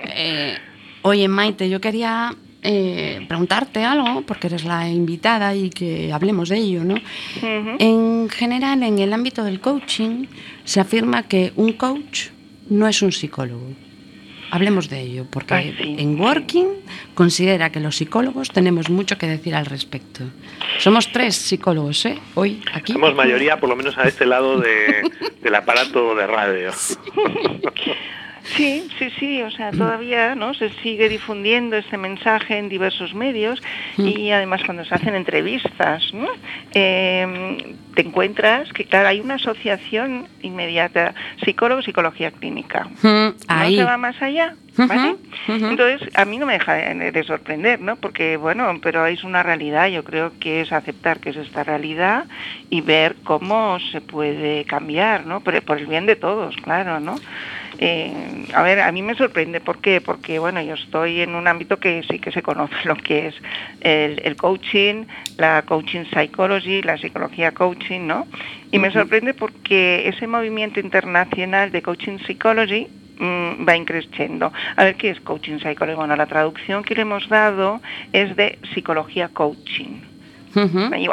Eh, 0.05 0.57
oye, 1.03 1.29
Maite, 1.29 1.69
yo 1.69 1.81
quería 1.81 2.35
preguntarte 3.27 3.83
algo, 3.83 4.23
porque 4.23 4.47
eres 4.47 4.65
la 4.65 4.89
invitada 4.89 5.53
y 5.53 5.69
que 5.69 6.13
hablemos 6.13 6.49
de 6.49 6.59
ello, 6.59 6.85
¿no? 6.85 6.95
En 7.43 8.29
general, 8.31 8.85
en 8.85 9.01
el 9.01 9.13
ámbito 9.13 9.43
del 9.43 9.59
coaching, 9.61 10.27
se 10.63 10.79
afirma 10.79 11.25
que 11.25 11.53
un 11.57 11.73
coach 11.73 12.29
no 12.71 12.87
es 12.87 13.03
un 13.03 13.11
psicólogo. 13.11 13.67
Hablemos 14.55 14.91
de 14.91 15.01
ello, 15.01 15.25
porque 15.31 15.75
en 15.81 16.21
Working 16.21 16.67
considera 17.15 17.73
que 17.73 17.81
los 17.81 17.97
psicólogos 17.97 18.51
tenemos 18.51 18.91
mucho 18.91 19.17
que 19.17 19.27
decir 19.27 19.55
al 19.55 19.65
respecto. 19.65 20.25
Somos 20.79 21.11
tres 21.11 21.37
psicólogos, 21.37 22.05
¿eh? 22.05 22.19
Hoy 22.35 22.63
aquí. 22.75 22.93
Somos 22.93 23.15
mayoría, 23.15 23.59
por 23.59 23.71
lo 23.71 23.77
menos 23.77 23.97
a 23.97 24.03
este 24.03 24.27
lado 24.27 24.61
del 24.61 25.55
aparato 25.55 26.15
de 26.15 26.27
radio. 26.27 26.71
Sí, 26.83 26.97
sí, 28.99 29.11
sí, 29.19 29.43
o 29.43 29.51
sea, 29.51 29.71
todavía 29.71 30.35
no 30.35 30.55
se 30.55 30.71
sigue 30.83 31.09
difundiendo 31.09 31.77
este 31.77 31.97
mensaje 31.97 32.59
en 32.59 32.69
diversos 32.69 33.15
medios 33.15 33.63
mm. 33.97 34.07
y 34.07 34.33
además 34.33 34.63
cuando 34.65 34.85
se 34.85 34.95
hacen 34.95 35.15
entrevistas, 35.15 36.13
¿no? 36.13 36.29
Em, 36.75 37.77
te 37.95 38.03
encuentras 38.03 38.73
que, 38.73 38.85
claro, 38.85 39.09
hay 39.09 39.21
una 39.21 39.35
asociación 39.35 40.27
inmediata, 40.41 41.15
psicólogo, 41.45 41.83
psicología 41.83 42.31
clínica. 42.31 42.89
Mm, 43.03 43.29
no 43.49 43.71
se 43.71 43.85
va 43.85 43.97
más 43.97 44.21
allá. 44.23 44.55
¿Vale? 44.75 45.17
Entonces, 45.49 46.09
a 46.15 46.25
mí 46.25 46.39
no 46.39 46.47
me 46.47 46.55
deja 46.55 46.75
de, 46.75 47.25
sorprender, 47.25 47.79
¿no? 47.81 47.97
Porque, 47.97 48.39
bueno, 48.39 48.73
pero 48.83 49.05
es 49.05 49.23
una 49.23 49.43
realidad, 49.43 49.89
yo 49.89 50.03
creo 50.03 50.33
que 50.41 50.63
es 50.63 50.73
aceptar 50.73 51.21
que 51.21 51.29
es 51.29 51.37
esta 51.37 51.63
realidad 51.63 52.25
y 52.71 52.81
ver 52.81 53.17
cómo 53.23 53.79
se 53.93 54.01
puede 54.01 54.65
cambiar, 54.65 55.27
¿no? 55.27 55.41
Por, 55.41 55.61
por 55.63 55.79
el 55.79 55.87
bien 55.87 56.07
de 56.07 56.17
todos, 56.17 56.57
claro, 56.57 57.01
¿no? 57.01 57.17
Eh, 57.79 58.47
a 58.55 58.63
ver, 58.63 58.81
a 58.81 58.93
mí 58.93 59.03
me 59.03 59.15
sorprende, 59.15 59.61
¿por 59.61 59.79
qué? 59.81 60.01
Porque, 60.01 60.39
bueno, 60.39 60.61
yo 60.61 60.75
estoy 60.75 61.21
en 61.21 61.35
un 61.35 61.49
ámbito 61.49 61.79
que 61.79 62.03
sí 62.09 62.19
que 62.19 62.33
se 62.33 62.43
conoce 62.43 62.75
lo 62.85 62.97
que 62.97 63.29
es 63.29 63.35
el, 63.81 64.37
coaching, 64.37 65.05
la 65.39 65.63
coaching 65.63 66.05
psychology, 66.13 66.83
la 66.83 66.99
psicología 66.99 67.53
coaching, 67.53 68.07
¿no? 68.07 68.27
Y 68.71 68.79
me 68.79 68.91
sorprende 68.91 69.35
porque 69.35 70.09
ese 70.09 70.27
movimiento 70.27 70.81
internacional 70.81 71.73
de 71.73 71.83
coaching 71.83 72.19
psychology 72.27 72.89
mm, 73.19 73.69
va 73.69 73.77
increciendo. 73.77 74.53
A 74.77 74.85
ver, 74.85 74.97
¿qué 74.97 75.11
es 75.11 75.21
coaching 75.21 75.59
psychology? 75.59 75.97
Bueno, 75.97 76.17
la 76.17 76.27
traducción 76.27 76.83
que 76.85 76.95
le 76.95 77.03
hemos 77.03 77.29
dado 77.29 77.81
es 78.13 78.35
de 78.37 78.59
psicología 78.75 79.29
coaching. 79.29 80.12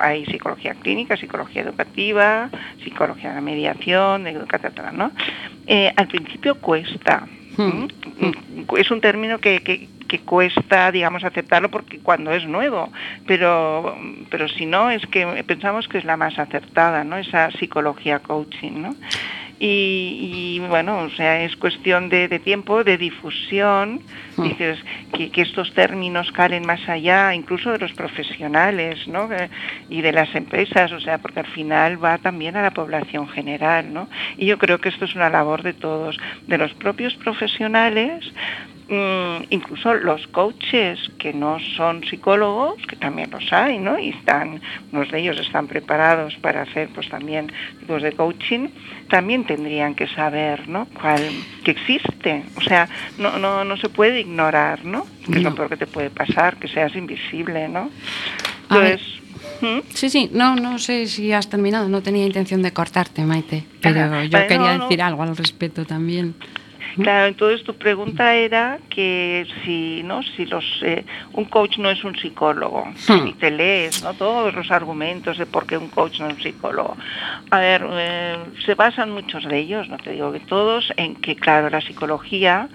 Hay 0.01 0.25
psicología 0.25 0.75
clínica, 0.75 1.17
psicología 1.17 1.61
educativa, 1.61 2.49
psicología 2.83 3.33
de 3.33 3.41
mediación, 3.41 4.27
etcétera, 4.27 4.91
¿no? 4.91 5.11
Eh, 5.67 5.91
al 5.95 6.07
principio 6.07 6.55
cuesta. 6.55 7.27
Es 8.77 8.91
un 8.91 9.01
término 9.01 9.39
que, 9.39 9.61
que, 9.61 10.19
cuesta, 10.19 10.91
digamos, 10.91 11.23
aceptarlo 11.23 11.69
porque 11.69 11.99
cuando 11.99 12.31
es 12.31 12.45
nuevo, 12.45 12.91
pero, 13.27 13.97
pero 14.29 14.47
si 14.47 14.65
no, 14.65 14.89
es 14.89 15.05
que 15.07 15.43
pensamos 15.45 15.87
que 15.87 15.97
es 15.97 16.05
la 16.05 16.17
más 16.17 16.39
acertada, 16.39 17.03
¿no? 17.03 17.17
Esa 17.17 17.51
psicología 17.51 18.19
coaching, 18.19 18.81
¿no? 18.81 18.95
Y, 19.61 20.61
bueno, 20.69 20.99
o 20.99 21.09
sea, 21.09 21.43
es 21.43 21.55
cuestión 21.57 22.07
de, 22.07 22.39
tiempo, 22.39 22.85
de 22.85 22.97
difusión, 22.97 24.01
hmm. 24.37 24.43
dices 24.43 24.79
que, 25.11 25.41
estos 25.41 25.73
términos 25.73 26.31
calen 26.31 26.65
más 26.65 26.87
allá, 26.87 27.33
incluso 27.33 27.71
de 27.71 27.79
los 27.79 27.91
profesionales, 27.91 29.05
¿no? 29.07 29.29
Eh, 29.33 29.49
y 29.89 30.01
de 30.01 30.13
las 30.13 30.33
empresas, 30.33 30.93
o 30.93 30.99
sea, 31.01 31.17
porque 31.17 31.41
al 31.41 31.47
final 31.47 32.01
va 32.01 32.17
también 32.19 32.55
a 32.55 32.61
la 32.61 32.71
población 32.71 33.27
general, 33.27 33.93
¿no? 33.93 34.07
Y 34.37 34.45
yo 34.45 34.57
creo 34.57 34.79
que 34.79 34.89
esto 34.89 35.05
es 35.05 35.15
una 35.15 35.29
labor 35.29 35.61
de 35.63 35.73
todos, 35.73 36.17
de 36.47 36.57
los 36.57 36.73
propios 36.75 37.15
profesionales, 37.15 38.31
incluso 38.89 39.93
los 39.93 40.25
coaches 40.27 40.99
que 41.19 41.31
no 41.31 41.59
son 41.77 42.03
psicólogos, 42.03 42.81
que 42.87 42.95
también 42.95 43.29
los 43.29 43.51
hay, 43.53 43.77
¿no? 43.77 43.99
Y 43.99 44.09
están, 44.09 44.61
unos 44.91 45.11
de 45.11 45.19
ellos 45.19 45.39
están 45.39 45.67
preparados 45.67 46.35
para 46.37 46.63
hacer 46.63 46.89
pues 46.95 47.07
también 47.09 47.51
tipos 47.79 48.01
de 48.01 48.13
coaching, 48.13 48.69
también 49.09 49.43
tendrían 49.43 49.93
que 49.93 50.07
saber, 50.07 50.67
¿no? 50.67 50.87
Cuál, 50.99 51.21
que 51.63 51.71
existe. 51.71 52.43
O 52.55 52.61
sea, 52.61 52.89
no, 53.19 53.37
no, 53.37 53.63
no 53.63 53.77
se 53.77 53.89
puede 53.89 54.21
ignorar, 54.21 54.83
¿no? 54.83 55.05
Que 55.25 55.37
es 55.37 55.43
lo 55.43 55.53
peor 55.53 55.69
que 55.69 55.77
te 55.77 55.87
puede 55.87 56.09
pasar, 56.09 56.57
que 56.57 56.67
seas 56.67 56.95
invisible, 56.95 57.69
¿no? 57.69 57.91
Entonces, 58.63 59.01
¿Mm? 59.61 59.79
Sí, 59.93 60.09
sí, 60.09 60.29
no, 60.33 60.55
no 60.55 60.79
sé 60.79 61.07
si 61.07 61.31
has 61.33 61.49
terminado, 61.49 61.89
no 61.89 62.01
tenía 62.01 62.25
intención 62.25 62.61
de 62.61 62.71
cortarte, 62.71 63.23
Maite, 63.23 63.65
pero 63.81 64.23
yo 64.23 64.47
quería 64.47 64.77
decir 64.77 65.01
algo 65.01 65.23
al 65.23 65.35
respecto 65.35 65.85
también. 65.85 66.35
Claro, 67.01 67.27
entonces 67.27 67.63
tu 67.63 67.75
pregunta 67.75 68.35
era 68.35 68.79
que 68.89 69.47
si, 69.63 70.03
¿no? 70.03 70.21
Si 70.23 70.45
los, 70.45 70.65
eh, 70.83 71.05
un 71.33 71.45
coach 71.45 71.77
no 71.77 71.89
es 71.89 72.03
un 72.03 72.15
psicólogo, 72.15 72.85
hmm. 73.07 73.27
y 73.27 73.33
te 73.33 73.51
lees, 73.51 74.03
¿no? 74.03 74.13
Todos 74.13 74.53
los 74.53 74.71
argumentos 74.71 75.37
de 75.37 75.45
por 75.45 75.65
qué 75.65 75.77
un 75.77 75.89
coach 75.89 76.19
no 76.19 76.27
es 76.27 76.35
un 76.35 76.41
psicólogo. 76.41 76.97
A 77.51 77.59
ver, 77.59 77.85
eh, 77.91 78.37
se 78.65 78.75
basan 78.75 79.11
muchos 79.11 79.45
de 79.45 79.59
ellos, 79.59 79.89
no 79.89 79.97
te 79.97 80.11
digo 80.11 80.31
que 80.31 80.39
todos, 80.41 80.91
en 80.97 81.15
que, 81.15 81.35
claro, 81.35 81.69
la 81.69 81.81
psicología 81.81 82.69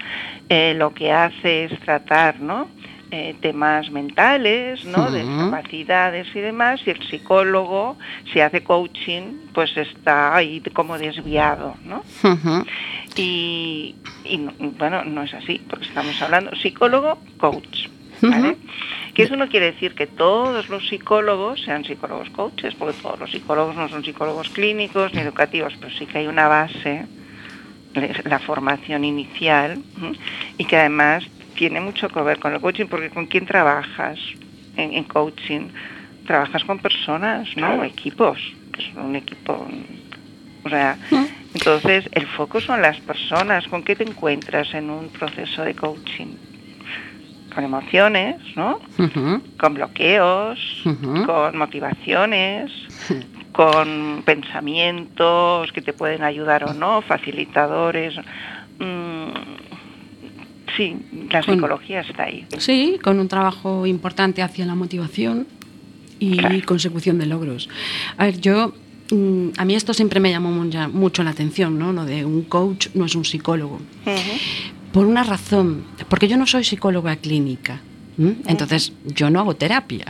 eh, 0.49 0.75
lo 0.77 0.93
que 0.93 1.13
hace 1.13 1.65
es 1.65 1.81
tratar, 1.81 2.41
¿no? 2.41 2.69
Eh, 3.11 3.37
temas 3.41 3.91
mentales, 3.93 4.85
¿no? 4.85 5.09
De 5.09 5.25
capacidades 5.25 6.27
y 6.35 6.41
demás, 6.41 6.81
y 6.85 6.91
el 6.91 7.01
psicólogo, 7.09 7.97
si 8.33 8.41
hace 8.41 8.65
coaching, 8.65 9.51
pues 9.53 9.77
está 9.77 10.35
ahí 10.35 10.61
como 10.73 10.99
desviado, 10.99 11.77
¿no? 11.85 12.03
Y, 13.17 13.95
bueno, 14.79 15.05
no 15.05 15.23
es 15.23 15.35
así, 15.35 15.61
porque 15.69 15.87
estamos 15.87 16.21
hablando 16.21 16.55
psicólogo, 16.57 17.19
coach, 17.39 17.89
¿vale? 18.23 18.57
Que 19.15 19.23
eso 19.23 19.37
no 19.37 19.49
quiere 19.49 19.73
decir 19.73 19.95
que 19.95 20.07
todos 20.07 20.69
los 20.69 20.89
psicólogos 20.89 21.63
sean 21.63 21.85
psicólogos 21.85 22.31
coaches, 22.31 22.75
porque 22.75 22.97
todos 23.01 23.21
los 23.21 23.31
psicólogos 23.31 23.77
no 23.77 23.89
son 23.89 24.05
psicólogos 24.05 24.49
clínicos 24.51 25.15
ni 25.15 25.21
educativos, 25.21 25.75
pero 25.79 25.95
sí 25.97 26.07
que 26.07 26.19
hay 26.19 26.27
una 26.27 26.49
base 26.49 27.07
la 28.25 28.39
formación 28.39 29.05
inicial 29.05 29.81
y 30.59 30.65
que 30.65 30.77
además 30.77 31.25
tiene 31.55 31.81
mucho 31.81 32.09
que 32.09 32.21
ver 32.21 32.39
con 32.39 32.53
el 32.53 32.61
coaching 32.61 32.87
porque 32.87 33.11
con 33.11 33.27
quién 33.27 33.47
trabajas 33.47 34.19
en, 34.77 35.05
coaching. 35.05 35.69
Trabajas 36.27 36.65
con 36.65 36.79
personas, 36.79 37.49
¿no? 37.57 37.85
Equipos, 37.85 38.39
es 38.79 38.97
un 38.97 39.15
equipo. 39.15 39.69
O 40.65 40.69
sea, 40.69 40.97
entonces 41.55 42.09
el 42.13 42.27
foco 42.27 42.61
son 42.61 42.83
las 42.83 42.99
personas. 43.01 43.67
¿Con 43.69 43.83
qué 43.83 43.97
te 43.97 44.05
encuentras 44.05 44.75
en 44.75 44.91
un 44.91 45.09
proceso 45.09 45.63
de 45.63 45.75
coaching? 45.75 46.35
Con 47.55 47.65
emociones, 47.65 48.37
¿no? 48.57 48.81
Con 49.59 49.75
bloqueos, 49.75 50.59
con 51.27 51.57
motivaciones, 51.57 52.73
con 53.53 54.23
pensamientos 54.25 55.71
que 55.73 55.81
te 55.81 55.93
pueden 55.93 56.25
ayudar 56.25 56.65
o 56.65 56.75
no, 56.75 57.01
facilitadores. 57.03 58.15
Mm, 58.79 59.29
Sí, 60.77 60.97
la 61.31 61.41
psicología 61.43 62.01
está 62.01 62.25
ahí. 62.25 62.47
Sí, 62.59 62.99
con 63.03 63.21
un 63.21 63.29
trabajo 63.29 63.87
importante 63.87 64.43
hacia 64.43 64.67
la 64.67 64.75
motivación 64.75 65.47
y 66.19 66.63
consecución 66.63 67.19
de 67.19 67.27
logros. 67.27 67.69
A 68.17 68.25
ver, 68.25 68.41
yo 68.41 68.73
a 69.57 69.65
mí 69.65 69.75
esto 69.75 69.93
siempre 69.95 70.21
me 70.21 70.31
llamó 70.31 70.51
mucho 70.51 71.23
la 71.23 71.31
atención, 71.31 71.79
¿no? 71.79 71.93
Lo 71.93 72.05
de 72.05 72.25
un 72.25 72.43
coach 72.43 72.89
no 72.95 73.05
es 73.05 73.15
un 73.15 73.25
psicólogo. 73.25 73.81
Por 74.93 75.07
una 75.07 75.25
razón, 75.25 75.85
porque 76.09 76.29
yo 76.29 76.37
no 76.37 76.47
soy 76.47 76.65
psicóloga 76.65 77.17
clínica, 77.17 77.81
entonces 78.47 78.93
yo 79.05 79.31
no 79.31 79.41
hago 79.41 79.57
terapia. 79.57 80.07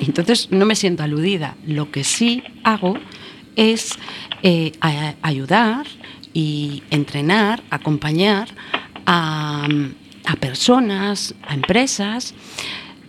Entonces 0.00 0.48
no 0.50 0.66
me 0.66 0.74
siento 0.74 1.02
aludida. 1.02 1.56
Lo 1.66 1.90
que 1.90 2.04
sí 2.04 2.42
hago 2.64 2.98
es 3.54 3.92
eh, 4.42 4.72
ayudar 5.22 5.86
y 6.34 6.82
entrenar, 6.90 7.62
acompañar 7.70 8.48
a, 9.06 9.66
personas, 10.40 11.34
a 11.46 11.54
empresas, 11.54 12.34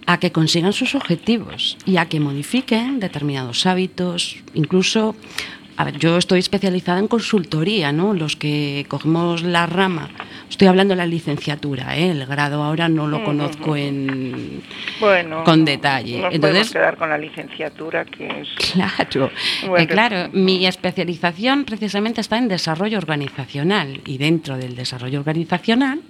a 0.07 0.19
que 0.19 0.31
consigan 0.31 0.73
sus 0.73 0.95
objetivos 0.95 1.77
y 1.85 1.97
a 1.97 2.05
que 2.05 2.19
modifiquen 2.19 2.99
determinados 2.99 3.65
hábitos, 3.65 4.37
incluso 4.53 5.15
a 5.75 5.83
ver, 5.83 5.99
yo 5.99 6.17
estoy 6.17 6.39
especializada 6.39 6.97
en 6.97 7.07
consultoría, 7.07 7.91
¿no? 7.91 8.15
Los 8.15 8.35
que 8.35 8.87
cogemos 8.87 9.43
la 9.43 9.67
rama, 9.67 10.09
estoy 10.49 10.67
hablando 10.67 10.93
de 10.93 10.97
la 10.97 11.05
licenciatura, 11.05 11.95
¿eh? 11.95 12.09
el 12.09 12.25
grado 12.25 12.63
ahora 12.63 12.89
no 12.89 13.05
lo 13.05 13.23
conozco 13.23 13.75
en 13.75 14.63
bueno, 14.99 15.43
con 15.43 15.65
detalle. 15.65 16.19
Nos 16.19 16.33
Entonces, 16.33 16.71
quedar 16.71 16.97
con 16.97 17.09
la 17.11 17.17
licenciatura 17.19 18.05
que 18.05 18.25
es 18.27 18.73
claro, 18.73 19.29
eh, 19.77 19.85
claro. 19.85 20.29
Mi 20.33 20.65
especialización 20.65 21.63
precisamente 21.63 22.21
está 22.21 22.39
en 22.39 22.47
desarrollo 22.47 22.97
organizacional 22.97 24.01
y 24.03 24.17
dentro 24.17 24.57
del 24.57 24.75
desarrollo 24.75 25.19
organizacional 25.19 26.01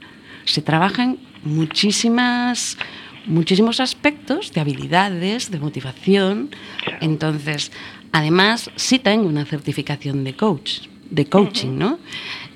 se 0.46 0.62
trabajan 0.62 1.18
muchísimas 1.44 2.78
muchísimos 3.28 3.80
aspectos 3.80 4.52
de 4.54 4.62
habilidades, 4.62 5.52
de 5.52 5.60
motivación. 5.60 6.50
Entonces, 7.02 7.72
Además, 8.12 8.72
sí 8.76 9.00
tengo 9.00 9.28
una 9.28 9.46
certificación 9.46 10.24
de 10.24 10.34
coach, 10.34 10.88
de 11.10 11.26
coaching, 11.26 11.78
¿no? 11.78 12.00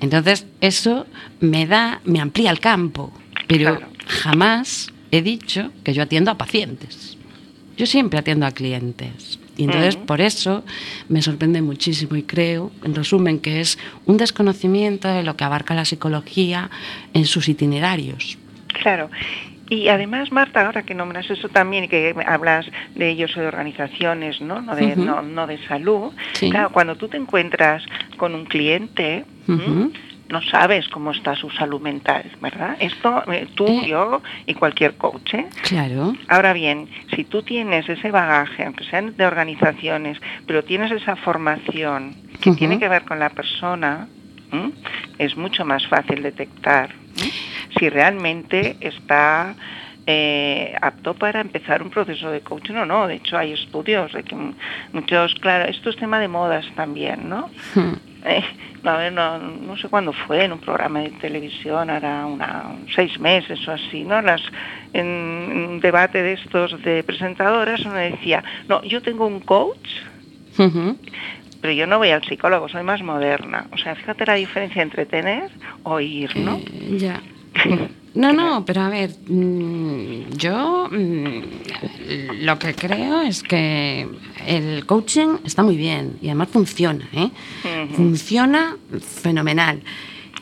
Entonces, 0.00 0.46
eso 0.60 1.06
me 1.40 1.66
da, 1.66 2.00
me 2.04 2.20
amplía 2.20 2.50
el 2.50 2.60
campo, 2.60 3.12
pero 3.46 3.78
jamás 4.06 4.92
he 5.10 5.22
dicho 5.22 5.70
que 5.84 5.94
yo 5.94 6.02
atiendo 6.02 6.30
a 6.30 6.38
pacientes. 6.38 7.16
Yo 7.76 7.86
siempre 7.86 8.18
atiendo 8.18 8.46
a 8.46 8.50
clientes. 8.50 9.38
Y 9.56 9.64
entonces, 9.64 9.96
por 9.96 10.20
eso 10.20 10.64
me 11.08 11.20
sorprende 11.20 11.60
muchísimo 11.60 12.16
y 12.16 12.22
creo, 12.22 12.72
en 12.82 12.94
resumen, 12.94 13.38
que 13.38 13.60
es 13.60 13.78
un 14.06 14.16
desconocimiento 14.16 15.08
de 15.08 15.22
lo 15.22 15.36
que 15.36 15.44
abarca 15.44 15.74
la 15.74 15.84
psicología 15.84 16.70
en 17.12 17.26
sus 17.26 17.48
itinerarios. 17.48 18.38
Claro, 18.82 19.10
y 19.72 19.88
además, 19.88 20.30
Marta, 20.32 20.66
ahora 20.66 20.82
que 20.82 20.94
nombras 20.94 21.30
eso 21.30 21.48
también 21.48 21.84
y 21.84 21.88
que 21.88 22.14
hablas 22.26 22.66
de 22.94 23.08
ellos 23.08 23.34
de 23.34 23.46
organizaciones, 23.46 24.40
¿no? 24.42 24.60
No 24.60 24.76
de, 24.76 24.96
no, 24.96 25.46
de 25.46 25.58
salud. 25.66 26.12
Claro, 26.38 26.70
cuando 26.70 26.96
tú 26.96 27.08
te 27.08 27.16
encuentras 27.16 27.82
con 28.18 28.34
un 28.34 28.44
cliente, 28.44 29.24
no 30.28 30.42
sabes 30.42 30.88
cómo 30.88 31.12
está 31.12 31.36
su 31.36 31.48
salud 31.48 31.80
mental, 31.80 32.24
¿verdad? 32.42 32.76
Esto 32.80 33.22
eh, 33.32 33.48
tú, 33.54 33.66
eh. 33.66 33.88
yo 33.88 34.22
y 34.44 34.52
cualquier 34.52 34.96
coach. 34.96 35.34
¿eh? 35.34 35.46
Claro. 35.62 36.14
Ahora 36.28 36.52
bien, 36.52 36.88
si 37.14 37.24
tú 37.24 37.42
tienes 37.42 37.88
ese 37.88 38.10
bagaje, 38.10 38.64
aunque 38.64 38.84
sean 38.84 39.16
de 39.16 39.24
organizaciones, 39.24 40.18
pero 40.46 40.64
tienes 40.64 40.92
esa 40.92 41.16
formación 41.16 42.14
que 42.42 42.52
tiene 42.52 42.78
que 42.78 42.88
ver 42.88 43.04
con 43.04 43.18
la 43.18 43.30
persona, 43.30 44.06
es 45.16 45.34
mucho 45.34 45.64
más 45.64 45.86
fácil 45.86 46.22
detectar 46.22 47.01
si 47.78 47.88
realmente 47.88 48.76
está 48.80 49.54
eh, 50.06 50.74
apto 50.80 51.14
para 51.14 51.40
empezar 51.40 51.82
un 51.82 51.90
proceso 51.90 52.30
de 52.30 52.40
coaching 52.40 52.74
o 52.74 52.86
no. 52.86 53.06
De 53.06 53.14
hecho, 53.14 53.38
hay 53.38 53.52
estudios 53.52 54.12
de 54.12 54.24
que 54.24 54.36
muchos, 54.92 55.34
claro, 55.36 55.70
esto 55.70 55.90
es 55.90 55.96
tema 55.96 56.18
de 56.18 56.28
modas 56.28 56.66
también, 56.74 57.28
¿no? 57.28 57.48
Hmm. 57.74 57.94
Eh, 58.24 58.44
a 58.84 58.96
ver, 58.96 59.12
no, 59.12 59.76
sé 59.76 59.88
cuándo 59.88 60.12
fue, 60.12 60.44
en 60.44 60.52
un 60.52 60.58
programa 60.58 61.00
de 61.00 61.10
televisión, 61.10 61.88
ahora 61.88 62.26
una, 62.26 62.64
seis 62.94 63.18
meses 63.20 63.66
o 63.68 63.72
así, 63.72 64.02
¿no? 64.04 64.20
Las, 64.22 64.42
en, 64.92 65.06
un 65.06 65.80
debate 65.80 66.22
de 66.22 66.32
estos 66.32 66.82
de 66.82 67.04
presentadoras, 67.04 67.80
uno 67.84 67.94
decía, 67.94 68.42
no, 68.68 68.82
yo 68.82 69.00
tengo 69.02 69.26
un 69.26 69.40
coach, 69.40 69.88
pero 71.62 71.72
yo 71.72 71.86
no 71.86 71.98
voy 71.98 72.10
al 72.10 72.24
psicólogo, 72.24 72.68
soy 72.68 72.82
más 72.82 73.02
moderna. 73.02 73.68
O 73.72 73.78
sea, 73.78 73.94
fíjate 73.94 74.26
la 74.26 74.34
diferencia 74.34 74.82
entre 74.82 75.06
tener 75.06 75.48
o 75.84 76.00
ir, 76.00 76.36
¿no? 76.36 76.56
Eh, 76.58 76.98
ya. 76.98 77.22
No, 78.14 78.30
no, 78.30 78.62
pero 78.66 78.82
a 78.82 78.90
ver, 78.90 79.08
mm, 79.26 80.32
yo 80.36 80.86
mm, 80.92 82.42
lo 82.42 82.58
que 82.58 82.74
creo 82.74 83.22
es 83.22 83.42
que 83.42 84.06
el 84.46 84.84
coaching 84.84 85.38
está 85.46 85.62
muy 85.62 85.78
bien 85.78 86.18
y 86.20 86.26
además 86.26 86.50
funciona, 86.50 87.08
¿eh? 87.14 87.30
Funciona 87.96 88.76
fenomenal. 89.00 89.80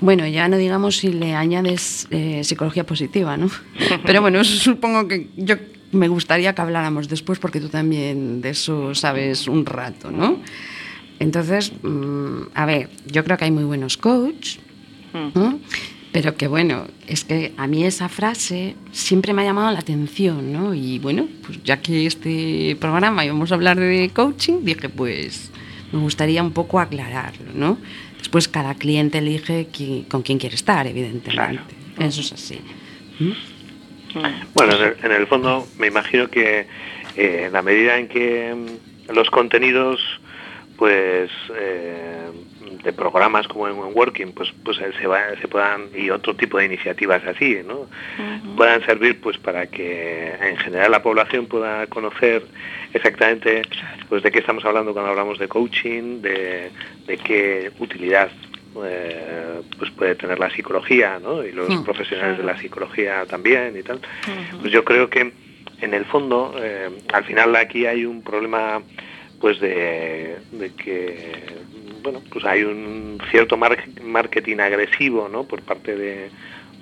Bueno, 0.01 0.27
ya 0.27 0.49
no 0.49 0.57
digamos 0.57 0.97
si 0.97 1.13
le 1.13 1.37
añades 1.37 2.09
eh, 2.11 2.43
psicología 2.43 2.85
positiva, 2.85 3.37
¿no? 3.37 3.49
Pero 4.05 4.21
bueno, 4.21 4.41
eso 4.41 4.57
supongo 4.57 5.07
que 5.07 5.29
yo 5.37 5.55
me 5.93 6.09
gustaría 6.09 6.53
que 6.57 6.63
habláramos 6.63 7.09
después 7.09 7.39
porque 7.39 7.61
tú 7.61 7.69
también 7.69 8.41
de 8.41 8.51
eso 8.51 8.97
sabes 8.97 9.47
un 9.47 9.65
rato, 9.65 10.11
¿no? 10.11 10.41
Entonces, 11.21 11.73
mm, 11.83 12.49
a 12.55 12.67
ver, 12.67 12.89
yo 13.07 13.23
creo 13.23 13.37
que 13.37 13.45
hay 13.45 13.51
muy 13.51 13.65
buenos 13.65 13.97
coaches, 13.99 14.59
pero 16.13 16.37
que 16.37 16.49
bueno, 16.49 16.87
es 17.07 17.25
que 17.25 17.53
a 17.57 17.67
mí 17.67 17.85
esa 17.85 18.09
frase 18.09 18.75
siempre 18.91 19.33
me 19.33 19.43
ha 19.43 19.45
llamado 19.45 19.71
la 19.71 19.81
atención, 19.81 20.53
¿no? 20.53 20.75
Y 20.75 20.99
bueno, 20.99 21.29
pues 21.47 21.63
ya 21.63 21.81
que 21.81 22.07
este 22.07 22.77
programa 22.81 23.25
íbamos 23.25 23.53
a 23.53 23.55
hablar 23.55 23.79
de 23.79 24.11
coaching, 24.13 24.65
dije, 24.65 24.89
pues 24.89 25.53
me 25.93 26.01
gustaría 26.01 26.43
un 26.43 26.53
poco 26.53 26.81
aclararlo, 26.81 27.53
¿no? 27.55 27.79
Después 28.19 28.49
cada 28.49 28.75
cliente 28.75 29.19
elige 29.19 29.69
con 30.09 30.23
quién 30.23 30.39
quiere 30.39 30.55
estar, 30.55 30.87
evidentemente. 30.87 31.75
Eso 31.99 32.23
es 32.23 32.33
así. 32.33 32.61
Bueno, 34.55 34.73
en 35.03 35.13
el, 35.13 35.27
fondo 35.27 35.69
me 35.79 35.87
imagino 35.87 36.29
que 36.29 36.67
eh, 37.17 37.45
en 37.47 37.53
la 37.53 37.61
medida 37.61 37.99
en 37.99 38.09
que 38.09 38.55
mm, 38.55 39.15
los 39.15 39.31
contenidos 39.31 40.01
pues 40.81 41.31
eh, 41.59 42.31
de 42.83 42.93
programas 42.95 43.47
como 43.47 43.69
en 43.69 43.77
Working 43.77 44.33
pues 44.33 44.51
pues 44.65 44.79
se, 44.79 44.91
se 44.95 45.47
puedan 45.47 45.89
y 45.95 46.09
otro 46.09 46.35
tipo 46.35 46.57
de 46.57 46.65
iniciativas 46.65 47.23
así 47.27 47.59
no 47.67 47.87
puedan 48.57 48.83
servir 48.87 49.21
pues 49.21 49.37
para 49.37 49.67
que 49.67 50.33
en 50.41 50.57
general 50.57 50.91
la 50.91 51.03
población 51.03 51.45
pueda 51.49 51.87
conocer 51.89 52.47
exactamente 52.95 53.61
pues 54.09 54.23
de 54.23 54.31
qué 54.33 54.39
estamos 54.39 54.65
hablando 54.65 54.95
cuando 54.95 55.11
hablamos 55.11 55.39
de 55.39 55.49
coaching 55.49 56.23
de, 56.23 56.71
de 57.07 57.19
qué 57.19 57.71
utilidad 57.79 58.31
eh, 58.83 59.61
pues 59.77 59.91
puede 59.91 60.15
tener 60.15 60.39
la 60.39 60.49
psicología 60.49 61.19
¿no? 61.23 61.45
y 61.45 61.53
los 61.53 61.69
profesionales 61.85 62.39
de 62.39 62.45
la 62.45 62.59
psicología 62.59 63.27
también 63.27 63.77
y 63.77 63.83
tal. 63.83 64.01
Pues 64.61 64.73
yo 64.73 64.83
creo 64.85 65.11
que 65.11 65.31
en 65.81 65.93
el 65.93 66.07
fondo 66.07 66.55
eh, 66.57 66.89
al 67.13 67.25
final 67.25 67.55
aquí 67.57 67.85
hay 67.85 68.07
un 68.07 68.23
problema 68.23 68.81
pues 69.41 69.59
de, 69.61 70.37
que 70.77 71.43
bueno 72.03 72.23
pues 72.31 72.45
hay 72.45 72.63
un 72.63 73.19
cierto 73.31 73.57
marketing 73.57 74.59
agresivo 74.59 75.29
¿no? 75.29 75.45
por 75.45 75.63
parte 75.63 75.97
de, 75.97 76.31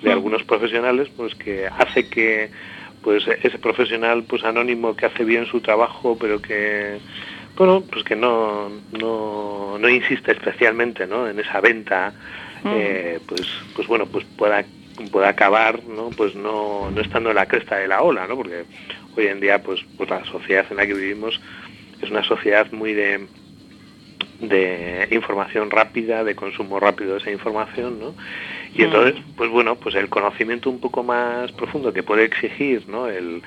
de 0.01 0.11
algunos 0.11 0.43
profesionales 0.43 1.09
pues 1.15 1.35
que 1.35 1.67
hace 1.67 2.09
que 2.09 2.49
pues 3.01 3.25
ese 3.27 3.57
profesional 3.59 4.23
pues 4.23 4.43
anónimo 4.43 4.95
que 4.95 5.05
hace 5.05 5.23
bien 5.23 5.45
su 5.45 5.61
trabajo 5.61 6.17
pero 6.19 6.41
que 6.41 6.99
bueno, 7.59 7.81
pues 7.81 8.05
que 8.05 8.15
no, 8.15 8.69
no, 8.97 9.77
no 9.77 9.89
insiste 9.89 10.31
especialmente 10.31 11.05
¿no? 11.05 11.27
en 11.27 11.37
esa 11.41 11.59
venta, 11.59 12.13
eh, 12.63 13.19
pues, 13.27 13.41
pues 13.75 13.85
bueno, 13.85 14.05
pues 14.05 14.25
pueda, 14.37 14.63
pueda 15.11 15.27
acabar, 15.27 15.83
¿no? 15.83 16.09
Pues 16.09 16.35
no, 16.35 16.89
no 16.89 17.01
estando 17.01 17.31
en 17.31 17.35
la 17.35 17.47
cresta 17.47 17.75
de 17.75 17.89
la 17.89 18.01
ola, 18.01 18.27
¿no? 18.27 18.37
Porque 18.37 18.63
hoy 19.17 19.27
en 19.27 19.41
día, 19.41 19.61
pues, 19.61 19.81
pues 19.97 20.09
la 20.09 20.23
sociedad 20.23 20.65
en 20.69 20.77
la 20.77 20.87
que 20.87 20.93
vivimos 20.93 21.41
es 22.01 22.09
una 22.09 22.23
sociedad 22.23 22.71
muy 22.71 22.93
de, 22.93 23.27
de 24.39 25.07
información 25.11 25.69
rápida, 25.69 26.23
de 26.23 26.35
consumo 26.35 26.79
rápido 26.79 27.13
de 27.13 27.19
esa 27.19 27.31
información, 27.31 27.99
¿no? 27.99 28.15
Y 28.73 28.83
entonces, 28.83 29.21
pues 29.35 29.49
bueno, 29.49 29.75
pues 29.75 29.95
el 29.95 30.09
conocimiento 30.09 30.69
un 30.69 30.79
poco 30.79 31.03
más 31.03 31.51
profundo 31.51 31.91
que 31.91 32.03
puede 32.03 32.23
exigir, 32.23 32.87
¿no? 32.87 33.07
El, 33.07 33.41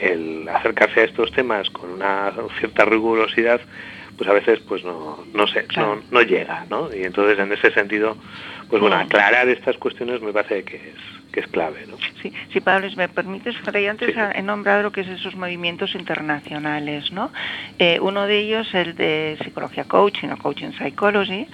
el 0.00 0.48
acercarse 0.48 1.00
a 1.00 1.04
estos 1.04 1.30
temas 1.32 1.70
con 1.70 1.90
una 1.90 2.32
cierta 2.58 2.84
rigurosidad, 2.84 3.60
pues 4.16 4.28
a 4.28 4.32
veces 4.32 4.60
pues 4.66 4.82
no, 4.84 5.24
no 5.34 5.46
sé, 5.46 5.66
no, 5.76 6.00
no 6.10 6.22
llega, 6.22 6.66
¿no? 6.70 6.88
Y 6.94 7.04
entonces 7.04 7.38
en 7.38 7.52
ese 7.52 7.70
sentido, 7.72 8.16
pues 8.68 8.80
bueno, 8.80 8.96
aclarar 8.96 9.48
estas 9.48 9.76
cuestiones 9.76 10.20
me 10.20 10.32
parece 10.32 10.64
que 10.64 10.76
es, 10.76 11.32
que 11.32 11.40
es 11.40 11.46
clave, 11.48 11.86
¿no? 11.86 11.96
Sí, 12.20 12.32
sí, 12.52 12.60
Pablo, 12.60 12.90
si 12.90 12.96
me 12.96 13.08
permites, 13.08 13.56
Fray, 13.58 13.86
antes 13.86 14.14
he 14.34 14.42
nombrado 14.42 14.82
lo 14.82 14.92
que 14.92 15.02
es 15.02 15.08
esos 15.08 15.36
movimientos 15.36 15.94
internacionales, 15.94 17.12
¿no? 17.12 17.30
Eh, 17.78 17.98
uno 18.00 18.26
de 18.26 18.38
ellos, 18.38 18.74
el 18.74 18.96
de 18.96 19.38
psicología 19.42 19.84
coaching 19.84 20.28
o 20.28 20.36
coaching 20.36 20.72
psychology, 20.78 21.46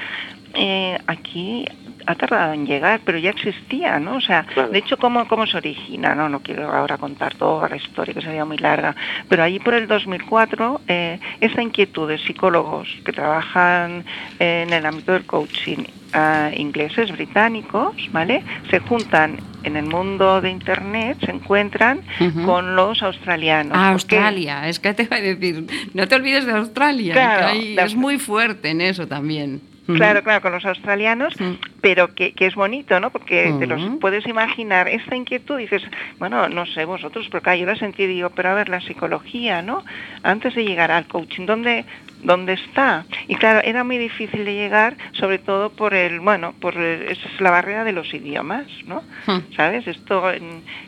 eh, 0.55 0.99
aquí 1.07 1.67
ha 2.07 2.15
tardado 2.15 2.53
en 2.53 2.67
llegar, 2.67 3.01
pero 3.05 3.19
ya 3.19 3.31
existía, 3.31 3.99
¿no? 3.99 4.17
O 4.17 4.21
sea, 4.21 4.47
de 4.71 4.79
hecho, 4.79 4.97
¿cómo, 4.97 5.27
¿cómo 5.29 5.47
se 5.47 5.57
origina? 5.57 6.15
No, 6.15 6.29
no 6.29 6.41
quiero 6.41 6.73
ahora 6.73 6.99
contar 6.99 7.35
toda 7.35 7.69
la 7.69 7.77
historia, 7.77 8.15
que 8.15 8.23
sería 8.23 8.45
muy 8.45 8.59
larga, 8.59 8.95
pero 9.29 9.43
allí 9.43 9.59
por 9.59 9.75
el 9.75 9.87
2004, 9.87 10.81
eh, 10.89 11.19
esta 11.41 11.63
inquietud 11.63 12.09
de 12.09 12.19
psicólogos 12.19 12.89
que 13.05 13.13
trabajan 13.13 14.05
en 14.39 14.73
el 14.73 14.87
ámbito 14.87 15.13
del 15.13 15.25
coaching, 15.25 15.85
eh, 16.15 16.55
ingleses, 16.57 17.11
británicos, 17.13 17.97
¿vale? 18.13 18.43
Se 18.71 18.81
juntan 18.81 19.39
en 19.63 19.77
el 19.77 19.87
mundo 19.87 20.41
de 20.41 20.51
Internet, 20.51 21.19
se 21.25 21.31
encuentran 21.31 22.03
con 22.45 22.77
los 22.77 23.03
australianos. 23.03 23.73
Ah, 23.77 23.91
Australia, 23.91 24.69
es 24.69 24.79
que 24.81 24.93
te 24.93 25.05
iba 25.05 25.17
a 25.17 25.21
decir, 25.21 25.67
no 25.95 26.09
te 26.09 26.15
olvides 26.15 26.45
de 26.45 26.53
Australia, 26.53 27.15
que 27.15 27.75
es 27.83 27.95
muy 27.95 28.19
fuerte 28.19 28.71
en 28.71 28.81
eso 28.81 29.07
también. 29.07 29.72
Claro, 29.87 30.23
claro, 30.23 30.41
con 30.41 30.53
los 30.53 30.65
australianos, 30.65 31.35
pero 31.81 32.15
que, 32.15 32.33
que, 32.35 32.47
es 32.47 32.55
bonito, 32.55 33.01
¿no? 33.01 33.11
Porque 33.11 33.53
te 33.59 33.67
los 33.67 33.81
puedes 34.01 34.27
imaginar 34.27 34.89
esta 34.89 35.17
inquietud, 35.17 35.59
dices, 35.59 35.83
bueno, 36.19 36.49
no 36.49 36.67
sé 36.67 36.85
vosotros, 36.85 37.27
pero 37.29 37.39
acá 37.39 37.57
yo 37.57 37.67
la 37.67 37.75
sentí, 37.75 38.07
digo, 38.07 38.31
pero 38.31 38.51
a 38.51 38.55
ver, 38.55 38.69
la 38.69 38.81
psicología, 38.81 39.61
¿no? 39.61 39.85
Antes 40.23 40.55
de 40.55 40.65
llegar 40.65 40.93
al 40.93 41.07
coaching, 41.07 41.47
¿dónde, 41.47 41.85
dónde 42.23 42.55
está. 42.55 43.05
Y 43.29 43.35
claro, 43.37 43.61
era 43.65 43.85
muy 43.85 43.99
difícil 43.99 44.45
de 44.45 44.55
llegar, 44.55 44.97
sobre 45.13 45.39
todo 45.39 45.71
por 45.71 45.95
el, 45.95 46.21
bueno, 46.21 46.55
por 46.61 46.77
es 46.77 47.19
la 47.41 47.51
barrera 47.51 47.85
de 47.85 47.93
los 47.93 48.13
idiomas, 48.15 48.67
¿no? 48.87 49.03
Hmm. 49.27 49.55
¿Sabes? 49.57 49.87
Esto 49.87 50.23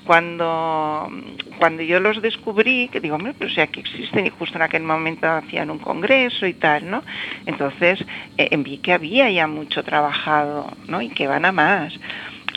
cuando 0.06 1.10
cuando 1.58 1.82
yo 1.82 2.00
los 2.00 2.20
descubrí, 2.22 2.88
que 2.88 3.00
digo, 3.00 3.18
pero 3.18 3.50
o 3.50 3.54
sea, 3.54 3.66
que 3.66 3.80
existen 3.80 4.26
y 4.26 4.30
justo 4.30 4.56
en 4.56 4.62
aquel 4.62 4.82
momento 4.82 5.28
hacían 5.28 5.70
un 5.70 5.78
congreso 5.78 6.46
y 6.46 6.54
tal, 6.54 6.90
¿no? 6.90 7.02
Entonces 7.46 8.04
eh, 8.36 8.56
vi 8.56 8.78
que 8.78 8.92
había 8.92 9.30
ya 9.30 9.46
mucho 9.46 9.82
trabajado, 9.82 10.70
¿no? 10.88 11.02
Y 11.02 11.10
que 11.10 11.26
van 11.26 11.44
a 11.44 11.52
más. 11.52 11.92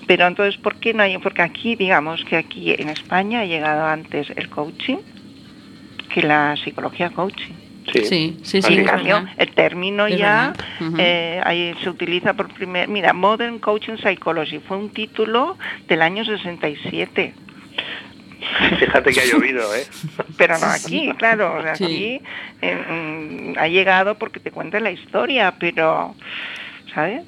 Pero 0.07 0.25
entonces, 0.25 0.57
¿por 0.57 0.79
qué 0.79 0.93
no 0.93 1.03
hay? 1.03 1.17
Porque 1.17 1.41
aquí, 1.41 1.75
digamos 1.75 2.23
que 2.25 2.37
aquí 2.37 2.73
en 2.77 2.89
España 2.89 3.41
ha 3.41 3.45
llegado 3.45 3.85
antes 3.85 4.29
el 4.35 4.49
coaching 4.49 4.97
que 6.13 6.21
la 6.21 6.55
psicología 6.55 7.09
coaching. 7.09 7.66
Sí, 7.93 8.37
sí, 8.43 8.61
sí. 8.61 8.85
el 9.37 9.51
término 9.53 10.07
ya 10.07 10.53
eh, 10.97 11.41
ahí 11.43 11.73
se 11.81 11.89
utiliza 11.89 12.33
por 12.33 12.53
primer... 12.53 12.87
Mira, 12.89 13.13
Modern 13.13 13.59
Coaching 13.59 13.97
Psychology 13.97 14.59
fue 14.59 14.77
un 14.77 14.89
título 14.89 15.57
del 15.87 16.01
año 16.01 16.25
67. 16.25 17.33
Fíjate 18.79 19.11
que 19.11 19.19
ha 19.21 19.25
llovido, 19.25 19.73
¿eh? 19.75 19.85
Pero 20.37 20.57
no 20.59 20.67
aquí, 20.67 21.11
claro, 21.17 21.59
aquí 21.67 22.21
eh, 22.61 23.53
mm, 23.55 23.57
ha 23.57 23.67
llegado 23.67 24.15
porque 24.15 24.39
te 24.39 24.51
cuenta 24.51 24.79
la 24.79 24.91
historia, 24.91 25.55
pero, 25.59 26.15
¿sabes? 26.93 27.23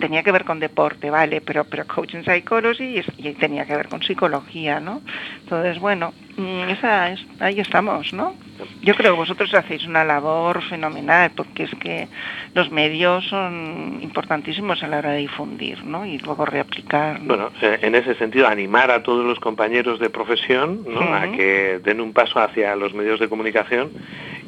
Tenía 0.00 0.24
que 0.24 0.32
ver 0.32 0.44
con 0.44 0.58
deporte, 0.58 1.10
vale, 1.10 1.40
pero, 1.40 1.64
pero 1.64 1.86
coaching 1.86 2.22
psychology 2.24 3.02
y, 3.18 3.32
tenía 3.34 3.64
que 3.64 3.76
ver 3.76 3.88
con 3.88 4.02
psicología, 4.02 4.80
¿no? 4.80 5.00
Entonces, 5.42 5.78
bueno, 5.78 6.12
mm, 6.36 6.70
esa 6.70 7.10
es, 7.10 7.24
ahí 7.38 7.60
estamos, 7.60 8.12
¿no? 8.12 8.34
Yo 8.82 8.96
creo 8.96 9.12
que 9.12 9.18
vosotros 9.18 9.54
hacéis 9.54 9.86
una 9.86 10.04
labor 10.04 10.60
fenomenal 10.62 11.30
porque 11.36 11.64
es 11.64 11.70
que 11.76 12.08
los 12.54 12.70
medios 12.72 13.24
son 13.28 14.00
importantísimos 14.02 14.82
a 14.82 14.88
la 14.88 14.98
hora 14.98 15.12
de 15.12 15.18
difundir, 15.18 15.84
¿no? 15.84 16.04
Y 16.04 16.18
luego 16.18 16.44
reaplicar. 16.44 17.20
Bueno, 17.20 17.50
eh, 17.62 17.78
en 17.82 17.94
ese 17.94 18.16
sentido, 18.16 18.48
animar 18.48 18.90
a 18.90 19.04
todos 19.04 19.24
los 19.24 19.38
compañeros 19.38 20.00
de 20.00 20.10
profesión 20.10 20.84
¿no? 20.88 21.14
a 21.14 21.30
que 21.30 21.80
den 21.84 22.00
un 22.00 22.12
paso 22.12 22.40
hacia 22.40 22.74
los 22.74 22.92
medios 22.92 23.20
de 23.20 23.28
comunicación 23.28 23.90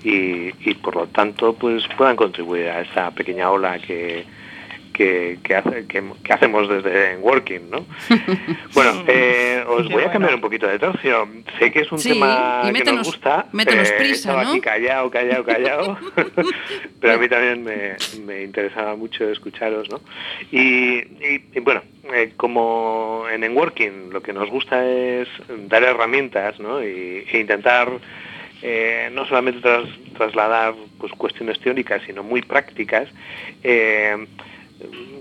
y, 0.03 0.51
y 0.69 0.75
por 0.75 0.97
lo 0.97 1.07
tanto, 1.07 1.55
pues 1.55 1.85
puedan 1.97 2.17
contribuir 2.17 2.69
a 2.69 2.81
esta 2.81 3.13
pequeña 3.13 3.49
ola 3.51 3.79
que 3.79 4.42
que, 5.43 5.55
hace, 5.57 5.87
que, 5.87 6.03
hacemos 6.33 6.69
desde 6.69 7.17
Working, 7.17 7.71
¿no? 7.71 7.87
Bueno, 8.75 9.05
eh, 9.07 9.65
os 9.67 9.89
voy 9.89 10.03
a 10.03 10.11
cambiar 10.11 10.35
un 10.35 10.41
poquito 10.41 10.67
de 10.67 10.79
tercio. 10.79 11.29
Sé 11.59 11.71
que 11.71 11.81
es 11.81 11.93
un 11.93 12.01
tema 12.03 12.63
que 12.73 12.93
nos 12.93 13.07
gusta. 13.07 13.47
Métenos 13.53 13.91
eh, 13.91 13.95
prisa, 13.99 14.41
aquí 14.41 14.61
callado, 14.61 15.11
callado, 15.11 15.45
callado. 15.45 15.99
pero 17.01 17.15
a 17.15 17.17
mí 17.19 17.29
también 17.29 17.65
me, 17.65 18.43
interesaba 18.43 18.97
mucho 18.97 19.29
escucharos, 19.31 19.89
¿no? 19.91 20.01
Y, 20.51 21.03
bueno, 21.61 21.83
eh, 22.15 22.33
como 22.37 23.25
en 23.31 23.57
Working 23.57 24.11
lo 24.11 24.23
que 24.23 24.33
nos 24.33 24.49
gusta 24.49 24.87
es 24.87 25.29
dar 25.69 25.83
herramientas, 25.83 26.59
¿no? 26.59 26.83
Y, 26.83 27.27
e 27.31 27.39
intentar 27.39 27.91
no 29.13 29.27
solamente 29.27 29.61
trasladar 30.17 30.75
pues, 30.99 31.13
cuestiones 31.15 31.59
teóricas, 31.59 32.01
sino 32.07 32.23
muy 32.23 32.43
prácticas. 32.43 33.09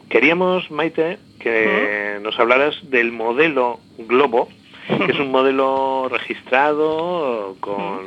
Queríamos, 0.10 0.70
Maite, 0.72 1.20
que 1.40 2.20
nos 2.22 2.38
hablaras 2.40 2.76
del 2.90 3.12
modelo 3.12 3.80
Globo, 3.98 4.50
que 4.88 5.12
es 5.12 5.20
un 5.20 5.32
modelo 5.32 6.08
registrado 6.10 7.56
con, 7.60 8.00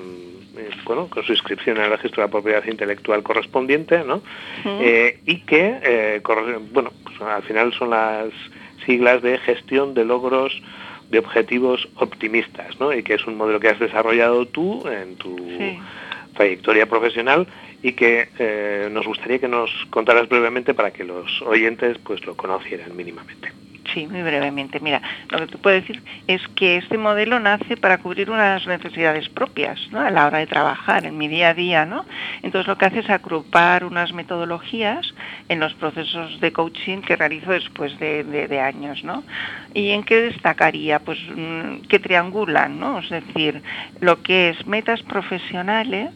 eh, 0.57 0.71
bueno, 0.85 1.09
con 1.09 1.25
su 1.25 1.33
inscripción 1.33 1.79
el 1.79 1.91
registro 1.91 2.23
de 2.23 2.29
la 2.29 2.31
propiedad 2.31 2.65
intelectual 2.67 3.23
correspondiente, 3.23 4.05
¿no? 4.05 4.23
Eh, 4.65 5.21
y 5.27 5.41
que, 5.41 5.79
eh, 5.83 6.21
bueno, 6.73 6.93
pues 7.03 7.21
al 7.23 7.43
final 7.43 7.73
son 7.73 7.91
las 7.91 8.29
siglas 8.87 9.23
de 9.23 9.39
gestión 9.39 9.95
de 9.95 10.05
logros 10.05 10.63
de 11.11 11.19
objetivos 11.19 11.89
optimistas, 11.97 12.79
¿no? 12.81 12.93
Y 12.93 13.03
que 13.03 13.15
es 13.15 13.27
un 13.27 13.37
modelo 13.37 13.61
que 13.61 13.69
has 13.69 13.79
desarrollado 13.79 14.47
tú 14.47 14.87
en 14.89 15.17
tu 15.17 15.37
trayectoria 16.35 16.87
profesional 16.87 17.47
y 17.85 17.93
que 17.93 18.31
eh, 18.39 18.89
nos 18.91 19.07
gustaría 19.07 19.39
que 19.39 19.47
nos 19.47 19.71
contaras 19.91 20.27
brevemente 20.27 20.73
para 20.73 20.91
que 20.91 21.05
los 21.05 21.43
oyentes 21.43 21.99
pues 21.99 22.25
lo 22.25 22.35
conocieran 22.35 22.97
mínimamente. 22.97 23.53
Sí, 23.93 24.07
muy 24.07 24.23
brevemente. 24.23 24.81
Mira, 24.81 25.03
lo 25.29 25.41
que 25.41 25.47
te 25.49 25.59
puedo 25.59 25.77
decir 25.77 26.03
es 26.27 26.41
que 26.57 26.79
este 26.79 26.97
modelo 26.97 27.39
nace 27.39 27.77
para 27.77 27.99
cubrir 27.99 28.31
unas 28.31 28.67
necesidades 28.67 29.29
propias 29.29 29.79
¿no? 29.91 30.01
a 30.01 30.11
la 30.11 30.27
hora 30.27 30.39
de 30.39 30.47
trabajar 30.47 31.05
en 31.05 31.19
mi 31.19 31.29
día 31.29 31.51
a 31.51 31.55
día. 31.55 31.85
¿no? 31.85 32.07
Entonces 32.43 32.67
lo 32.67 32.79
que 32.79 32.87
hace 32.87 33.01
es 33.01 33.11
agrupar 33.11 33.85
unas 33.85 34.15
metodologías 34.15 35.15
en 35.51 35.61
los 35.61 35.75
procesos 35.75 36.41
de 36.41 36.53
coaching 36.55 37.03
que 37.03 37.17
realizo 37.17 37.53
después 37.53 37.99
de, 37.99 38.61
años. 38.61 39.05
¿no? 39.05 39.25
¿Y 39.75 39.91
en 39.91 40.05
qué 40.05 40.23
destacaría? 40.23 41.01
Pues 41.01 41.19
mm, 41.37 41.87
que 41.87 41.99
triangulan, 41.99 42.81
¿no? 42.81 43.01
es 43.01 43.11
decir, 43.11 43.63
lo 44.01 44.23
que 44.23 44.49
es 44.49 44.67
metas 44.67 45.03
profesionales, 45.03 46.11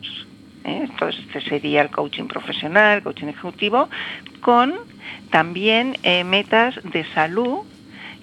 ¿eh? 0.68 0.86
entonces 0.90 1.24
este 1.26 1.40
sería 1.40 1.82
el 1.82 1.90
coaching 1.90 2.24
profesional, 2.24 3.02
coaching 3.02 3.28
ejecutivo, 3.28 3.88
con 4.40 4.74
también 5.30 5.96
eh, 6.02 6.24
metas 6.24 6.78
de 6.84 7.04
salud 7.12 7.64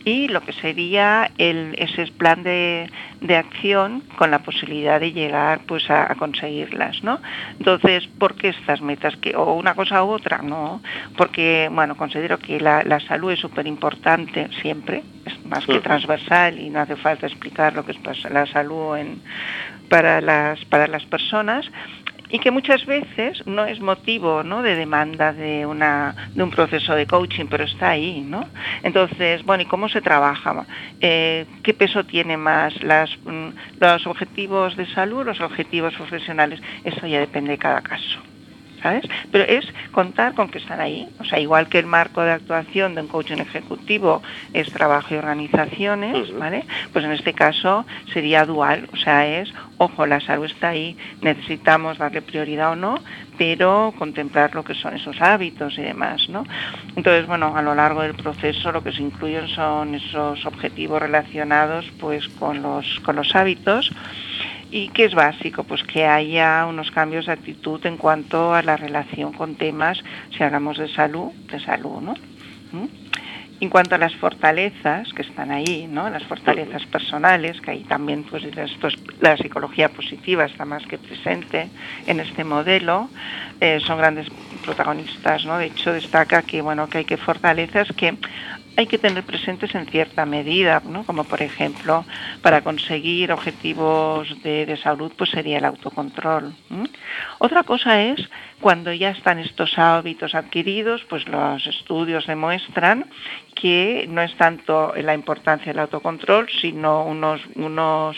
y 0.06 0.28
lo 0.28 0.41
que 0.41 0.54
sería 0.54 1.32
el, 1.39 1.76
ese 1.80 2.06
plan 2.12 2.43
de, 2.43 2.89
acción 3.36 4.04
con 4.18 4.30
la 4.30 4.39
posibilidad 4.39 5.00
de 5.00 5.12
llegar 5.12 5.62
pues 5.66 5.89
a, 5.89 6.14
conseguirlas, 6.16 7.04
¿no? 7.04 7.20
Entonces, 7.58 8.08
¿por 8.20 8.36
qué 8.36 8.50
estas 8.50 8.82
metas? 8.82 9.18
que 9.18 9.36
¿O 9.36 9.54
una 9.54 9.74
cosa 9.74 10.04
u 10.04 10.12
otra? 10.12 10.43
No, 10.43 10.82
porque, 11.18 11.70
bueno, 11.72 11.98
considero 11.98 12.38
que 12.38 12.60
la, 12.60 12.84
la 12.84 13.00
salud 13.00 13.32
es 13.32 13.39
súper 13.39 13.66
importante 13.66 14.48
siempre, 14.62 15.04
es 15.26 15.43
más 15.43 15.66
que 15.66 15.80
transversal 15.80 16.60
y 16.60 16.70
no 16.70 16.82
hace 16.82 16.96
falta 16.96 17.26
explicar 17.26 17.74
lo 17.74 17.84
que 17.84 17.93
es 17.93 18.30
la 18.30 18.46
salud 18.46 18.96
en, 18.96 19.22
para, 19.89 20.22
las, 20.22 20.64
para 20.66 20.88
las 20.88 21.04
personas, 21.06 21.66
y 22.36 22.39
que 22.39 22.51
muchas 22.51 22.86
veces 22.86 23.47
no 23.47 23.65
es 23.65 23.79
motivo 23.79 24.43
¿no? 24.43 24.61
de 24.61 24.75
demanda 24.75 25.31
de, 25.31 25.65
una, 25.65 26.13
de 26.33 26.43
un 26.43 26.51
proceso 26.51 26.93
de 26.93 27.07
coaching, 27.07 27.45
pero 27.49 27.63
está 27.63 27.91
ahí. 27.91 28.19
¿no? 28.27 28.49
Entonces, 28.83 29.41
bueno, 29.45 29.63
¿y 29.63 29.65
cómo 29.67 29.88
se 29.88 30.01
trabaja? 30.01 30.65
Eh, 30.99 31.45
¿Qué 31.63 31.73
peso 31.73 32.03
tiene 32.03 32.36
más 32.36 32.83
las, 32.83 33.09
mm, 33.23 33.47
los 33.79 34.05
objetivos 34.05 34.75
de 34.75 34.86
salud, 34.88 35.25
los 35.25 35.39
objetivos 35.39 35.93
profesionales? 35.93 36.59
Eso 36.83 37.07
ya 37.07 37.21
depende 37.21 37.51
de 37.51 37.57
cada 37.57 37.81
caso. 37.81 38.19
Pero 39.31 39.43
es 39.43 39.65
contar 39.91 40.33
con 40.33 40.49
que 40.49 40.59
están 40.59 40.79
ahí. 40.79 41.07
O 41.19 41.25
sea, 41.25 41.39
igual 41.39 41.67
que 41.67 41.79
el 41.79 41.86
marco 41.86 42.21
de 42.21 42.31
actuación 42.31 42.95
de 42.95 43.01
un 43.01 43.07
coaching 43.07 43.38
ejecutivo 43.38 44.21
es 44.53 44.71
trabajo 44.71 45.13
y 45.13 45.17
organizaciones, 45.17 46.33
¿vale? 46.38 46.65
Pues 46.93 47.05
en 47.05 47.11
este 47.11 47.33
caso 47.33 47.86
sería 48.13 48.45
dual, 48.45 48.89
o 48.93 48.97
sea, 48.97 49.27
es, 49.27 49.53
ojo, 49.77 50.05
la 50.05 50.19
salud 50.21 50.45
está 50.45 50.69
ahí, 50.69 50.97
necesitamos 51.21 51.97
darle 51.97 52.21
prioridad 52.21 52.71
o 52.71 52.75
no, 52.75 52.99
pero 53.38 53.93
contemplar 53.97 54.55
lo 54.55 54.63
que 54.63 54.75
son 54.75 54.95
esos 54.95 55.21
hábitos 55.21 55.77
y 55.77 55.81
demás, 55.81 56.29
¿no? 56.29 56.45
Entonces, 56.95 57.27
bueno, 57.27 57.55
a 57.55 57.61
lo 57.61 57.75
largo 57.75 58.01
del 58.01 58.13
proceso 58.13 58.71
lo 58.71 58.83
que 58.83 58.91
se 58.91 59.01
incluyen 59.01 59.47
son 59.49 59.95
esos 59.95 60.45
objetivos 60.45 61.01
relacionados 61.01 61.91
pues 61.99 62.27
con 62.27 62.61
los, 62.61 62.99
con 63.01 63.15
los 63.15 63.36
hábitos 63.36 63.91
¿Y 64.76 64.89
qué 64.89 65.05
es 65.05 65.15
básico? 65.15 65.63
Pues 65.63 65.84
que 65.84 66.05
haya 66.05 66.65
unos 66.65 66.91
cambios 66.91 67.28
de 67.28 67.32
actitud 67.32 67.80
en 67.86 67.95
cuanto 67.95 68.53
a 68.53 68.61
la 68.61 68.76
relación 68.76 69.32
con 69.32 69.55
temas, 69.55 70.03
si 70.36 70.43
hablamos 70.43 70.78
de 70.78 70.89
salud, 70.89 71.32
de 71.49 71.61
salud, 71.61 72.01
¿no? 72.01 72.13
¿Mm? 72.73 72.88
En 73.61 73.69
cuanto 73.69 73.95
a 73.95 73.97
las 73.97 74.13
fortalezas 74.15 75.13
que 75.13 75.21
están 75.21 75.49
ahí, 75.49 75.88
¿no? 75.89 76.09
las 76.09 76.26
fortalezas 76.26 76.86
personales, 76.88 77.61
que 77.61 77.71
ahí 77.71 77.86
también 77.86 78.23
pues, 78.23 78.43
la 79.21 79.38
psicología 79.38 79.88
positiva 79.88 80.43
está 80.43 80.65
más 80.65 80.86
que 80.86 80.97
presente 80.97 81.69
en 82.05 82.19
este 82.19 82.43
modelo, 82.43 83.09
eh, 83.61 83.80
son 83.80 83.97
grandes 83.97 84.28
protagonistas. 84.65 85.45
¿no? 85.45 85.57
De 85.57 85.67
hecho, 85.67 85.93
destaca 85.93 86.41
que, 86.41 86.61
bueno, 86.61 86.89
que 86.89 86.97
hay 86.97 87.05
que 87.05 87.15
fortalezas 87.15 87.88
que 87.95 88.17
hay 88.78 88.88
que 88.88 88.97
tener 88.97 89.23
presentes 89.23 89.73
en 89.76 89.86
cierta 89.86 90.26
medida, 90.26 90.82
¿no? 90.86 91.03
como 91.05 91.23
por 91.23 91.41
ejemplo 91.41 92.05
para 92.41 92.61
conseguir 92.61 93.32
objetivos 93.32 94.41
de, 94.43 94.78
salud 94.82 95.11
pues 95.17 95.30
sería 95.30 95.57
el 95.57 95.65
autocontrol. 95.65 96.53
Otra 97.39 97.63
cosa 97.63 98.01
es 98.01 98.30
cuando 98.59 98.91
ya 98.93 99.11
están 99.11 99.39
estos 99.39 99.78
hábitos 99.78 100.36
adquiridos, 100.36 101.03
pues 101.09 101.28
los 101.28 101.65
estudios 101.67 102.28
demuestran 102.28 103.05
que 103.53 104.05
no 104.09 104.21
es 104.21 104.36
tanto 104.38 104.93
la 104.95 105.13
importancia 105.13 105.71
del 105.71 105.80
autocontrol, 105.80 106.47
sino 106.61 107.05
unos, 107.05 107.41
unos, 107.55 108.17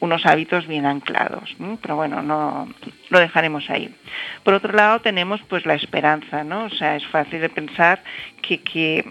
unos 0.00 0.24
hábitos 0.26 0.66
bien 0.66 0.86
anclados. 0.86 1.54
Pero 1.80 1.96
bueno, 1.96 2.22
no 2.22 2.68
lo 3.10 3.20
dejaremos 3.20 3.68
ahí. 3.70 3.94
Por 4.42 4.54
otro 4.54 4.72
lado 4.72 5.00
tenemos 5.00 5.40
pues 5.42 5.66
la 5.66 5.74
esperanza, 5.74 6.42
¿no? 6.42 6.64
O 6.64 6.70
sea, 6.70 6.96
es 6.96 7.06
fácil 7.06 7.40
de 7.40 7.50
pensar 7.50 8.02
que, 8.42 8.62
que, 8.62 9.04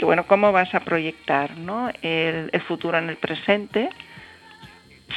bueno, 0.00 0.26
cómo 0.26 0.52
vas 0.52 0.74
a 0.74 0.80
proyectar 0.80 1.56
¿no? 1.58 1.90
el, 2.02 2.50
futuro 2.66 2.98
en 2.98 3.10
el 3.10 3.16
presente 3.16 3.90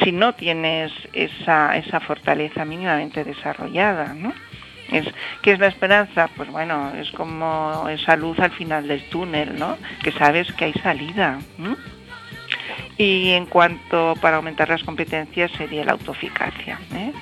si 0.03 0.11
no 0.11 0.35
tienes 0.35 0.91
esa, 1.13 1.75
esa 1.77 1.99
fortaleza 1.99 2.63
mínimamente 2.63 3.23
desarrollada, 3.23 4.13
¿no? 4.13 4.33
Es, 4.91 5.07
¿Qué 5.41 5.51
es 5.51 5.59
la 5.59 5.67
esperanza? 5.67 6.29
Pues 6.35 6.49
bueno, 6.49 6.93
es 6.95 7.11
como 7.11 7.87
esa 7.89 8.15
luz 8.15 8.39
al 8.39 8.51
final 8.51 8.87
del 8.87 9.03
túnel, 9.09 9.57
¿no? 9.57 9.77
Que 10.03 10.11
sabes 10.11 10.51
que 10.53 10.65
hay 10.65 10.73
salida. 10.73 11.39
Y 12.97 13.31
en 13.31 13.45
cuanto 13.45 14.15
para 14.21 14.37
aumentar 14.37 14.69
las 14.69 14.83
competencias 14.83 15.51
sería 15.57 15.85
la 15.85 15.93
autoeficacia. 15.93 16.79
¿eh? 16.93 17.13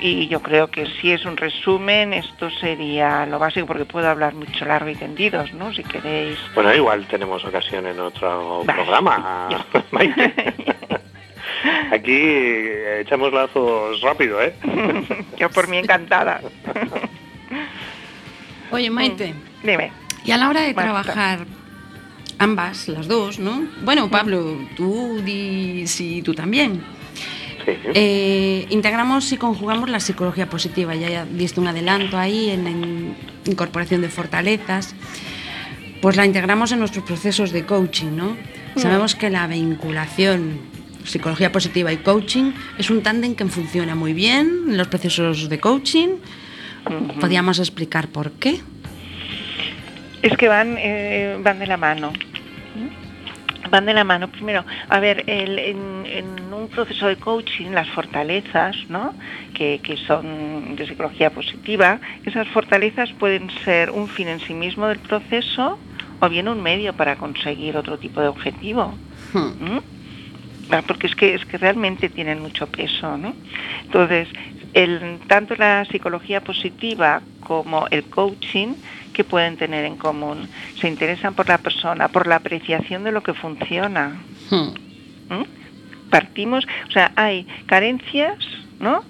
Y 0.00 0.28
yo 0.28 0.40
creo 0.40 0.68
que 0.68 0.86
si 0.86 1.12
es 1.12 1.24
un 1.24 1.36
resumen, 1.36 2.12
esto 2.12 2.50
sería 2.50 3.26
lo 3.26 3.38
básico, 3.38 3.66
porque 3.66 3.84
puedo 3.84 4.08
hablar 4.08 4.34
mucho 4.34 4.64
largo 4.64 4.88
y 4.88 4.94
tendidos, 4.94 5.52
¿no? 5.52 5.72
Si 5.74 5.82
queréis. 5.82 6.38
Bueno, 6.54 6.74
igual 6.74 7.06
tenemos 7.06 7.44
ocasión 7.44 7.86
en 7.86 8.00
otro 8.00 8.62
programa, 8.64 9.48
Aquí 11.92 12.12
eh, 12.12 13.00
echamos 13.02 13.32
lazos 13.32 14.00
rápido, 14.00 14.40
¿eh? 14.40 14.54
yo 15.36 15.50
por 15.50 15.68
mí 15.68 15.78
encantada. 15.78 16.40
Oye, 18.70 18.90
Maite. 18.90 19.34
Dime. 19.62 19.92
Y 20.24 20.32
a 20.32 20.36
la 20.36 20.48
hora 20.48 20.62
de 20.62 20.74
trabajar 20.74 21.40
ambas, 22.40 22.88
las 22.88 23.06
dos, 23.06 23.38
¿no? 23.38 23.68
Bueno, 23.84 24.10
Pablo, 24.10 24.56
tú 24.74 25.20
di 25.22 25.86
si 25.86 26.22
tú 26.22 26.34
también. 26.34 26.82
Eh, 27.94 28.66
integramos 28.70 29.30
y 29.32 29.36
conjugamos 29.36 29.90
la 29.90 30.00
psicología 30.00 30.48
positiva, 30.48 30.94
ya 30.94 31.26
diste 31.26 31.60
un 31.60 31.68
adelanto 31.68 32.16
ahí 32.16 32.48
en 32.48 32.64
la 32.64 33.50
incorporación 33.50 34.00
de 34.00 34.08
fortalezas, 34.08 34.94
pues 36.00 36.16
la 36.16 36.24
integramos 36.24 36.72
en 36.72 36.78
nuestros 36.78 37.04
procesos 37.04 37.52
de 37.52 37.66
coaching, 37.66 38.16
¿no? 38.16 38.30
Mm. 38.74 38.78
Sabemos 38.78 39.14
que 39.14 39.28
la 39.28 39.46
vinculación 39.46 40.60
psicología 41.04 41.52
positiva 41.52 41.92
y 41.92 41.98
coaching 41.98 42.52
es 42.78 42.88
un 42.88 43.02
tándem 43.02 43.34
que 43.34 43.44
funciona 43.46 43.94
muy 43.94 44.14
bien 44.14 44.64
en 44.68 44.78
los 44.78 44.88
procesos 44.88 45.50
de 45.50 45.60
coaching. 45.60 46.08
¿Podríamos 47.20 47.58
explicar 47.58 48.08
por 48.08 48.32
qué? 48.32 48.60
Es 50.22 50.36
que 50.36 50.48
van, 50.48 50.76
eh, 50.78 51.38
van 51.40 51.58
de 51.58 51.66
la 51.66 51.76
mano 51.76 52.12
van 53.70 53.86
de 53.86 53.94
la 53.94 54.04
mano. 54.04 54.28
Primero, 54.28 54.64
a 54.88 55.00
ver, 55.00 55.24
en, 55.26 56.52
un 56.52 56.68
proceso 56.68 57.06
de 57.06 57.16
coaching, 57.16 57.70
las 57.70 57.88
fortalezas, 57.88 58.76
¿no? 58.88 59.14
Que, 59.54 59.80
son 60.06 60.76
de 60.76 60.86
psicología 60.86 61.30
positiva, 61.30 62.00
esas 62.24 62.48
fortalezas 62.48 63.12
pueden 63.12 63.50
ser 63.64 63.90
un 63.90 64.08
fin 64.08 64.28
en 64.28 64.40
sí 64.40 64.54
mismo 64.54 64.86
del 64.88 64.98
proceso 64.98 65.78
o 66.20 66.28
bien 66.28 66.48
un 66.48 66.62
medio 66.62 66.92
para 66.92 67.16
conseguir 67.16 67.76
otro 67.76 67.98
tipo 67.98 68.20
de 68.20 68.28
objetivo. 68.28 68.94
Hmm. 69.32 69.74
¿Mm? 69.74 69.80
Ah, 70.70 70.82
porque 70.86 71.06
es 71.06 71.14
que, 71.14 71.34
es 71.34 71.44
que 71.46 71.58
realmente 71.58 72.08
tienen 72.08 72.40
mucho 72.40 72.66
peso. 72.66 73.16
¿no? 73.16 73.34
Entonces, 73.84 74.28
el, 74.74 75.18
tanto 75.26 75.54
la 75.56 75.84
psicología 75.84 76.40
positiva 76.40 77.22
como 77.40 77.86
el 77.88 78.04
coaching 78.04 78.74
que 79.12 79.24
pueden 79.24 79.56
tener 79.56 79.84
en 79.84 79.96
común. 79.96 80.48
Se 80.80 80.88
interesan 80.88 81.34
por 81.34 81.48
la 81.48 81.58
persona, 81.58 82.08
por 82.08 82.26
la 82.26 82.36
apreciación 82.36 83.04
de 83.04 83.12
lo 83.12 83.22
que 83.22 83.34
funciona. 83.34 84.20
Hmm. 84.50 85.34
¿Mm? 85.34 86.10
Partimos, 86.10 86.66
o 86.88 86.90
sea, 86.90 87.12
hay 87.16 87.46
carencias, 87.66 88.38
¿no? 88.78 89.04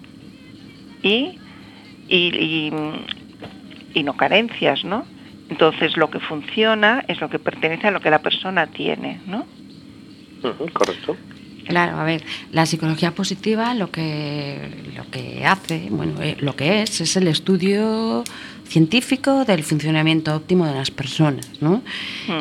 Y, 1.03 1.39
y, 2.09 2.73
y, 3.95 4.03
no 4.03 4.17
carencias, 4.17 4.85
¿no? 4.85 5.07
Entonces 5.49 5.97
lo 5.97 6.11
que 6.11 6.21
funciona 6.21 7.05
es 7.09 7.21
lo 7.21 7.31
que 7.31 7.39
pertenece 7.39 7.89
a 7.89 7.91
lo 7.91 8.01
que 8.01 8.11
la 8.11 8.21
persona 8.21 8.67
tiene, 8.67 9.21
¿no? 9.27 9.47
correcto. 10.73 11.17
Claro, 11.67 11.99
a 11.99 12.05
ver, 12.05 12.23
la 12.53 12.67
psicología 12.67 13.15
positiva 13.15 13.75
lo 13.75 13.91
que, 13.91 14.93
lo 14.97 15.09
que 15.11 15.45
hace, 15.45 15.89
bueno, 15.91 16.21
eh, 16.21 16.37
lo 16.41 16.57
que 16.57 16.83
es, 16.83 17.01
es 17.01 17.17
el 17.17 17.29
estudio 17.29 18.25
científico 18.67 19.45
del 19.45 19.65
funcionamiento 19.65 20.35
óptimo 20.35 20.67
de 20.67 20.75
las 20.75 20.91
personas, 20.91 21.49
¿no? 21.61 21.83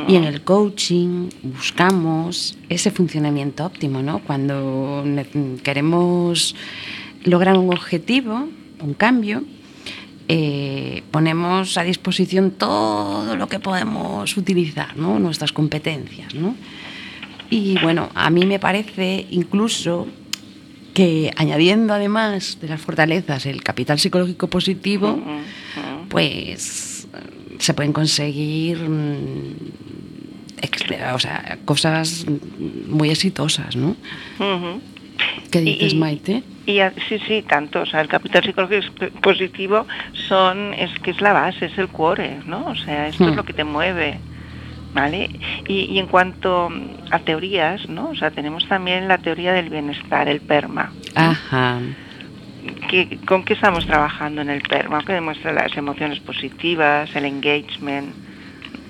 Y 0.08 0.16
en 0.16 0.26
el 0.26 0.42
coaching 0.42 1.30
buscamos 1.42 2.56
ese 2.70 2.92
funcionamiento 2.92 3.66
óptimo, 3.66 4.04
¿no? 4.04 4.20
Cuando 4.20 5.04
queremos 5.64 6.56
lograr 7.24 7.58
un 7.58 7.74
objetivo, 7.74 8.48
un 8.80 8.94
cambio, 8.94 9.44
eh, 10.32 11.02
ponemos 11.10 11.76
a 11.80 11.84
disposición 11.84 12.52
todo 12.52 13.36
lo 13.36 13.48
que 13.48 13.60
podemos 13.60 14.38
utilizar, 14.38 14.96
¿no? 14.96 15.18
nuestras 15.18 15.52
competencias. 15.52 16.36
¿no? 16.36 16.56
Y 17.50 17.78
bueno, 17.80 18.10
a 18.14 18.30
mí 18.30 18.46
me 18.46 18.60
parece 18.60 19.26
incluso 19.32 20.08
que 20.94 21.32
añadiendo 21.36 21.94
además 21.94 22.58
de 22.62 22.68
las 22.68 22.82
fortalezas 22.82 23.46
el 23.46 23.64
capital 23.64 24.00
psicológico 24.00 24.48
positivo, 24.48 25.20
pues 26.10 27.08
se 27.58 27.74
pueden 27.74 27.94
conseguir 27.94 28.78
mm, 28.78 29.56
o 31.14 31.20
sea, 31.20 31.58
cosas 31.66 32.26
muy 32.88 33.10
exitosas, 33.10 33.76
¿no? 33.76 33.96
¿Qué 35.52 35.62
dices, 35.62 35.96
Maite? 35.96 36.44
Y, 36.66 36.80
sí, 37.08 37.20
sí, 37.28 37.44
tanto. 37.48 37.82
O 37.82 37.86
sea, 37.86 38.02
el 38.02 38.08
capital 38.08 38.44
psicológico 38.44 39.10
positivo 39.22 39.86
son, 40.28 40.74
es 40.74 40.92
que 41.00 41.12
es 41.12 41.22
la 41.22 41.34
base, 41.34 41.66
es 41.66 41.78
el 41.78 41.88
cuore, 41.88 42.40
¿no? 42.46 42.68
O 42.68 42.76
sea, 42.76 43.08
esto 43.08 43.26
es 43.26 43.32
hmm. 43.32 43.36
lo 43.36 43.44
que 43.44 43.54
te 43.54 43.64
mueve. 43.64 44.20
¿Vale? 44.94 45.30
Y, 45.68 46.00
en 46.00 46.08
cuanto 46.08 46.70
a 47.12 47.20
teorías, 47.20 47.88
¿no? 47.90 48.10
O 48.10 48.16
sea, 48.16 48.32
tenemos 48.32 48.68
también 48.68 49.08
la 49.08 49.20
teoría 49.20 49.54
del 49.54 49.70
bienestar, 49.70 50.28
el 50.28 50.42
PERMA. 50.42 50.92
Ajá. 51.16 51.80
¿Con 53.26 53.46
qué 53.46 53.54
estamos 53.54 53.86
trabajando 53.86 54.42
en 54.42 54.50
el 54.50 54.62
PERMA? 54.62 55.04
Que 55.04 55.14
demuestra 55.14 55.54
las 55.54 55.78
emociones 55.78 56.20
positivas, 56.20 57.16
el 57.16 57.26
engagement, 57.26 58.14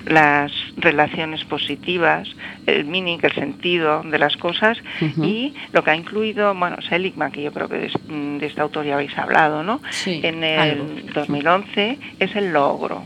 las 0.06 0.52
relaciones 0.78 1.43
positivas, 1.45 2.28
el 2.66 2.86
meaning, 2.86 3.20
el 3.22 3.34
sentido 3.34 4.02
de 4.04 4.18
las 4.18 4.38
cosas 4.38 4.78
y 5.22 5.54
lo 5.72 5.84
que 5.84 5.91
ha 5.91 5.95
incluido, 5.95 6.54
bueno, 6.56 6.78
Seligman, 6.82 7.32
que 7.32 7.43
yo 7.43 7.52
creo 7.52 7.68
que 7.68 7.78
de, 7.78 7.91
de 8.39 8.45
esta 8.45 8.64
autoría 8.64 8.95
habéis 8.95 9.18
hablado, 9.18 9.64
¿no? 9.64 9.82
en 10.06 10.43
el 10.43 11.12
2011 11.14 12.00
es 12.20 12.36
el 12.36 12.54
logro. 12.54 13.04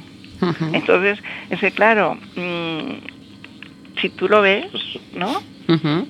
Entonces, 0.74 1.20
es 1.50 1.60
que 1.60 1.72
claro, 1.72 2.16
mm, 2.36 4.00
si 4.02 4.10
tú 4.10 4.28
lo 4.28 4.42
ves, 4.42 4.72
¿no? 5.16 5.42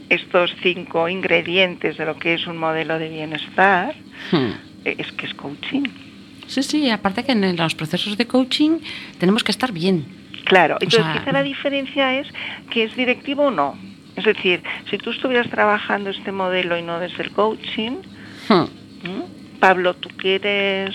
Estos 0.10 0.54
cinco 0.62 1.08
ingredientes 1.08 1.98
de 1.98 2.06
lo 2.06 2.18
que 2.18 2.34
es 2.34 2.48
un 2.48 2.58
modelo 2.58 3.00
de 3.00 3.10
bienestar, 3.10 3.96
es 4.84 5.12
que 5.14 5.26
es 5.26 5.34
coaching. 5.36 5.84
Sí, 6.48 6.64
sí, 6.64 6.90
aparte 6.90 7.24
que 7.24 7.32
en 7.32 7.56
los 7.56 7.76
procesos 7.76 8.18
de 8.18 8.28
coaching 8.28 8.80
tenemos 9.18 9.44
que 9.44 9.52
estar 9.52 9.72
bien 9.72 10.06
Claro, 10.44 10.78
entonces 10.82 11.20
quizá 11.20 11.32
la 11.32 11.44
diferencia 11.44 12.20
es 12.20 12.28
que 12.70 12.84
es 12.84 12.96
directivo 12.96 13.44
o 13.44 13.52
no. 13.52 13.78
Es 14.16 14.26
decir, 14.26 14.62
si 14.90 14.98
tú 14.98 15.12
estuvieras 15.12 15.50
trabajando 15.50 16.10
este 16.10 16.32
modelo 16.32 16.78
y 16.78 16.82
no 16.82 17.00
desde 17.00 17.24
el 17.24 17.32
coaching. 17.32 18.02
Pablo, 19.60 19.94
tú 19.96 20.10
quieres, 20.10 20.94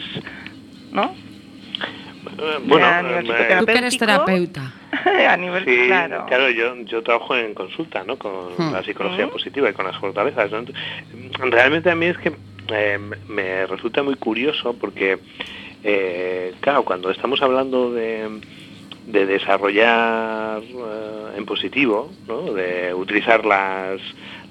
¿no? 0.93 1.15
Eh, 2.27 2.59
bueno, 2.65 2.87
tú 3.61 3.67
que 3.67 3.79
eres 3.79 3.99
terapeuta. 3.99 4.73
a 5.29 5.37
nivel 5.37 5.65
sí, 5.65 5.87
claro. 5.87 6.25
claro 6.27 6.51
yo, 6.51 6.75
yo 6.85 7.03
trabajo 7.03 7.37
en 7.37 7.55
consulta, 7.55 8.05
¿no? 8.05 8.17
Con 8.17 8.53
hmm. 8.57 8.73
la 8.73 8.83
psicología 8.83 9.27
hmm. 9.27 9.31
positiva 9.31 9.71
y 9.71 9.73
con 9.73 9.87
las 9.87 9.97
fortalezas. 9.99 10.51
Realmente 11.39 11.91
a 11.91 11.95
mí 11.95 12.07
es 12.07 12.19
que 12.19 12.33
eh, 12.71 12.99
me 13.29 13.67
resulta 13.67 14.03
muy 14.03 14.15
curioso 14.15 14.75
porque, 14.75 15.19
eh, 15.85 16.55
claro, 16.61 16.85
cuando 16.85 17.11
estamos 17.11 17.41
hablando 17.43 17.93
de 17.93 18.41
de 19.09 19.25
desarrollar 19.27 20.63
eh, 20.63 21.37
en 21.37 21.47
positivo, 21.47 22.11
de 22.55 22.93
utilizar 22.93 23.45
las, 23.45 24.01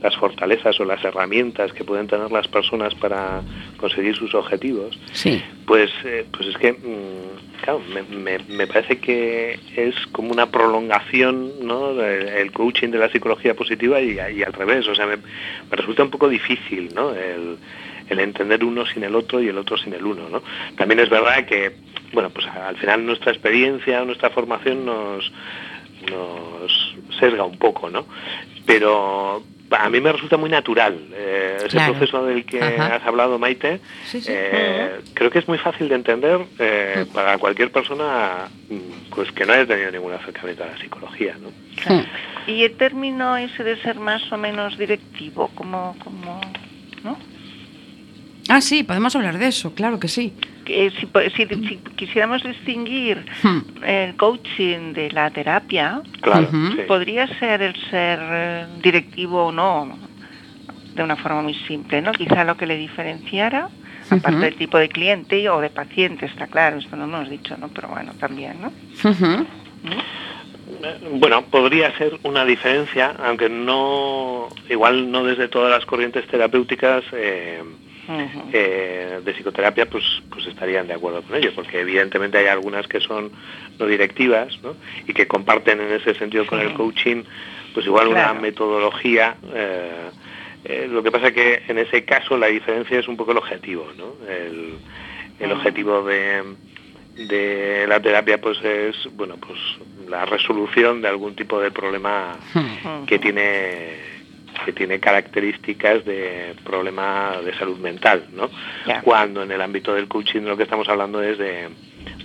las 0.02 0.16
fortalezas 0.16 0.80
o 0.80 0.86
las 0.86 1.04
herramientas 1.04 1.72
que 1.74 1.84
pueden 1.84 2.08
tener 2.08 2.32
las 2.32 2.48
personas 2.48 2.96
para 2.96 3.44
conseguir 3.78 4.16
sus 4.16 4.34
objetivos, 4.34 5.00
sí. 5.14 5.42
pues, 5.66 5.92
eh, 6.06 6.26
pues 6.32 6.48
es 6.50 6.58
que, 6.58 6.74
mm, 6.74 7.62
claro, 7.62 7.82
me, 8.10 8.40
me, 8.40 8.68
parece 8.68 8.98
que 8.98 9.60
es 9.76 9.96
como 10.12 10.32
una 10.32 10.48
prolongación 10.48 11.52
¿no? 11.62 11.94
del 11.94 12.52
coaching 12.52 12.90
de 12.90 12.98
la 12.98 13.12
psicología 13.12 13.54
positiva 13.54 14.02
y, 14.02 14.14
y 14.14 14.44
al 14.44 14.54
revés, 14.54 14.88
o 14.88 14.96
sea, 14.96 15.06
me, 15.06 15.18
me, 15.18 15.76
resulta 15.78 16.04
un 16.04 16.10
poco 16.10 16.30
difícil 16.30 16.90
¿no? 16.96 17.14
el, 17.14 17.58
el 18.10 18.20
entender 18.20 18.64
uno 18.64 18.86
sin 18.86 19.04
el 19.04 19.16
otro 19.16 19.42
y 19.42 19.48
el 19.48 19.58
otro 19.58 19.78
sin 19.78 19.94
el 19.94 20.06
uno. 20.06 20.30
¿no? 20.30 20.42
También 20.76 21.00
es 21.00 21.10
verdad 21.10 21.46
que 21.46 21.76
bueno, 22.14 22.30
pues 22.30 22.46
al 22.48 22.78
final 22.78 23.06
nuestra 23.06 23.32
experiencia, 23.32 24.04
nuestra 24.06 24.30
formación 24.30 24.86
nos, 24.86 25.32
nos 26.10 26.96
sesga 27.20 27.44
un 27.44 27.58
poco, 27.58 27.90
¿no? 27.90 28.06
Pero 28.66 29.44
a 29.72 29.90
mí 29.90 30.00
me 30.00 30.12
resulta 30.12 30.38
muy 30.38 30.50
natural 30.50 30.98
eh, 31.14 31.58
ese 31.66 31.78
proceso 31.78 32.26
del 32.26 32.46
que 32.46 32.62
has 32.62 33.04
hablado, 33.06 33.38
Maite. 33.38 33.82
Eh, 34.14 35.02
creo 35.14 35.30
que 35.30 35.40
es 35.40 35.48
muy 35.48 35.58
fácil 35.58 35.90
de 35.90 35.96
entender 35.96 36.40
eh, 36.60 37.06
para 37.14 37.38
cualquier 37.38 37.72
persona 37.72 38.48
mm, 38.70 39.14
pues 39.14 39.32
que 39.32 39.46
no 39.46 39.54
haya 39.54 39.66
tenido 39.66 39.92
ningún 39.92 40.14
acercamiento 40.14 40.64
a 40.64 40.68
la 40.68 40.78
psicología, 40.78 41.36
¿no? 41.42 41.50
Y 42.48 42.64
el 42.64 42.78
término 42.78 43.36
ese 43.36 43.64
de 43.64 43.76
ser 43.82 44.00
más 44.00 44.32
o 44.32 44.38
menos 44.38 44.78
directivo, 44.78 45.52
como, 45.54 45.98
como 46.02 46.40
¿no? 47.04 47.18
Ah, 48.50 48.62
sí, 48.62 48.84
podemos 48.84 49.16
hablar 49.16 49.38
de 49.38 49.48
eso, 49.48 49.74
claro 49.74 50.00
que 50.00 50.08
sí. 50.08 50.34
si, 50.66 51.08
si, 51.36 51.46
quisiéramos 51.96 52.44
distinguir 52.44 53.26
hmm. 53.44 53.84
el 53.84 54.16
coaching 54.16 54.94
de 54.94 55.12
la 55.12 55.30
terapia, 55.32 56.02
podría 56.88 57.28
ser 57.40 57.62
el 57.62 57.76
ser 57.90 58.20
eh, 58.22 58.66
directivo 58.82 59.48
o 59.48 59.52
no, 59.52 59.98
de 60.96 61.04
una 61.04 61.18
forma 61.18 61.42
muy 61.42 61.56
simple, 61.68 62.02
¿no? 62.02 62.12
Quizá 62.14 62.44
lo 62.44 62.56
que 62.56 62.66
le 62.66 62.78
diferenciara, 62.78 63.70
aparte 64.10 64.40
del 64.40 64.56
tipo 64.56 64.78
de 64.78 64.88
cliente 64.88 65.50
o 65.50 65.60
de 65.60 65.70
paciente, 65.70 66.26
está 66.26 66.48
claro, 66.48 66.78
esto 66.78 66.96
no 66.96 67.06
lo 67.06 67.18
hemos 67.18 67.30
dicho, 67.30 67.58
¿no? 67.58 67.68
Pero 67.68 67.90
bueno, 67.90 68.14
también, 68.20 68.62
¿no? 68.62 68.72
¿Mm? 69.04 71.20
Bueno, 71.20 71.44
podría 71.46 71.96
ser 71.98 72.20
una 72.24 72.46
diferencia, 72.46 73.16
aunque 73.24 73.50
no, 73.50 74.48
igual 74.70 75.12
no 75.12 75.24
desde 75.24 75.48
todas 75.48 75.72
las 75.72 75.86
corrientes 75.86 76.28
terapéuticas. 76.28 77.04
Eh, 77.14 77.64
eh, 78.54 79.20
de 79.24 79.34
psicoterapia, 79.34 79.86
pues, 79.86 80.04
pues 80.30 80.48
estarían 80.48 80.88
de 80.88 80.94
acuerdo 80.94 81.22
con 81.24 81.36
ello, 81.36 81.52
porque 81.56 81.82
evidentemente 81.82 82.38
hay 82.38 82.48
algunas 82.48 82.88
que 82.88 83.00
son 83.00 83.32
no 83.80 83.86
directivas 83.86 84.58
y 85.08 85.14
que 85.14 85.28
comparten 85.28 85.82
en 85.82 85.92
ese 85.92 86.14
sentido 86.16 86.46
con 86.46 86.60
el 86.60 86.74
coaching, 86.74 87.24
pues 87.74 87.86
igual 87.86 88.08
una 88.08 88.34
metodología. 88.34 89.38
Eh, 89.54 90.10
eh, 90.64 90.88
lo 90.90 91.04
que 91.04 91.12
pasa 91.12 91.32
que 91.32 91.64
en 91.68 91.78
ese 91.78 92.04
caso 92.04 92.38
la 92.38 92.48
diferencia 92.48 93.00
es 93.00 93.08
un 93.08 93.18
poco 93.18 93.32
el 93.32 93.38
objetivo, 93.38 93.88
¿no? 93.98 94.16
El, 94.28 94.76
el 95.40 95.52
objetivo 95.52 96.04
de, 96.04 96.44
de 97.16 97.86
la 97.88 98.02
terapia 98.02 98.40
pues 98.40 98.58
es 98.64 98.96
bueno 99.16 99.38
pues 99.38 99.60
la 100.08 100.26
resolución 100.26 101.02
de 101.02 101.10
algún 101.10 101.36
tipo 101.36 101.60
de 101.60 101.72
problema 101.72 102.38
que 103.06 103.20
tiene 103.20 104.17
que 104.66 104.74
tiene 104.74 105.00
características 105.00 106.06
de 106.06 106.56
problema 106.64 107.38
de 107.44 107.54
salud 107.58 107.78
mental, 107.78 108.28
¿no? 108.34 108.50
Cuando 109.04 109.44
en 109.44 109.52
el 109.52 109.62
ámbito 109.62 109.94
del 109.94 110.08
coaching 110.08 110.42
lo 110.42 110.58
que 110.58 110.64
estamos 110.64 110.88
hablando 110.90 111.22
es 111.22 111.38
de, 111.38 111.70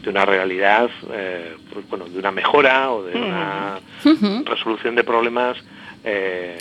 una 0.06 0.24
realidad, 0.24 0.90
eh, 1.12 1.56
pues, 1.72 1.88
bueno, 1.88 2.06
de 2.06 2.18
una 2.18 2.32
mejora 2.32 2.90
o 2.90 3.04
de 3.04 3.16
una 3.16 3.80
resolución 4.44 4.94
de 4.94 5.04
problemas 5.04 5.56
eh, 6.04 6.58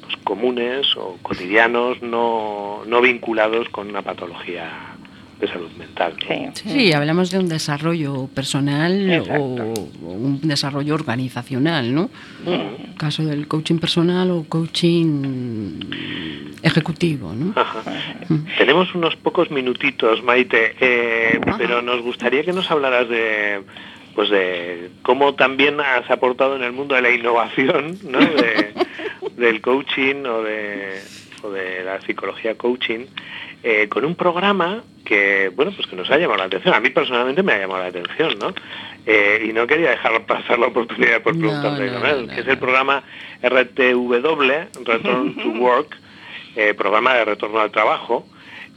pues, 0.00 0.16
comunes 0.24 0.96
o 0.96 1.18
cotidianos, 1.22 2.02
no, 2.02 2.82
no 2.86 3.00
vinculados 3.00 3.68
con 3.68 3.88
una 3.88 4.02
patología 4.02 4.89
de 5.40 5.48
salud 5.48 5.70
mental. 5.78 6.14
Sí, 6.54 6.92
hablamos 6.92 7.30
de 7.30 7.38
un 7.38 7.48
desarrollo 7.48 8.28
personal 8.34 9.24
o, 9.30 9.74
un 10.02 10.40
desarrollo 10.42 10.94
organizacional, 10.94 11.94
¿no? 11.94 12.10
Caso 12.98 13.24
del 13.24 13.48
coaching 13.48 13.78
personal 13.78 14.30
o 14.30 14.44
coaching 14.48 15.80
ejecutivo, 16.62 17.32
¿no? 17.32 17.54
Tenemos 18.58 18.94
unos 18.94 19.16
pocos 19.16 19.50
minutitos, 19.50 20.22
Maite, 20.22 20.76
eh, 20.80 21.40
pero 21.56 21.80
nos 21.80 22.02
gustaría 22.02 22.44
que 22.44 22.52
nos 22.52 22.70
hablaras 22.70 23.08
de 23.08 23.62
pues 24.14 24.28
de 24.28 24.90
cómo 25.02 25.34
también 25.34 25.80
has 25.80 26.10
aportado 26.10 26.56
en 26.56 26.64
el 26.64 26.72
mundo 26.72 26.96
de 26.96 27.02
la 27.02 27.10
innovación, 27.10 27.96
¿no? 28.02 28.18
del 29.36 29.60
coaching 29.60 30.24
de, 30.24 30.28
o 30.28 30.42
de 30.42 31.00
la 32.00 32.06
psicología 32.06 32.56
coaching 32.56 33.06
eh, 33.62 33.88
con 33.88 34.04
un 34.04 34.14
programa 34.14 34.82
que, 35.04 35.50
bueno, 35.54 35.72
pues 35.74 35.86
que 35.86 35.96
nos 35.96 36.10
ha 36.10 36.16
llamado 36.16 36.38
la 36.38 36.44
atención. 36.44 36.74
A 36.74 36.80
mí 36.80 36.90
personalmente 36.90 37.42
me 37.42 37.52
ha 37.52 37.58
llamado 37.58 37.82
la 37.82 37.88
atención, 37.88 38.38
¿no? 38.38 38.54
Eh, 39.06 39.46
y 39.48 39.52
no 39.52 39.66
quería 39.66 39.90
dejar 39.90 40.24
pasar 40.26 40.58
la 40.58 40.66
oportunidad 40.66 41.22
por 41.22 41.38
preguntarle 41.38 41.90
que 42.34 42.40
es 42.40 42.46
el 42.46 42.58
programa 42.58 43.02
RTW, 43.42 44.84
Return 44.84 45.36
to 45.36 45.48
Work, 45.58 45.96
eh, 46.56 46.74
programa 46.74 47.14
de 47.14 47.24
retorno 47.24 47.60
al 47.60 47.70
trabajo, 47.70 48.26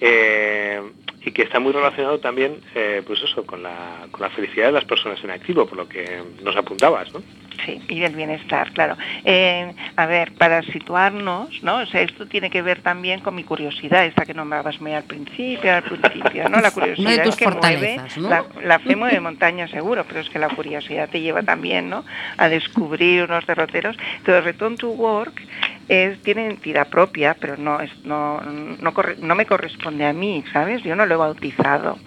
y 0.01 1.31
que 1.31 1.43
está 1.43 1.59
muy 1.59 1.71
relacionado 1.71 2.19
también, 2.19 2.57
pues 3.05 3.21
eso, 3.23 3.45
con 3.45 3.63
la, 3.63 4.07
con 4.11 4.21
la 4.21 4.29
felicidad 4.29 4.65
de 4.65 4.73
las 4.73 4.83
personas 4.83 5.23
en 5.23 5.31
activo, 5.31 5.65
por 5.65 5.77
lo 5.77 5.87
que 5.87 6.21
nos 6.41 6.57
apuntabas, 6.57 7.13
¿no? 7.13 7.21
Sí, 7.65 7.81
y 7.87 7.99
del 7.99 8.15
bienestar, 8.15 8.71
claro. 8.73 8.97
Eh, 9.23 9.71
a 9.95 10.05
ver, 10.05 10.33
para 10.33 10.61
situarnos, 10.63 11.63
¿no? 11.63 11.77
O 11.77 11.85
sea, 11.85 12.01
esto 12.01 12.25
tiene 12.25 12.49
que 12.49 12.61
ver 12.61 12.81
también 12.81 13.21
con 13.21 13.35
mi 13.35 13.43
curiosidad, 13.43 14.05
esta 14.05 14.25
que 14.25 14.33
nombrabas 14.33 14.81
muy 14.81 14.93
al 14.93 15.03
principio, 15.03 15.73
al 15.73 15.83
principio, 15.83 16.49
¿no? 16.49 16.59
La 16.59 16.71
curiosidad 16.73 17.25
es 17.25 17.35
que 17.35 17.47
mueve, 17.47 18.01
la, 18.17 18.45
la, 18.63 18.79
fe 18.79 18.95
mueve 18.95 19.19
montaña 19.19 19.67
seguro, 19.67 20.03
pero 20.07 20.19
es 20.19 20.29
que 20.29 20.39
la 20.39 20.49
curiosidad 20.49 21.09
te 21.09 21.21
lleva 21.21 21.43
también, 21.43 21.89
¿no? 21.89 22.03
A 22.37 22.49
descubrir 22.49 23.23
unos 23.23 23.45
derroteros. 23.45 23.95
Entonces, 24.17 24.43
Return 24.43 24.75
to 24.77 24.89
Work 24.89 25.41
es, 25.87 26.21
tiene 26.21 26.47
entidad 26.47 26.87
propia, 26.87 27.35
pero 27.39 27.57
no, 27.57 27.79
es, 27.79 27.91
no, 28.05 28.41
no, 28.41 28.93
no 29.19 29.35
me 29.35 29.45
corresponde 29.45 30.05
a 30.05 30.13
mí, 30.13 30.43
¿sabes? 30.51 30.83
Yo 30.83 30.95
no 30.95 31.05
lo 31.05 31.15
he 31.15 31.17
bautizado. 31.17 31.97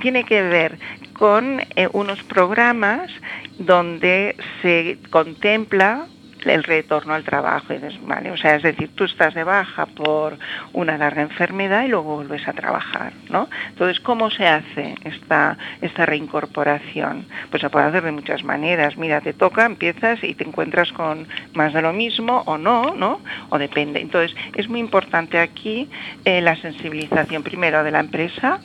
Tiene 0.00 0.24
que 0.24 0.42
ver 0.42 0.78
con 1.12 1.60
eh, 1.60 1.88
unos 1.92 2.22
programas 2.24 3.10
donde 3.58 4.36
se 4.62 4.98
contempla 5.10 6.06
el 6.44 6.62
retorno 6.62 7.14
al 7.14 7.24
trabajo. 7.24 7.74
¿vale? 8.02 8.30
O 8.30 8.36
sea, 8.36 8.56
es 8.56 8.62
decir, 8.62 8.90
tú 8.94 9.04
estás 9.04 9.34
de 9.34 9.44
baja 9.44 9.86
por 9.86 10.38
una 10.72 10.96
larga 10.98 11.22
enfermedad 11.22 11.84
y 11.84 11.88
luego 11.88 12.16
vuelves 12.16 12.46
a 12.46 12.52
trabajar, 12.52 13.12
¿no? 13.30 13.48
Entonces, 13.68 14.00
¿cómo 14.00 14.30
se 14.30 14.46
hace 14.46 14.94
esta, 15.04 15.56
esta 15.80 16.06
reincorporación? 16.06 17.26
Pues 17.50 17.60
se 17.60 17.70
puede 17.70 17.86
hacer 17.86 18.04
de 18.04 18.12
muchas 18.12 18.44
maneras. 18.44 18.96
Mira, 18.96 19.20
te 19.20 19.32
toca, 19.32 19.66
empiezas 19.66 20.22
y 20.22 20.34
te 20.34 20.44
encuentras 20.44 20.92
con 20.92 21.26
más 21.54 21.72
de 21.72 21.82
lo 21.82 21.92
mismo 21.92 22.42
o 22.46 22.58
no, 22.58 22.94
¿no? 22.94 23.20
O 23.50 23.58
depende. 23.58 24.00
Entonces, 24.00 24.36
es 24.54 24.68
muy 24.68 24.80
importante 24.80 25.38
aquí 25.38 25.88
eh, 26.24 26.40
la 26.40 26.56
sensibilización 26.56 27.42
primero 27.42 27.82
de 27.82 27.90
la 27.90 28.00
empresa, 28.00 28.60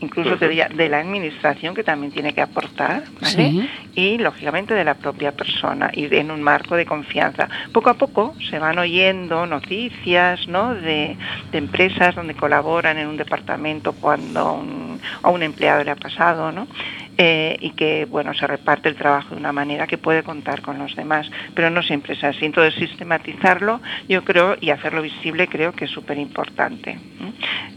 incluso 0.00 0.36
de, 0.36 0.88
la 0.88 0.98
administración 0.98 1.74
que 1.74 1.84
también 1.84 2.12
tiene 2.12 2.32
que 2.32 2.40
aportar, 2.40 3.04
¿vale? 3.20 3.68
Y 3.94 4.18
lógicamente 4.18 4.74
de 4.74 4.84
la 4.84 4.94
propia 4.94 5.32
persona 5.32 5.90
y 5.92 6.14
en 6.14 6.30
un 6.30 6.42
marco 6.42 6.76
de 6.76 6.86
confianza. 6.86 7.48
Poco 7.72 7.90
a 7.90 7.94
poco 7.94 8.34
se 8.50 8.58
van 8.58 8.78
oyendo 8.78 9.46
noticias, 9.46 10.48
¿no? 10.48 10.74
De, 10.74 11.16
empresas 11.52 12.14
donde 12.14 12.34
colaboran 12.34 12.96
en 12.96 13.06
un 13.08 13.16
departamento 13.16 13.92
cuando 13.92 14.54
un, 14.54 15.00
a 15.22 15.30
un 15.30 15.42
empleado 15.42 15.84
le 15.84 15.90
ha 15.90 15.96
pasado, 15.96 16.52
¿no? 16.52 16.66
Eh, 17.22 17.58
y 17.60 17.72
que 17.72 18.06
bueno 18.06 18.32
se 18.32 18.46
reparte 18.46 18.88
el 18.88 18.96
trabajo 18.96 19.34
de 19.34 19.40
una 19.42 19.52
manera 19.52 19.86
que 19.86 19.98
puede 19.98 20.22
contar 20.22 20.62
con 20.62 20.78
los 20.78 20.96
demás, 20.96 21.30
pero 21.54 21.68
no 21.68 21.82
siempre 21.82 22.14
es 22.14 22.24
así. 22.24 22.46
Entonces 22.46 22.72
sistematizarlo, 22.76 23.82
yo 24.08 24.24
creo 24.24 24.56
y 24.58 24.70
hacerlo 24.70 25.02
visible 25.02 25.46
creo 25.46 25.72
que 25.72 25.84
es 25.84 25.90
súper 25.90 26.16
importante. 26.16 26.98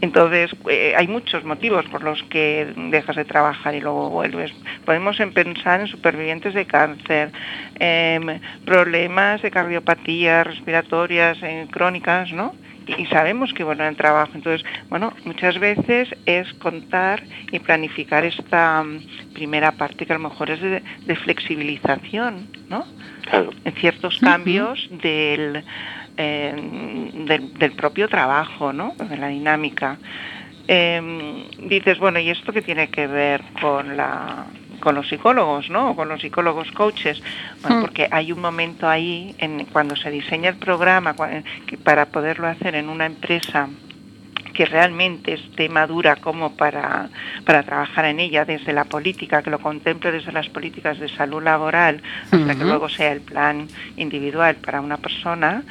Entonces 0.00 0.50
eh, 0.70 0.94
hay 0.96 1.08
muchos 1.08 1.44
motivos 1.44 1.84
por 1.90 2.02
los 2.02 2.22
que 2.22 2.72
dejas 2.74 3.16
de 3.16 3.26
trabajar 3.26 3.74
y 3.74 3.82
luego 3.82 4.08
vuelves. 4.08 4.50
Podemos 4.86 5.18
pensar 5.34 5.80
en 5.82 5.88
supervivientes 5.88 6.54
de 6.54 6.64
cáncer, 6.64 7.30
em, 7.78 8.40
problemas 8.64 9.42
de 9.42 9.50
cardiopatía 9.50 10.44
respiratorias 10.44 11.36
crónicas, 11.70 12.32
¿no? 12.32 12.54
Y 12.86 13.06
sabemos 13.06 13.52
que 13.52 13.64
bueno 13.64 13.84
el 13.84 13.96
trabajo. 13.96 14.32
Entonces, 14.34 14.66
bueno, 14.88 15.12
muchas 15.24 15.58
veces 15.58 16.08
es 16.26 16.52
contar 16.54 17.22
y 17.50 17.58
planificar 17.58 18.24
esta 18.24 18.82
mm, 18.82 19.32
primera 19.34 19.72
parte 19.72 20.06
que 20.06 20.12
a 20.12 20.18
lo 20.18 20.28
mejor 20.28 20.50
es 20.50 20.60
de, 20.60 20.82
flexibilización, 21.16 22.48
¿no? 22.68 22.86
En 23.64 23.72
ciertos 23.74 24.18
cambios 24.18 24.88
del, 24.90 25.64
del, 26.16 27.72
propio 27.72 28.08
trabajo, 28.08 28.72
¿no? 28.72 28.94
De 29.08 29.16
la 29.16 29.28
dinámica. 29.28 29.98
Em, 30.66 31.48
dices, 31.68 31.98
bueno, 31.98 32.18
¿y 32.18 32.30
esto 32.30 32.52
qué 32.52 32.62
tiene 32.62 32.88
que 32.88 33.06
ver 33.06 33.42
con 33.60 33.96
la 33.96 34.46
con 34.84 34.94
los 34.94 35.08
psicólogos, 35.08 35.70
¿no? 35.70 35.90
O 35.90 35.96
con 35.96 36.08
los 36.08 36.20
psicólogos 36.20 36.70
coaches, 36.70 37.20
hmm. 37.68 37.80
porque 37.80 38.08
hay 38.10 38.30
un 38.30 38.40
momento 38.40 38.88
ahí 38.88 39.34
en 39.38 39.64
cuando 39.64 39.96
se 39.96 40.10
diseña 40.10 40.50
el 40.50 40.56
programa 40.56 41.16
para 41.82 42.06
poderlo 42.06 42.46
hacer 42.46 42.76
en 42.76 42.88
una 42.88 43.06
empresa 43.06 43.68
que 44.54 44.64
realmente 44.64 45.34
esté 45.34 45.68
madura 45.68 46.16
como 46.16 46.56
para, 46.56 47.10
para 47.44 47.62
trabajar 47.64 48.06
en 48.06 48.20
ella 48.20 48.44
desde 48.44 48.72
la 48.72 48.84
política, 48.84 49.42
que 49.42 49.50
lo 49.50 49.58
contemple 49.58 50.12
desde 50.12 50.32
las 50.32 50.48
políticas 50.48 50.98
de 50.98 51.08
salud 51.08 51.42
laboral, 51.42 52.00
hasta 52.30 52.54
que 52.54 52.64
luego 52.64 52.88
sea 52.88 53.12
el 53.12 53.20
plan 53.20 53.68
individual 53.96 54.54
para 54.56 54.80
una 54.80 54.96
persona, 54.96 55.62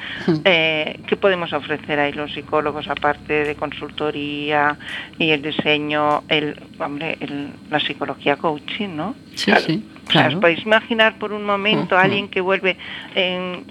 eh, 0.43 0.99
¿qué 1.07 1.15
podemos 1.15 1.53
ofrecer 1.53 1.99
ahí 1.99 2.11
los 2.11 2.33
psicólogos 2.33 2.87
aparte 2.87 3.45
de 3.45 3.55
consultoría 3.55 4.77
y 5.17 5.31
el 5.31 5.41
diseño, 5.41 6.23
el, 6.27 6.61
hombre, 6.77 7.17
la 7.71 7.79
psicología 7.79 8.35
coaching, 8.35 8.89
¿no? 8.89 9.15
Sí, 9.35 9.51
sí. 9.65 9.89
Claro. 10.07 10.35
¿Os 10.35 10.41
podéis 10.41 10.65
imaginar 10.65 11.17
por 11.17 11.31
un 11.31 11.45
momento 11.45 11.97
a 11.97 12.01
alguien 12.01 12.27
que 12.27 12.41
vuelve 12.41 12.77
en 13.15 13.63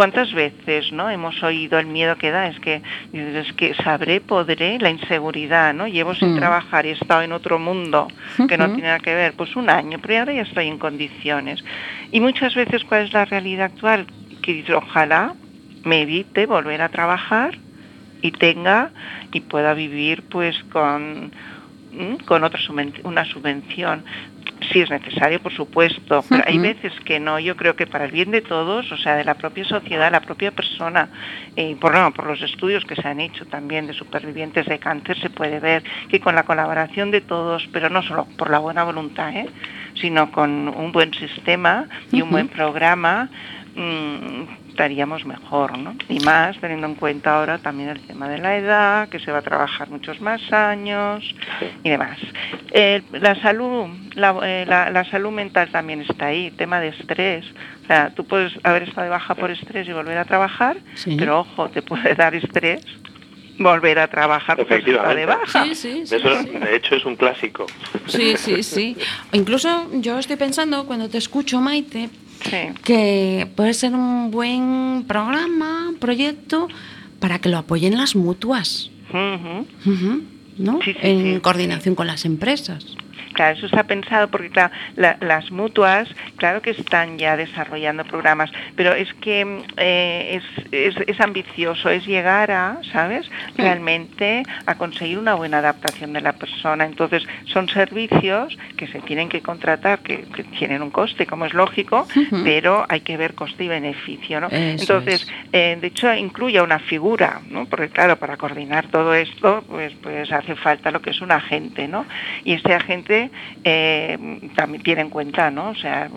¿Cuántas 0.00 0.32
veces 0.32 0.92
no 0.92 1.10
hemos 1.10 1.42
oído 1.42 1.78
el 1.78 1.84
miedo 1.84 2.16
que 2.16 2.30
da? 2.30 2.46
Es 2.46 2.58
que, 2.58 2.80
es 3.12 3.52
que 3.52 3.74
sabré, 3.74 4.22
podré, 4.22 4.78
la 4.78 4.88
inseguridad, 4.88 5.74
¿no? 5.74 5.86
Llevo 5.86 6.14
sin 6.14 6.32
mm. 6.32 6.38
trabajar 6.38 6.86
y 6.86 6.88
he 6.88 6.92
estado 6.92 7.20
en 7.20 7.32
otro 7.32 7.58
mundo 7.58 8.08
que 8.48 8.56
no 8.56 8.68
tiene 8.68 8.84
nada 8.84 9.00
que 9.00 9.14
ver, 9.14 9.34
pues 9.34 9.54
un 9.56 9.68
año, 9.68 9.98
pero 10.00 10.20
ahora 10.20 10.32
ya 10.32 10.40
estoy 10.40 10.68
en 10.68 10.78
condiciones. 10.78 11.62
Y 12.12 12.20
muchas 12.20 12.54
veces, 12.54 12.82
¿cuál 12.84 13.02
es 13.04 13.12
la 13.12 13.26
realidad 13.26 13.66
actual? 13.66 14.06
Que 14.40 14.64
ojalá 14.74 15.34
me 15.84 16.00
evite 16.00 16.46
volver 16.46 16.80
a 16.80 16.88
trabajar 16.88 17.58
y 18.22 18.30
tenga 18.30 18.92
y 19.34 19.40
pueda 19.42 19.74
vivir 19.74 20.22
pues 20.30 20.56
con 20.72 21.30
con 22.24 22.44
otra 22.44 22.60
una 23.04 23.24
subvención 23.24 24.04
si 24.72 24.80
es 24.80 24.90
necesario, 24.90 25.40
por 25.40 25.52
supuesto, 25.52 26.24
pero 26.28 26.44
hay 26.46 26.58
veces 26.58 26.92
que 27.04 27.18
no. 27.18 27.38
Yo 27.38 27.56
creo 27.56 27.76
que 27.76 27.86
para 27.86 28.04
el 28.04 28.12
bien 28.12 28.30
de 28.30 28.42
todos, 28.42 28.90
o 28.92 28.96
sea, 28.96 29.16
de 29.16 29.24
la 29.24 29.34
propia 29.34 29.64
sociedad, 29.64 30.10
la 30.10 30.20
propia 30.20 30.50
persona, 30.50 31.08
y 31.56 31.74
por, 31.74 31.94
no, 31.94 32.12
por 32.12 32.26
los 32.26 32.40
estudios 32.42 32.84
que 32.84 32.96
se 32.96 33.06
han 33.06 33.20
hecho 33.20 33.46
también 33.46 33.86
de 33.86 33.92
supervivientes 33.92 34.66
de 34.66 34.78
cáncer, 34.78 35.18
se 35.18 35.30
puede 35.30 35.60
ver 35.60 35.82
que 36.08 36.20
con 36.20 36.34
la 36.34 36.44
colaboración 36.44 37.10
de 37.10 37.20
todos, 37.20 37.68
pero 37.72 37.90
no 37.90 38.02
solo 38.02 38.26
por 38.36 38.50
la 38.50 38.58
buena 38.58 38.84
voluntad, 38.84 39.34
¿eh? 39.34 39.46
sino 39.94 40.30
con 40.30 40.68
un 40.68 40.92
buen 40.92 41.12
sistema 41.14 41.86
y 42.12 42.22
un 42.22 42.30
buen 42.30 42.48
programa, 42.48 43.28
mm, 43.74 44.69
estaríamos 44.80 45.26
mejor, 45.26 45.76
¿no? 45.76 45.94
Y 46.08 46.20
más 46.20 46.58
teniendo 46.58 46.86
en 46.86 46.94
cuenta 46.94 47.36
ahora 47.36 47.58
también 47.58 47.90
el 47.90 48.00
tema 48.00 48.30
de 48.30 48.38
la 48.38 48.56
edad, 48.56 49.10
que 49.10 49.18
se 49.18 49.30
va 49.30 49.40
a 49.40 49.42
trabajar 49.42 49.90
muchos 49.90 50.22
más 50.22 50.40
años 50.54 51.22
y 51.84 51.90
demás. 51.90 52.18
la 53.12 53.34
salud, 53.42 53.90
eh, 54.42 54.64
la, 54.66 55.06
salud 55.10 55.32
mental 55.32 55.68
también 55.70 56.00
está 56.00 56.26
ahí, 56.26 56.50
tema 56.52 56.80
de 56.80 56.88
estrés. 56.88 57.44
O 57.84 57.86
sea, 57.88 58.08
tú 58.14 58.24
puedes 58.24 58.54
haber 58.62 58.84
estado 58.84 59.02
de 59.02 59.10
baja 59.10 59.34
por 59.34 59.50
estrés 59.50 59.86
y 59.86 59.92
volver 59.92 60.16
a 60.16 60.24
trabajar, 60.24 60.78
pero 61.18 61.40
ojo, 61.40 61.68
te 61.68 61.82
puede 61.82 62.14
dar 62.14 62.34
estrés 62.34 62.80
volver 63.58 63.98
a 63.98 64.08
trabajar 64.08 64.58
Efectivamente. 64.58 65.20
de 65.20 65.26
baja. 65.26 65.64
Sí, 65.64 65.74
sí, 65.74 66.06
sí, 66.06 66.16
de 66.16 66.76
hecho, 66.76 66.94
es 66.94 67.04
un 67.04 67.14
clásico. 67.14 67.66
Sí, 68.06 68.34
sí, 68.38 68.62
sí. 68.62 68.96
Incluso 69.32 69.90
yo 69.92 70.18
estoy 70.18 70.36
pensando, 70.36 70.86
cuando 70.86 71.10
te 71.10 71.18
escucho, 71.18 71.60
Maite, 71.60 72.08
que 72.82 73.48
puede 73.54 73.74
ser 73.74 73.94
un 73.94 74.30
buen 74.30 75.04
programa, 75.06 75.92
proyecto, 75.98 76.68
para 77.18 77.38
que 77.38 77.48
lo 77.48 77.58
apoyen 77.58 77.96
las 77.96 78.16
mutuas. 78.16 78.90
¿no? 80.56 80.78
en 80.84 81.40
coordinación 81.40 81.94
con 81.94 82.06
las 82.06 82.24
empresas. 82.24 82.84
Claro, 83.32 83.56
eso 83.56 83.66
está 83.66 83.84
pensado 83.84 84.28
porque 84.28 84.50
las 84.96 85.50
mutuas, 85.50 86.08
claro 86.36 86.62
que 86.62 86.70
están 86.70 87.18
ya 87.18 87.36
desarrollando 87.36 88.04
programas, 88.04 88.50
pero 88.76 88.92
es 88.92 89.12
que 89.14 89.62
eh, 89.76 90.40
es, 90.72 91.20
ambicioso, 91.20 91.90
es 91.90 92.06
llegar 92.06 92.50
a, 92.50 92.78
¿sabes? 92.92 93.30
Realmente 93.56 94.42
a 94.66 94.74
conseguir 94.74 95.18
una 95.18 95.34
buena 95.34 95.58
adaptación 95.58 96.12
de 96.12 96.20
la 96.20 96.32
persona. 96.32 96.84
Entonces, 96.84 97.26
son 97.44 97.68
servicios 97.68 98.58
que 98.76 98.86
se 98.88 99.00
tienen 99.00 99.28
que 99.28 99.40
contratar, 99.40 100.00
que, 100.00 100.26
tienen 100.58 100.82
un 100.82 100.90
coste, 100.90 101.26
como 101.26 101.46
es 101.46 101.54
lógico, 101.54 102.06
pero 102.44 102.84
hay 102.88 103.00
que 103.00 103.16
ver 103.16 103.34
coste 103.34 103.64
y 103.64 103.68
beneficio, 103.68 104.40
¿no? 104.40 104.48
Entonces, 104.50 105.26
eh, 105.52 105.78
de 105.80 105.86
hecho, 105.86 106.12
incluye 106.12 106.60
una 106.60 106.78
figura, 106.78 107.40
¿no? 107.48 107.66
Porque, 107.66 107.88
claro, 107.88 108.16
para 108.16 108.36
coordinar 108.36 108.88
todo 108.88 109.14
esto, 109.14 109.64
pues, 109.68 109.92
pues 110.02 110.30
hace 110.32 110.56
falta 110.56 110.90
lo 110.90 111.00
que 111.00 111.10
es 111.10 111.20
un 111.20 111.32
agente, 111.32 111.88
¿no? 111.88 112.06
Y 112.44 112.54
este 112.54 112.74
agente 112.74 113.29
eh, 113.64 114.18
también 114.54 114.82
tiene 114.82 115.02
en 115.02 115.10
cuenta, 115.10 115.50
¿no? 115.50 115.70
O 115.70 115.74
sea, 115.74 116.08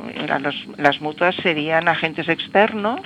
las 0.78 1.01
mutuas 1.01 1.36
serían 1.38 1.88
agentes 1.88 2.28
externos, 2.30 3.01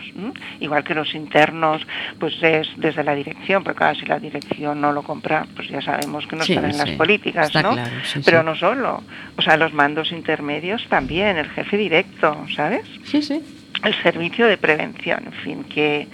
igual 0.60 0.84
que 0.84 0.94
los 0.94 1.14
internos, 1.16 1.82
pues 2.20 2.36
es 2.42 2.68
desde 2.78 3.04
la 3.04 3.16
dirección, 3.16 3.64
pero 3.64 3.76
claro, 3.76 3.96
si 4.00 4.06
la 4.06 4.20
dirección 4.20 4.80
no 4.80 4.92
lo 4.92 5.04
compra, 5.04 5.46
pues 5.56 5.70
ya 5.70 5.82
sabemos 5.82 6.28
que 6.28 6.36
no 6.36 6.44
están 6.44 6.66
en 6.66 6.78
las 6.78 6.92
políticas, 6.92 7.54
¿no? 7.56 7.76
pero 8.26 8.44
no 8.44 8.56
solo, 8.56 9.04
o 9.38 9.42
sea, 9.42 9.58
los 9.58 9.74
mandos 9.74 10.12
intermedios 10.12 10.86
también, 10.90 11.38
el 11.38 11.50
jefe 11.50 11.78
directo, 11.78 12.46
¿sabes? 12.56 12.86
Sí, 13.04 13.22
sí. 13.22 13.42
el 13.84 13.94
servicio 14.02 14.48
de 14.48 14.58
prevención, 14.58 15.24
en 15.26 15.34
fin, 15.34 15.64
que 15.64 16.08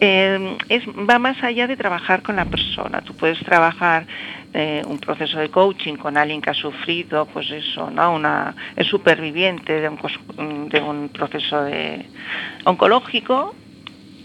eh, 0.00 0.56
es, 0.68 0.82
va 0.88 1.18
más 1.18 1.42
allá 1.42 1.66
de 1.66 1.76
trabajar 1.76 2.22
con 2.22 2.36
la 2.36 2.44
persona. 2.44 3.00
Tú 3.02 3.14
puedes 3.14 3.38
trabajar 3.40 4.06
eh, 4.52 4.82
un 4.86 4.98
proceso 4.98 5.38
de 5.38 5.48
coaching 5.48 5.94
con 5.94 6.16
alguien 6.16 6.40
que 6.40 6.50
ha 6.50 6.54
sufrido, 6.54 7.26
pues 7.26 7.50
eso, 7.50 7.90
¿no? 7.90 8.14
Una, 8.14 8.54
es 8.76 8.86
superviviente 8.86 9.80
de 9.80 9.88
un, 9.88 10.68
de 10.68 10.80
un 10.80 11.08
proceso 11.10 11.62
de 11.62 12.06
oncológico, 12.64 13.54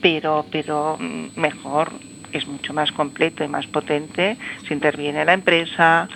pero, 0.02 0.46
pero 0.52 0.98
mm, 1.00 1.40
mejor 1.40 1.92
es 2.32 2.48
mucho 2.48 2.74
más 2.74 2.92
completo 2.92 3.44
y 3.44 3.48
más 3.48 3.66
potente 3.68 4.38
si 4.68 4.74
interviene 4.74 5.24
la 5.26 5.34
empresa 5.34 6.10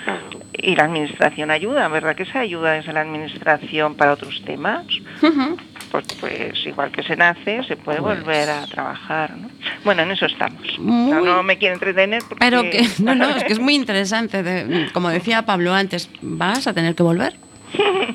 y 0.54 0.76
la 0.76 0.84
administración 0.86 1.52
ayuda, 1.52 1.88
¿verdad? 1.88 2.16
Que 2.16 2.26
se 2.26 2.38
ayuda 2.38 2.74
desde 2.74 2.92
la 2.94 3.02
administración 3.02 3.96
para 3.96 4.14
otros 4.14 4.42
temas. 4.46 4.86
Pues, 5.92 6.06
pues, 6.20 6.66
igual 6.66 6.92
que 6.92 7.02
se 7.04 7.16
nace, 7.16 7.64
se 7.64 7.76
puede 7.76 8.00
pues 8.00 8.20
volver 8.20 8.50
a 8.50 8.68
trabajar, 8.68 9.36
¿no? 9.36 9.50
Bueno, 9.84 10.04
en 10.04 10.12
eso 10.12 10.28
estamos. 10.28 10.62
no 10.80 11.42
me 11.44 11.58
quiero 11.58 11.74
entretener 11.74 12.22
porque... 12.28 12.46
Pero 12.46 12.62
que, 12.64 12.88
no, 13.00 13.16
no, 13.16 13.30
es 13.30 13.44
que 13.44 13.54
es 13.54 13.60
muy 13.60 13.76
interesante. 13.76 14.90
como 14.94 15.10
decía 15.10 15.46
Pablo 15.46 15.74
antes, 15.74 16.10
vas 16.22 16.68
a 16.68 16.74
tener 16.74 16.94
que 16.96 17.04
volver. 17.04 17.36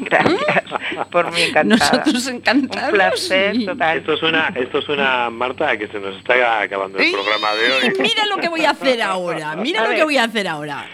Gracias. 0.01 0.65
Por 1.11 1.33
mi 1.33 1.43
encantada. 1.43 1.91
Nosotros 1.91 2.27
encantados. 2.27 2.89
Un 2.89 2.95
placer 2.95 3.65
total. 3.65 3.99
Esto 3.99 4.17
suena, 4.17 4.53
esto 4.55 4.83
suena, 4.83 5.31
Marta, 5.31 5.77
que 5.77 5.87
se 5.89 6.01
nos 6.01 6.17
está 6.17 6.61
acabando 6.61 6.99
el 6.99 7.13
programa 7.13 7.53
de 7.55 7.73
hoy. 7.73 7.95
Mira 8.01 8.27
lo 8.27 8.37
que 8.39 8.49
voy 8.49 8.65
a 8.65 8.71
hacer 8.71 9.03
ahora. 9.03 9.57
Mira 9.57 9.89
lo 9.89 9.95
que 9.95 10.05
voy 10.05 10.17
a 10.17 10.25
hacer 10.25 10.49
ahora. 10.49 10.87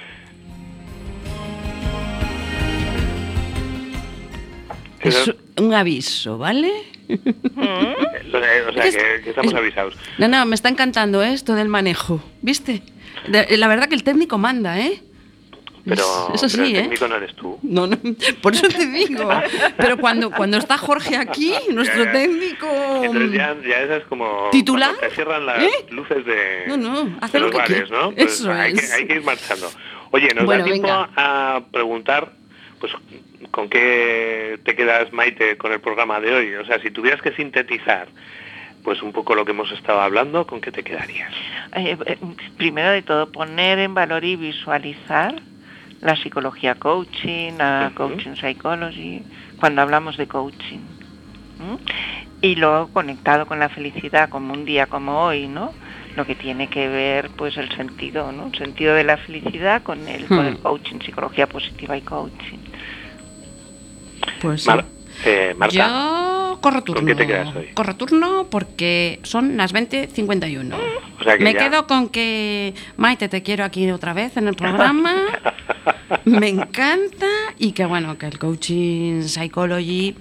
Es 5.01 5.35
un 5.61 5.75
aviso, 5.75 6.39
¿vale? 6.39 6.73
O 8.31 8.73
sea, 8.73 8.91
que, 9.23 9.31
estamos 9.31 9.53
avisados. 9.53 9.97
No, 10.19 10.29
no, 10.29 10.47
me 10.47 10.55
está 10.55 10.69
encantando 10.69 11.23
¿eh? 11.23 11.33
esto 11.33 11.55
del 11.55 11.69
manejo, 11.69 12.23
¿viste? 12.43 12.83
la 13.27 13.67
verdad 13.67 13.89
que 13.89 13.97
el 13.97 14.05
técnico 14.05 14.39
manda, 14.39 14.79
¿eh? 14.79 15.03
Pero, 15.85 16.05
eso 16.35 16.49
sí, 16.49 16.61
el 16.61 16.77
¿eh? 16.77 16.83
técnico 16.83 17.09
no 17.09 17.17
eres 17.17 17.35
tú. 17.35 17.59
No, 17.63 17.87
no, 17.87 17.97
por 18.43 18.55
eso 18.55 18.69
te 18.69 18.87
digo. 18.87 19.29
Pero 19.77 19.97
cuando, 19.97 20.31
cuando 20.31 20.59
está 20.59 20.77
Jorge 20.77 21.17
aquí, 21.17 21.55
nuestro 21.71 22.11
técnico. 22.13 22.67
Entonces 23.03 23.33
ya, 23.33 23.57
ya 23.67 23.81
esa 23.81 23.97
es 23.97 24.05
como. 24.05 24.49
¿Titular? 24.53 24.95
Te 24.97 25.11
cierran 25.11 25.47
las 25.47 25.63
¿Eh? 25.63 25.87
luces 25.91 26.25
de, 26.25 26.65
no, 26.69 26.77
no, 26.77 27.19
hace 27.21 27.41
los 27.41 27.51
lo 27.51 27.53
que 27.53 27.59
bares, 27.59 27.91
¿no? 27.91 28.13
Pues 28.13 28.35
eso 28.35 28.53
hay, 28.53 28.75
es. 28.75 28.89
que, 28.89 28.95
hay 28.95 29.07
que 29.07 29.15
ir 29.15 29.25
marchando. 29.25 29.71
Oye, 30.11 30.35
nos 30.35 30.45
Bueno, 30.45 30.65
da 30.65 30.71
tiempo 30.71 30.89
venga. 30.89 31.11
a 31.17 31.63
preguntar, 31.73 32.33
pues, 32.79 32.93
¿con 33.51 33.69
qué 33.69 34.61
te 34.65 34.75
quedas, 34.77 35.13
Maite, 35.13 35.57
con 35.57 35.73
el 35.73 35.81
programa 35.81 36.21
de 36.21 36.35
hoy? 36.35 36.55
O 36.55 36.65
sea, 36.65 36.81
si 36.81 36.91
tuvieras 36.91 37.23
que 37.23 37.33
sintetizar, 37.33 38.09
pues 38.83 39.03
un 39.03 39.13
poco 39.13 39.35
lo 39.35 39.45
que 39.45 39.53
hemos 39.53 39.71
estado 39.73 40.01
hablando, 40.01 40.47
¿con 40.47 40.61
qué 40.61 40.73
te 40.73 40.83
quedarías? 40.83 41.33
Eh, 41.75 41.97
eh, 42.07 42.19
primero 42.57 42.91
de 42.91 43.03
todo, 43.03 43.31
poner 43.31 43.79
en 43.79 43.95
valor 43.95 44.25
y 44.25 44.37
visualizar 44.37 45.35
la 46.01 46.17
psicología 46.17 46.75
coaching, 46.77 47.59
la 47.59 47.93
coaching 47.95 48.35
psychology, 48.37 49.23
cuando 49.57 49.83
hablamos 49.83 50.17
de 50.17 50.27
coaching. 50.27 50.81
Y 52.41 52.57
luego 52.57 52.89
conectado 52.89 53.45
con 53.45 53.59
la 53.59 53.69
felicidad, 53.69 54.31
como 54.31 54.55
un 54.55 54.65
día 54.65 54.87
como 54.87 55.25
hoy, 55.27 55.47
¿no? 55.47 55.75
Lo 56.17 56.25
que 56.25 56.35
tiene 56.35 56.69
que 56.69 56.89
ver, 56.89 57.31
pues, 57.37 57.55
el 57.59 57.69
sentido, 57.77 58.33
¿no? 58.33 58.47
El 58.47 58.55
sentido 58.55 58.95
de 58.95 59.05
la 59.05 59.19
felicidad 59.19 59.83
con 59.83 60.09
el, 60.09 60.27
con 60.27 60.47
el 60.47 60.55
Hmm. 60.55 60.63
coaching, 60.63 61.01
psicología 61.05 61.47
positiva 61.47 61.99
y 61.99 62.01
coaching. 62.01 62.61
Pues 64.41 64.63
sí. 64.65 64.71
Eh, 65.25 65.55
Marta, 65.57 65.75
Yo 65.75 66.59
corro 66.61 66.83
turno. 66.83 67.01
¿Con 67.01 67.07
qué 67.09 67.15
te 67.15 67.27
quedas 67.27 67.55
hoy? 67.55 67.69
Corro 67.75 67.95
turno 67.97 68.47
porque 68.51 69.21
son 69.23 69.57
las 69.57 69.75
20.51. 69.75 70.75
o 71.21 71.23
sea 71.25 71.37
que 71.37 71.45
Me 71.45 71.53
ya- 71.53 71.59
quedo 71.59 71.87
con 71.87 72.09
que 72.09 72.75
Maite 72.97 73.29
te 73.29 73.43
quiero 73.43 73.65
aquí 73.65 73.91
otra 73.91 74.13
vez 74.15 74.37
en 74.37 74.49
el 74.49 74.55
programa. 74.55 75.15
Me 76.25 76.49
encanta 76.49 77.27
y 77.59 77.73
que 77.73 77.85
bueno, 77.85 78.17
que 78.19 78.27
el 78.27 78.39
coaching 78.39 79.23
psychology 79.23 80.15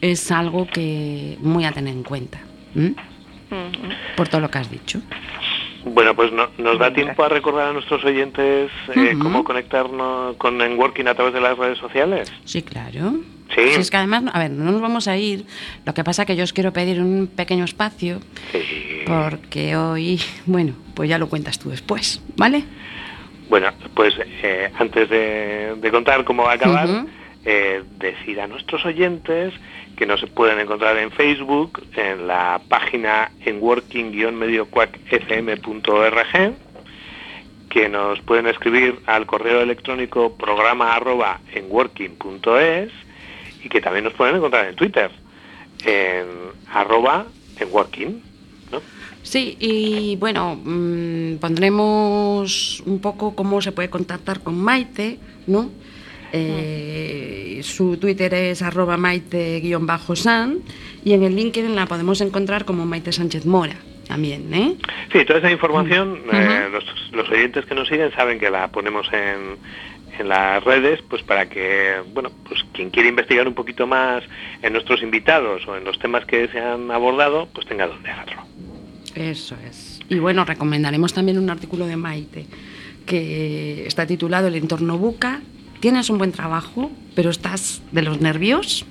es 0.00 0.30
algo 0.30 0.66
que 0.66 1.36
muy 1.40 1.64
a 1.64 1.72
tener 1.72 1.94
en 1.94 2.02
cuenta. 2.02 2.40
¿m? 2.74 2.90
Ujú. 3.50 3.88
Por 4.16 4.28
todo 4.28 4.40
lo 4.42 4.50
que 4.50 4.58
has 4.58 4.70
dicho. 4.70 5.00
Bueno, 5.86 6.14
pues 6.14 6.32
no- 6.32 6.48
nos 6.58 6.78
da 6.78 6.92
tiempo 6.92 7.24
a 7.24 7.28
recordar 7.28 7.68
a 7.68 7.72
nuestros 7.72 8.04
oyentes 8.04 8.70
eh, 8.94 9.10
Ujú. 9.14 9.22
cómo 9.22 9.44
conectarnos 9.44 10.36
con 10.36 10.56
Networking 10.58 11.06
a 11.06 11.14
través 11.14 11.34
de 11.34 11.40
las 11.40 11.56
redes 11.58 11.78
sociales. 11.78 12.32
Sí, 12.44 12.62
claro. 12.62 13.14
Sí. 13.54 13.60
Si 13.74 13.80
es 13.80 13.90
que 13.90 13.96
además, 13.98 14.24
a 14.32 14.38
ver, 14.38 14.50
no 14.50 14.70
nos 14.72 14.80
vamos 14.80 15.06
a 15.08 15.16
ir. 15.16 15.44
Lo 15.84 15.94
que 15.94 16.02
pasa 16.04 16.24
que 16.26 16.36
yo 16.36 16.44
os 16.44 16.52
quiero 16.52 16.72
pedir 16.72 17.00
un 17.00 17.26
pequeño 17.28 17.64
espacio 17.64 18.20
Sí. 18.52 18.62
porque 19.06 19.76
hoy, 19.76 20.20
bueno, 20.46 20.74
pues 20.94 21.08
ya 21.08 21.18
lo 21.18 21.28
cuentas 21.28 21.58
tú 21.58 21.70
después, 21.70 22.22
¿vale? 22.36 22.64
Bueno, 23.48 23.68
pues 23.94 24.14
eh, 24.42 24.70
antes 24.78 25.08
de, 25.10 25.74
de 25.76 25.90
contar 25.90 26.24
cómo 26.24 26.44
va 26.44 26.52
a 26.52 26.54
acabar, 26.54 26.88
eh, 27.44 27.82
decir 27.98 28.40
a 28.40 28.46
nuestros 28.46 28.84
oyentes 28.86 29.52
que 29.96 30.06
nos 30.06 30.24
pueden 30.30 30.58
encontrar 30.58 30.96
en 30.96 31.10
Facebook, 31.12 31.82
en 31.94 32.26
la 32.26 32.60
página 32.68 33.30
en 33.44 33.62
working-mediocuacfm.org, 33.62 36.54
que 37.68 37.88
nos 37.88 38.20
pueden 38.22 38.46
escribir 38.46 38.98
al 39.06 39.26
correo 39.26 39.60
electrónico 39.60 40.34
programa 40.36 40.94
arroba 40.94 41.40
en 41.52 41.66
working.es 41.68 42.90
y 43.64 43.68
que 43.68 43.80
también 43.80 44.04
nos 44.04 44.12
pueden 44.12 44.36
encontrar 44.36 44.68
en 44.68 44.76
Twitter, 44.76 45.10
en 45.84 46.26
arroba 46.72 47.26
en 47.58 47.68
working. 47.72 48.22
¿no? 48.70 48.80
Sí, 49.22 49.56
y 49.58 50.16
bueno, 50.16 50.60
mm, 50.62 51.36
pondremos 51.36 52.82
un 52.86 53.00
poco 53.00 53.34
cómo 53.34 53.60
se 53.62 53.72
puede 53.72 53.88
contactar 53.90 54.40
con 54.40 54.58
Maite, 54.58 55.18
¿no? 55.46 55.70
Eh, 56.36 57.60
su 57.62 57.96
Twitter 57.96 58.34
es 58.34 58.60
arroba 58.60 58.96
maite-san 58.96 60.58
y 61.04 61.12
en 61.12 61.22
el 61.22 61.36
LinkedIn 61.36 61.76
la 61.76 61.86
podemos 61.86 62.20
encontrar 62.20 62.64
como 62.64 62.84
Maite 62.86 63.12
Sánchez 63.12 63.46
Mora 63.46 63.76
también, 64.08 64.52
¿eh? 64.52 64.74
Sí, 65.12 65.24
toda 65.24 65.38
esa 65.38 65.52
información, 65.52 66.22
Ujú. 66.26 66.36
eh, 66.36 66.68
los, 66.72 66.84
los 67.12 67.28
oyentes 67.30 67.64
que 67.66 67.76
nos 67.76 67.86
siguen 67.86 68.10
saben 68.16 68.40
que 68.40 68.50
la 68.50 68.66
ponemos 68.68 69.06
en, 69.12 69.58
en 70.18 70.28
las 70.28 70.62
redes, 70.62 71.00
pues 71.08 71.22
para 71.22 71.48
que, 71.48 72.02
bueno, 72.12 72.30
pues 72.48 72.64
quien 72.72 72.90
quiere 72.90 73.08
investigar 73.08 73.46
un 73.48 73.54
poquito 73.54 73.86
más 73.86 74.22
en 74.62 74.72
nuestros 74.72 75.02
invitados 75.02 75.66
o 75.66 75.76
en 75.76 75.84
los 75.84 75.98
temas 75.98 76.24
que 76.24 76.48
se 76.48 76.58
han 76.58 76.90
abordado, 76.90 77.48
pues 77.52 77.66
tenga 77.66 77.86
donde 77.86 78.10
hacerlo. 78.10 78.42
Eso 79.14 79.56
es. 79.66 80.00
Y 80.08 80.18
bueno, 80.18 80.44
recomendaremos 80.44 81.12
también 81.12 81.38
un 81.38 81.50
artículo 81.50 81.86
de 81.86 81.96
Maite 81.96 82.46
que 83.06 83.86
está 83.86 84.06
titulado 84.06 84.48
El 84.48 84.56
entorno 84.56 84.98
buca. 84.98 85.40
Tienes 85.80 86.08
un 86.10 86.18
buen 86.18 86.32
trabajo, 86.32 86.90
pero 87.14 87.30
estás 87.30 87.82
de 87.92 88.02
los 88.02 88.20
nervios. 88.20 88.86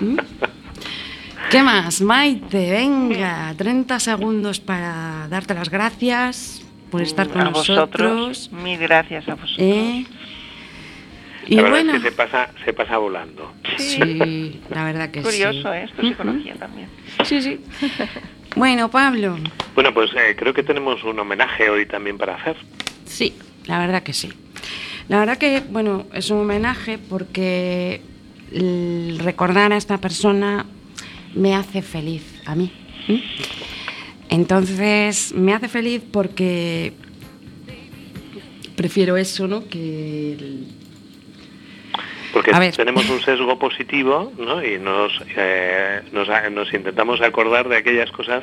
¿Mm? 0.00 0.16
¿Qué 1.50 1.62
más, 1.62 2.00
Maite? 2.00 2.70
Venga, 2.70 3.54
30 3.56 4.00
segundos 4.00 4.60
para 4.60 5.28
darte 5.28 5.54
las 5.54 5.70
gracias 5.70 6.64
por 6.90 7.02
estar 7.02 7.28
con 7.28 7.42
a 7.42 7.50
nosotros. 7.50 7.88
vosotros, 7.88 8.50
mil 8.52 8.78
gracias 8.78 9.28
a 9.28 9.34
vosotros. 9.34 9.56
¿eh? 9.58 10.04
Y 11.46 11.56
la 11.56 11.62
verdad 11.62 11.78
bueno, 11.78 11.92
es 11.96 12.02
que 12.02 12.10
se 12.10 12.16
pasa, 12.16 12.50
se 12.64 12.72
pasa 12.72 12.98
volando. 12.98 13.52
sí, 13.76 14.60
la 14.70 14.84
verdad 14.84 15.10
que 15.10 15.22
Curioso, 15.22 15.62
sí. 15.72 15.78
¿eh? 15.78 15.84
Esto 15.84 16.02
es 16.02 16.08
psicología 16.08 16.54
también. 16.54 16.88
Sí, 17.24 17.40
sí. 17.42 17.60
Bueno, 18.56 18.88
Pablo, 18.88 19.36
Bueno, 19.74 19.92
pues 19.92 20.10
eh, 20.14 20.36
creo 20.38 20.54
que 20.54 20.62
tenemos 20.62 21.02
un 21.02 21.18
homenaje 21.18 21.68
hoy 21.70 21.86
también 21.86 22.16
para 22.18 22.36
hacer. 22.36 22.54
Sí, 23.04 23.34
la 23.66 23.80
verdad 23.80 24.04
que 24.04 24.12
sí. 24.12 24.30
La 25.08 25.18
verdad 25.18 25.38
que, 25.38 25.60
bueno, 25.70 26.06
es 26.12 26.30
un 26.30 26.38
homenaje 26.42 26.98
porque 26.98 28.00
el 28.52 29.18
recordar 29.18 29.72
a 29.72 29.76
esta 29.76 29.98
persona 29.98 30.66
me 31.34 31.56
hace 31.56 31.82
feliz 31.82 32.22
a 32.46 32.54
mí. 32.54 32.70
Entonces, 34.28 35.32
me 35.34 35.52
hace 35.52 35.68
feliz 35.68 36.00
porque 36.12 36.92
prefiero 38.76 39.16
eso, 39.16 39.46
¿no? 39.48 39.66
Que 39.68 40.32
el- 40.34 40.66
Porque 42.34 42.72
tenemos 42.76 43.08
un 43.08 43.20
sesgo 43.20 43.56
positivo 43.58 44.32
¿no? 44.36 44.62
y 44.62 44.78
nos, 44.78 45.12
eh, 45.36 46.02
nos, 46.12 46.28
nos 46.50 46.74
intentamos 46.74 47.20
acordar 47.20 47.68
de 47.68 47.76
aquellas 47.76 48.10
cosas 48.10 48.42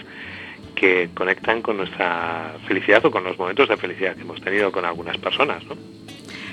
que 0.76 1.10
conectan 1.14 1.62
con 1.62 1.76
nuestra 1.76 2.56
felicidad 2.68 3.06
o 3.06 3.12
con 3.12 3.26
los 3.26 3.38
momentos 3.38 3.68
de 3.68 3.76
felicidad 3.76 4.16
que 4.16 4.22
hemos 4.22 4.40
tenido 4.42 4.72
con 4.72 4.86
algunas 4.86 5.18
personas. 5.18 5.64
¿no? 5.66 5.76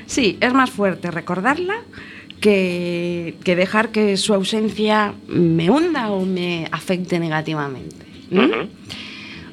Sí, 0.07 0.36
es 0.41 0.53
más 0.53 0.70
fuerte 0.70 1.12
recordarla 1.12 1.76
que, 2.41 3.36
que 3.45 3.55
dejar 3.55 3.91
que 3.91 4.16
su 4.16 4.34
ausencia 4.34 5.14
me 5.28 5.70
hunda 5.70 6.11
o 6.11 6.26
me 6.26 6.66
afecte 6.72 7.20
negativamente. 7.20 8.05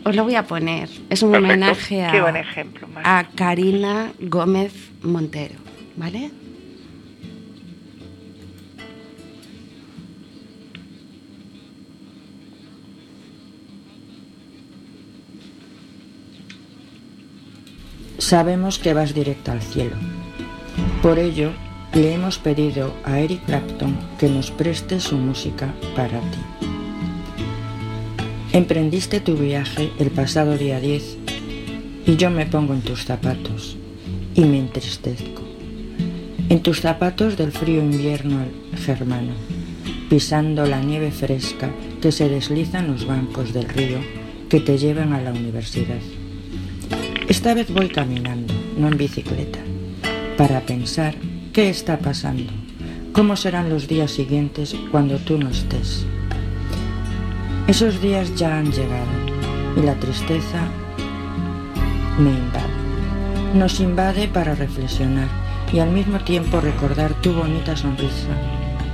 Os 0.04 0.16
lo 0.16 0.24
voy 0.24 0.36
a 0.36 0.44
poner. 0.44 0.90
Es 1.10 1.22
un 1.24 1.32
Perfecto. 1.32 1.54
homenaje 1.54 2.04
a, 2.04 2.12
Qué 2.12 2.22
buen 2.22 2.36
ejemplo, 2.36 2.88
a 3.04 3.26
Karina 3.36 4.12
Gómez 4.20 4.74
Montero, 5.04 5.56
¿vale? 5.96 6.32
Sabemos 18.26 18.80
que 18.80 18.96
vas 18.96 19.14
directa 19.14 19.52
al 19.52 19.62
cielo. 19.62 19.96
Por 21.04 21.20
ello, 21.20 21.52
le 21.94 22.12
hemos 22.12 22.40
pedido 22.40 22.92
a 23.04 23.20
Eric 23.20 23.46
Clapton 23.46 23.96
que 24.18 24.28
nos 24.28 24.50
preste 24.50 25.00
su 25.00 25.16
música 25.16 25.72
para 25.96 26.20
ti. 26.22 26.40
Emprendiste 28.52 29.20
tu 29.20 29.36
viaje 29.36 29.92
el 30.00 30.10
pasado 30.10 30.58
día 30.58 30.80
10 30.80 31.18
y 32.08 32.16
yo 32.16 32.32
me 32.32 32.48
pongo 32.48 32.74
en 32.74 32.82
tus 32.82 33.06
zapatos 33.06 33.78
y 34.34 34.42
me 34.42 34.58
entristezco. 34.58 35.44
En 36.50 36.64
tus 36.64 36.82
zapatos 36.82 37.38
del 37.38 37.52
frío 37.52 37.80
invierno 37.84 38.40
germano, 38.76 39.34
pisando 40.10 40.66
la 40.66 40.82
nieve 40.82 41.12
fresca 41.12 41.70
que 42.02 42.12
se 42.12 42.28
desliza 42.28 42.80
en 42.80 42.88
los 42.88 43.06
bancos 43.06 43.54
del 43.54 43.70
río 43.70 44.00
que 44.50 44.62
te 44.62 44.80
llevan 44.80 45.14
a 45.14 45.22
la 45.22 45.30
universidad. 45.30 46.02
Esta 47.28 47.54
vez 47.54 47.72
voy 47.72 47.90
caminando, 47.90 48.54
no 48.78 48.88
en 48.88 48.98
bicicleta, 48.98 49.60
para 50.38 50.62
pensar 50.62 51.16
¿Qué 51.56 51.70
está 51.70 51.98
pasando? 52.00 52.52
¿Cómo 53.14 53.38
serán 53.38 53.70
los 53.70 53.88
días 53.88 54.12
siguientes 54.12 54.76
cuando 54.92 55.20
tú 55.20 55.38
no 55.38 55.48
estés? 55.48 56.06
Esos 57.66 58.02
días 58.02 58.36
ya 58.36 58.58
han 58.58 58.74
llegado 58.74 59.08
y 59.78 59.82
la 59.86 59.96
tristeza 59.96 60.68
me 62.20 62.32
invade. 62.32 63.54
Nos 63.54 63.80
invade 63.80 64.28
para 64.28 64.54
reflexionar 64.54 65.30
y 65.72 65.80
al 65.80 65.92
mismo 65.92 66.20
tiempo 66.20 66.60
recordar 66.60 67.14
tu 67.22 67.32
bonita 67.32 67.78
sonrisa 67.78 68.36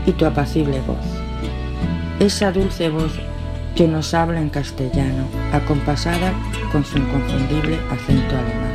y 0.05 0.11
tu 0.11 0.27
apacible 0.27 0.81
voz. 0.81 0.97
Esa 2.19 2.51
dulce 2.51 2.89
voz 2.89 3.13
que 3.75 3.87
nos 3.87 4.13
habla 4.13 4.41
en 4.41 4.49
castellano, 4.49 5.25
acompasada 5.53 6.33
con 6.71 6.83
su 6.85 6.97
inconfundible 6.97 7.79
acento 7.89 8.35
alemán. 8.35 8.71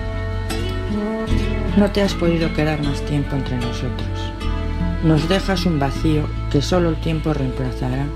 No 1.76 1.90
te 1.90 2.02
has 2.02 2.14
podido 2.14 2.52
quedar 2.54 2.82
más 2.82 3.02
tiempo 3.02 3.36
entre 3.36 3.56
nosotros. 3.56 4.32
Nos 5.04 5.28
dejas 5.28 5.66
un 5.66 5.78
vacío 5.78 6.26
que 6.50 6.62
solo 6.62 6.88
el 6.88 6.96
tiempo 6.96 7.34
reemplazará 7.34 8.06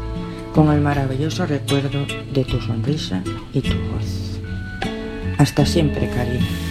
con 0.55 0.73
el 0.73 0.81
maravilloso 0.81 1.47
recuerdo 1.47 2.07
de 2.33 2.45
tu 2.45 2.61
sonrisa 2.61 3.23
y 3.53 3.61
tu 3.61 3.75
voz. 3.93 4.41
Hasta 5.39 5.65
siempre, 5.65 6.09
cariño. 6.09 6.70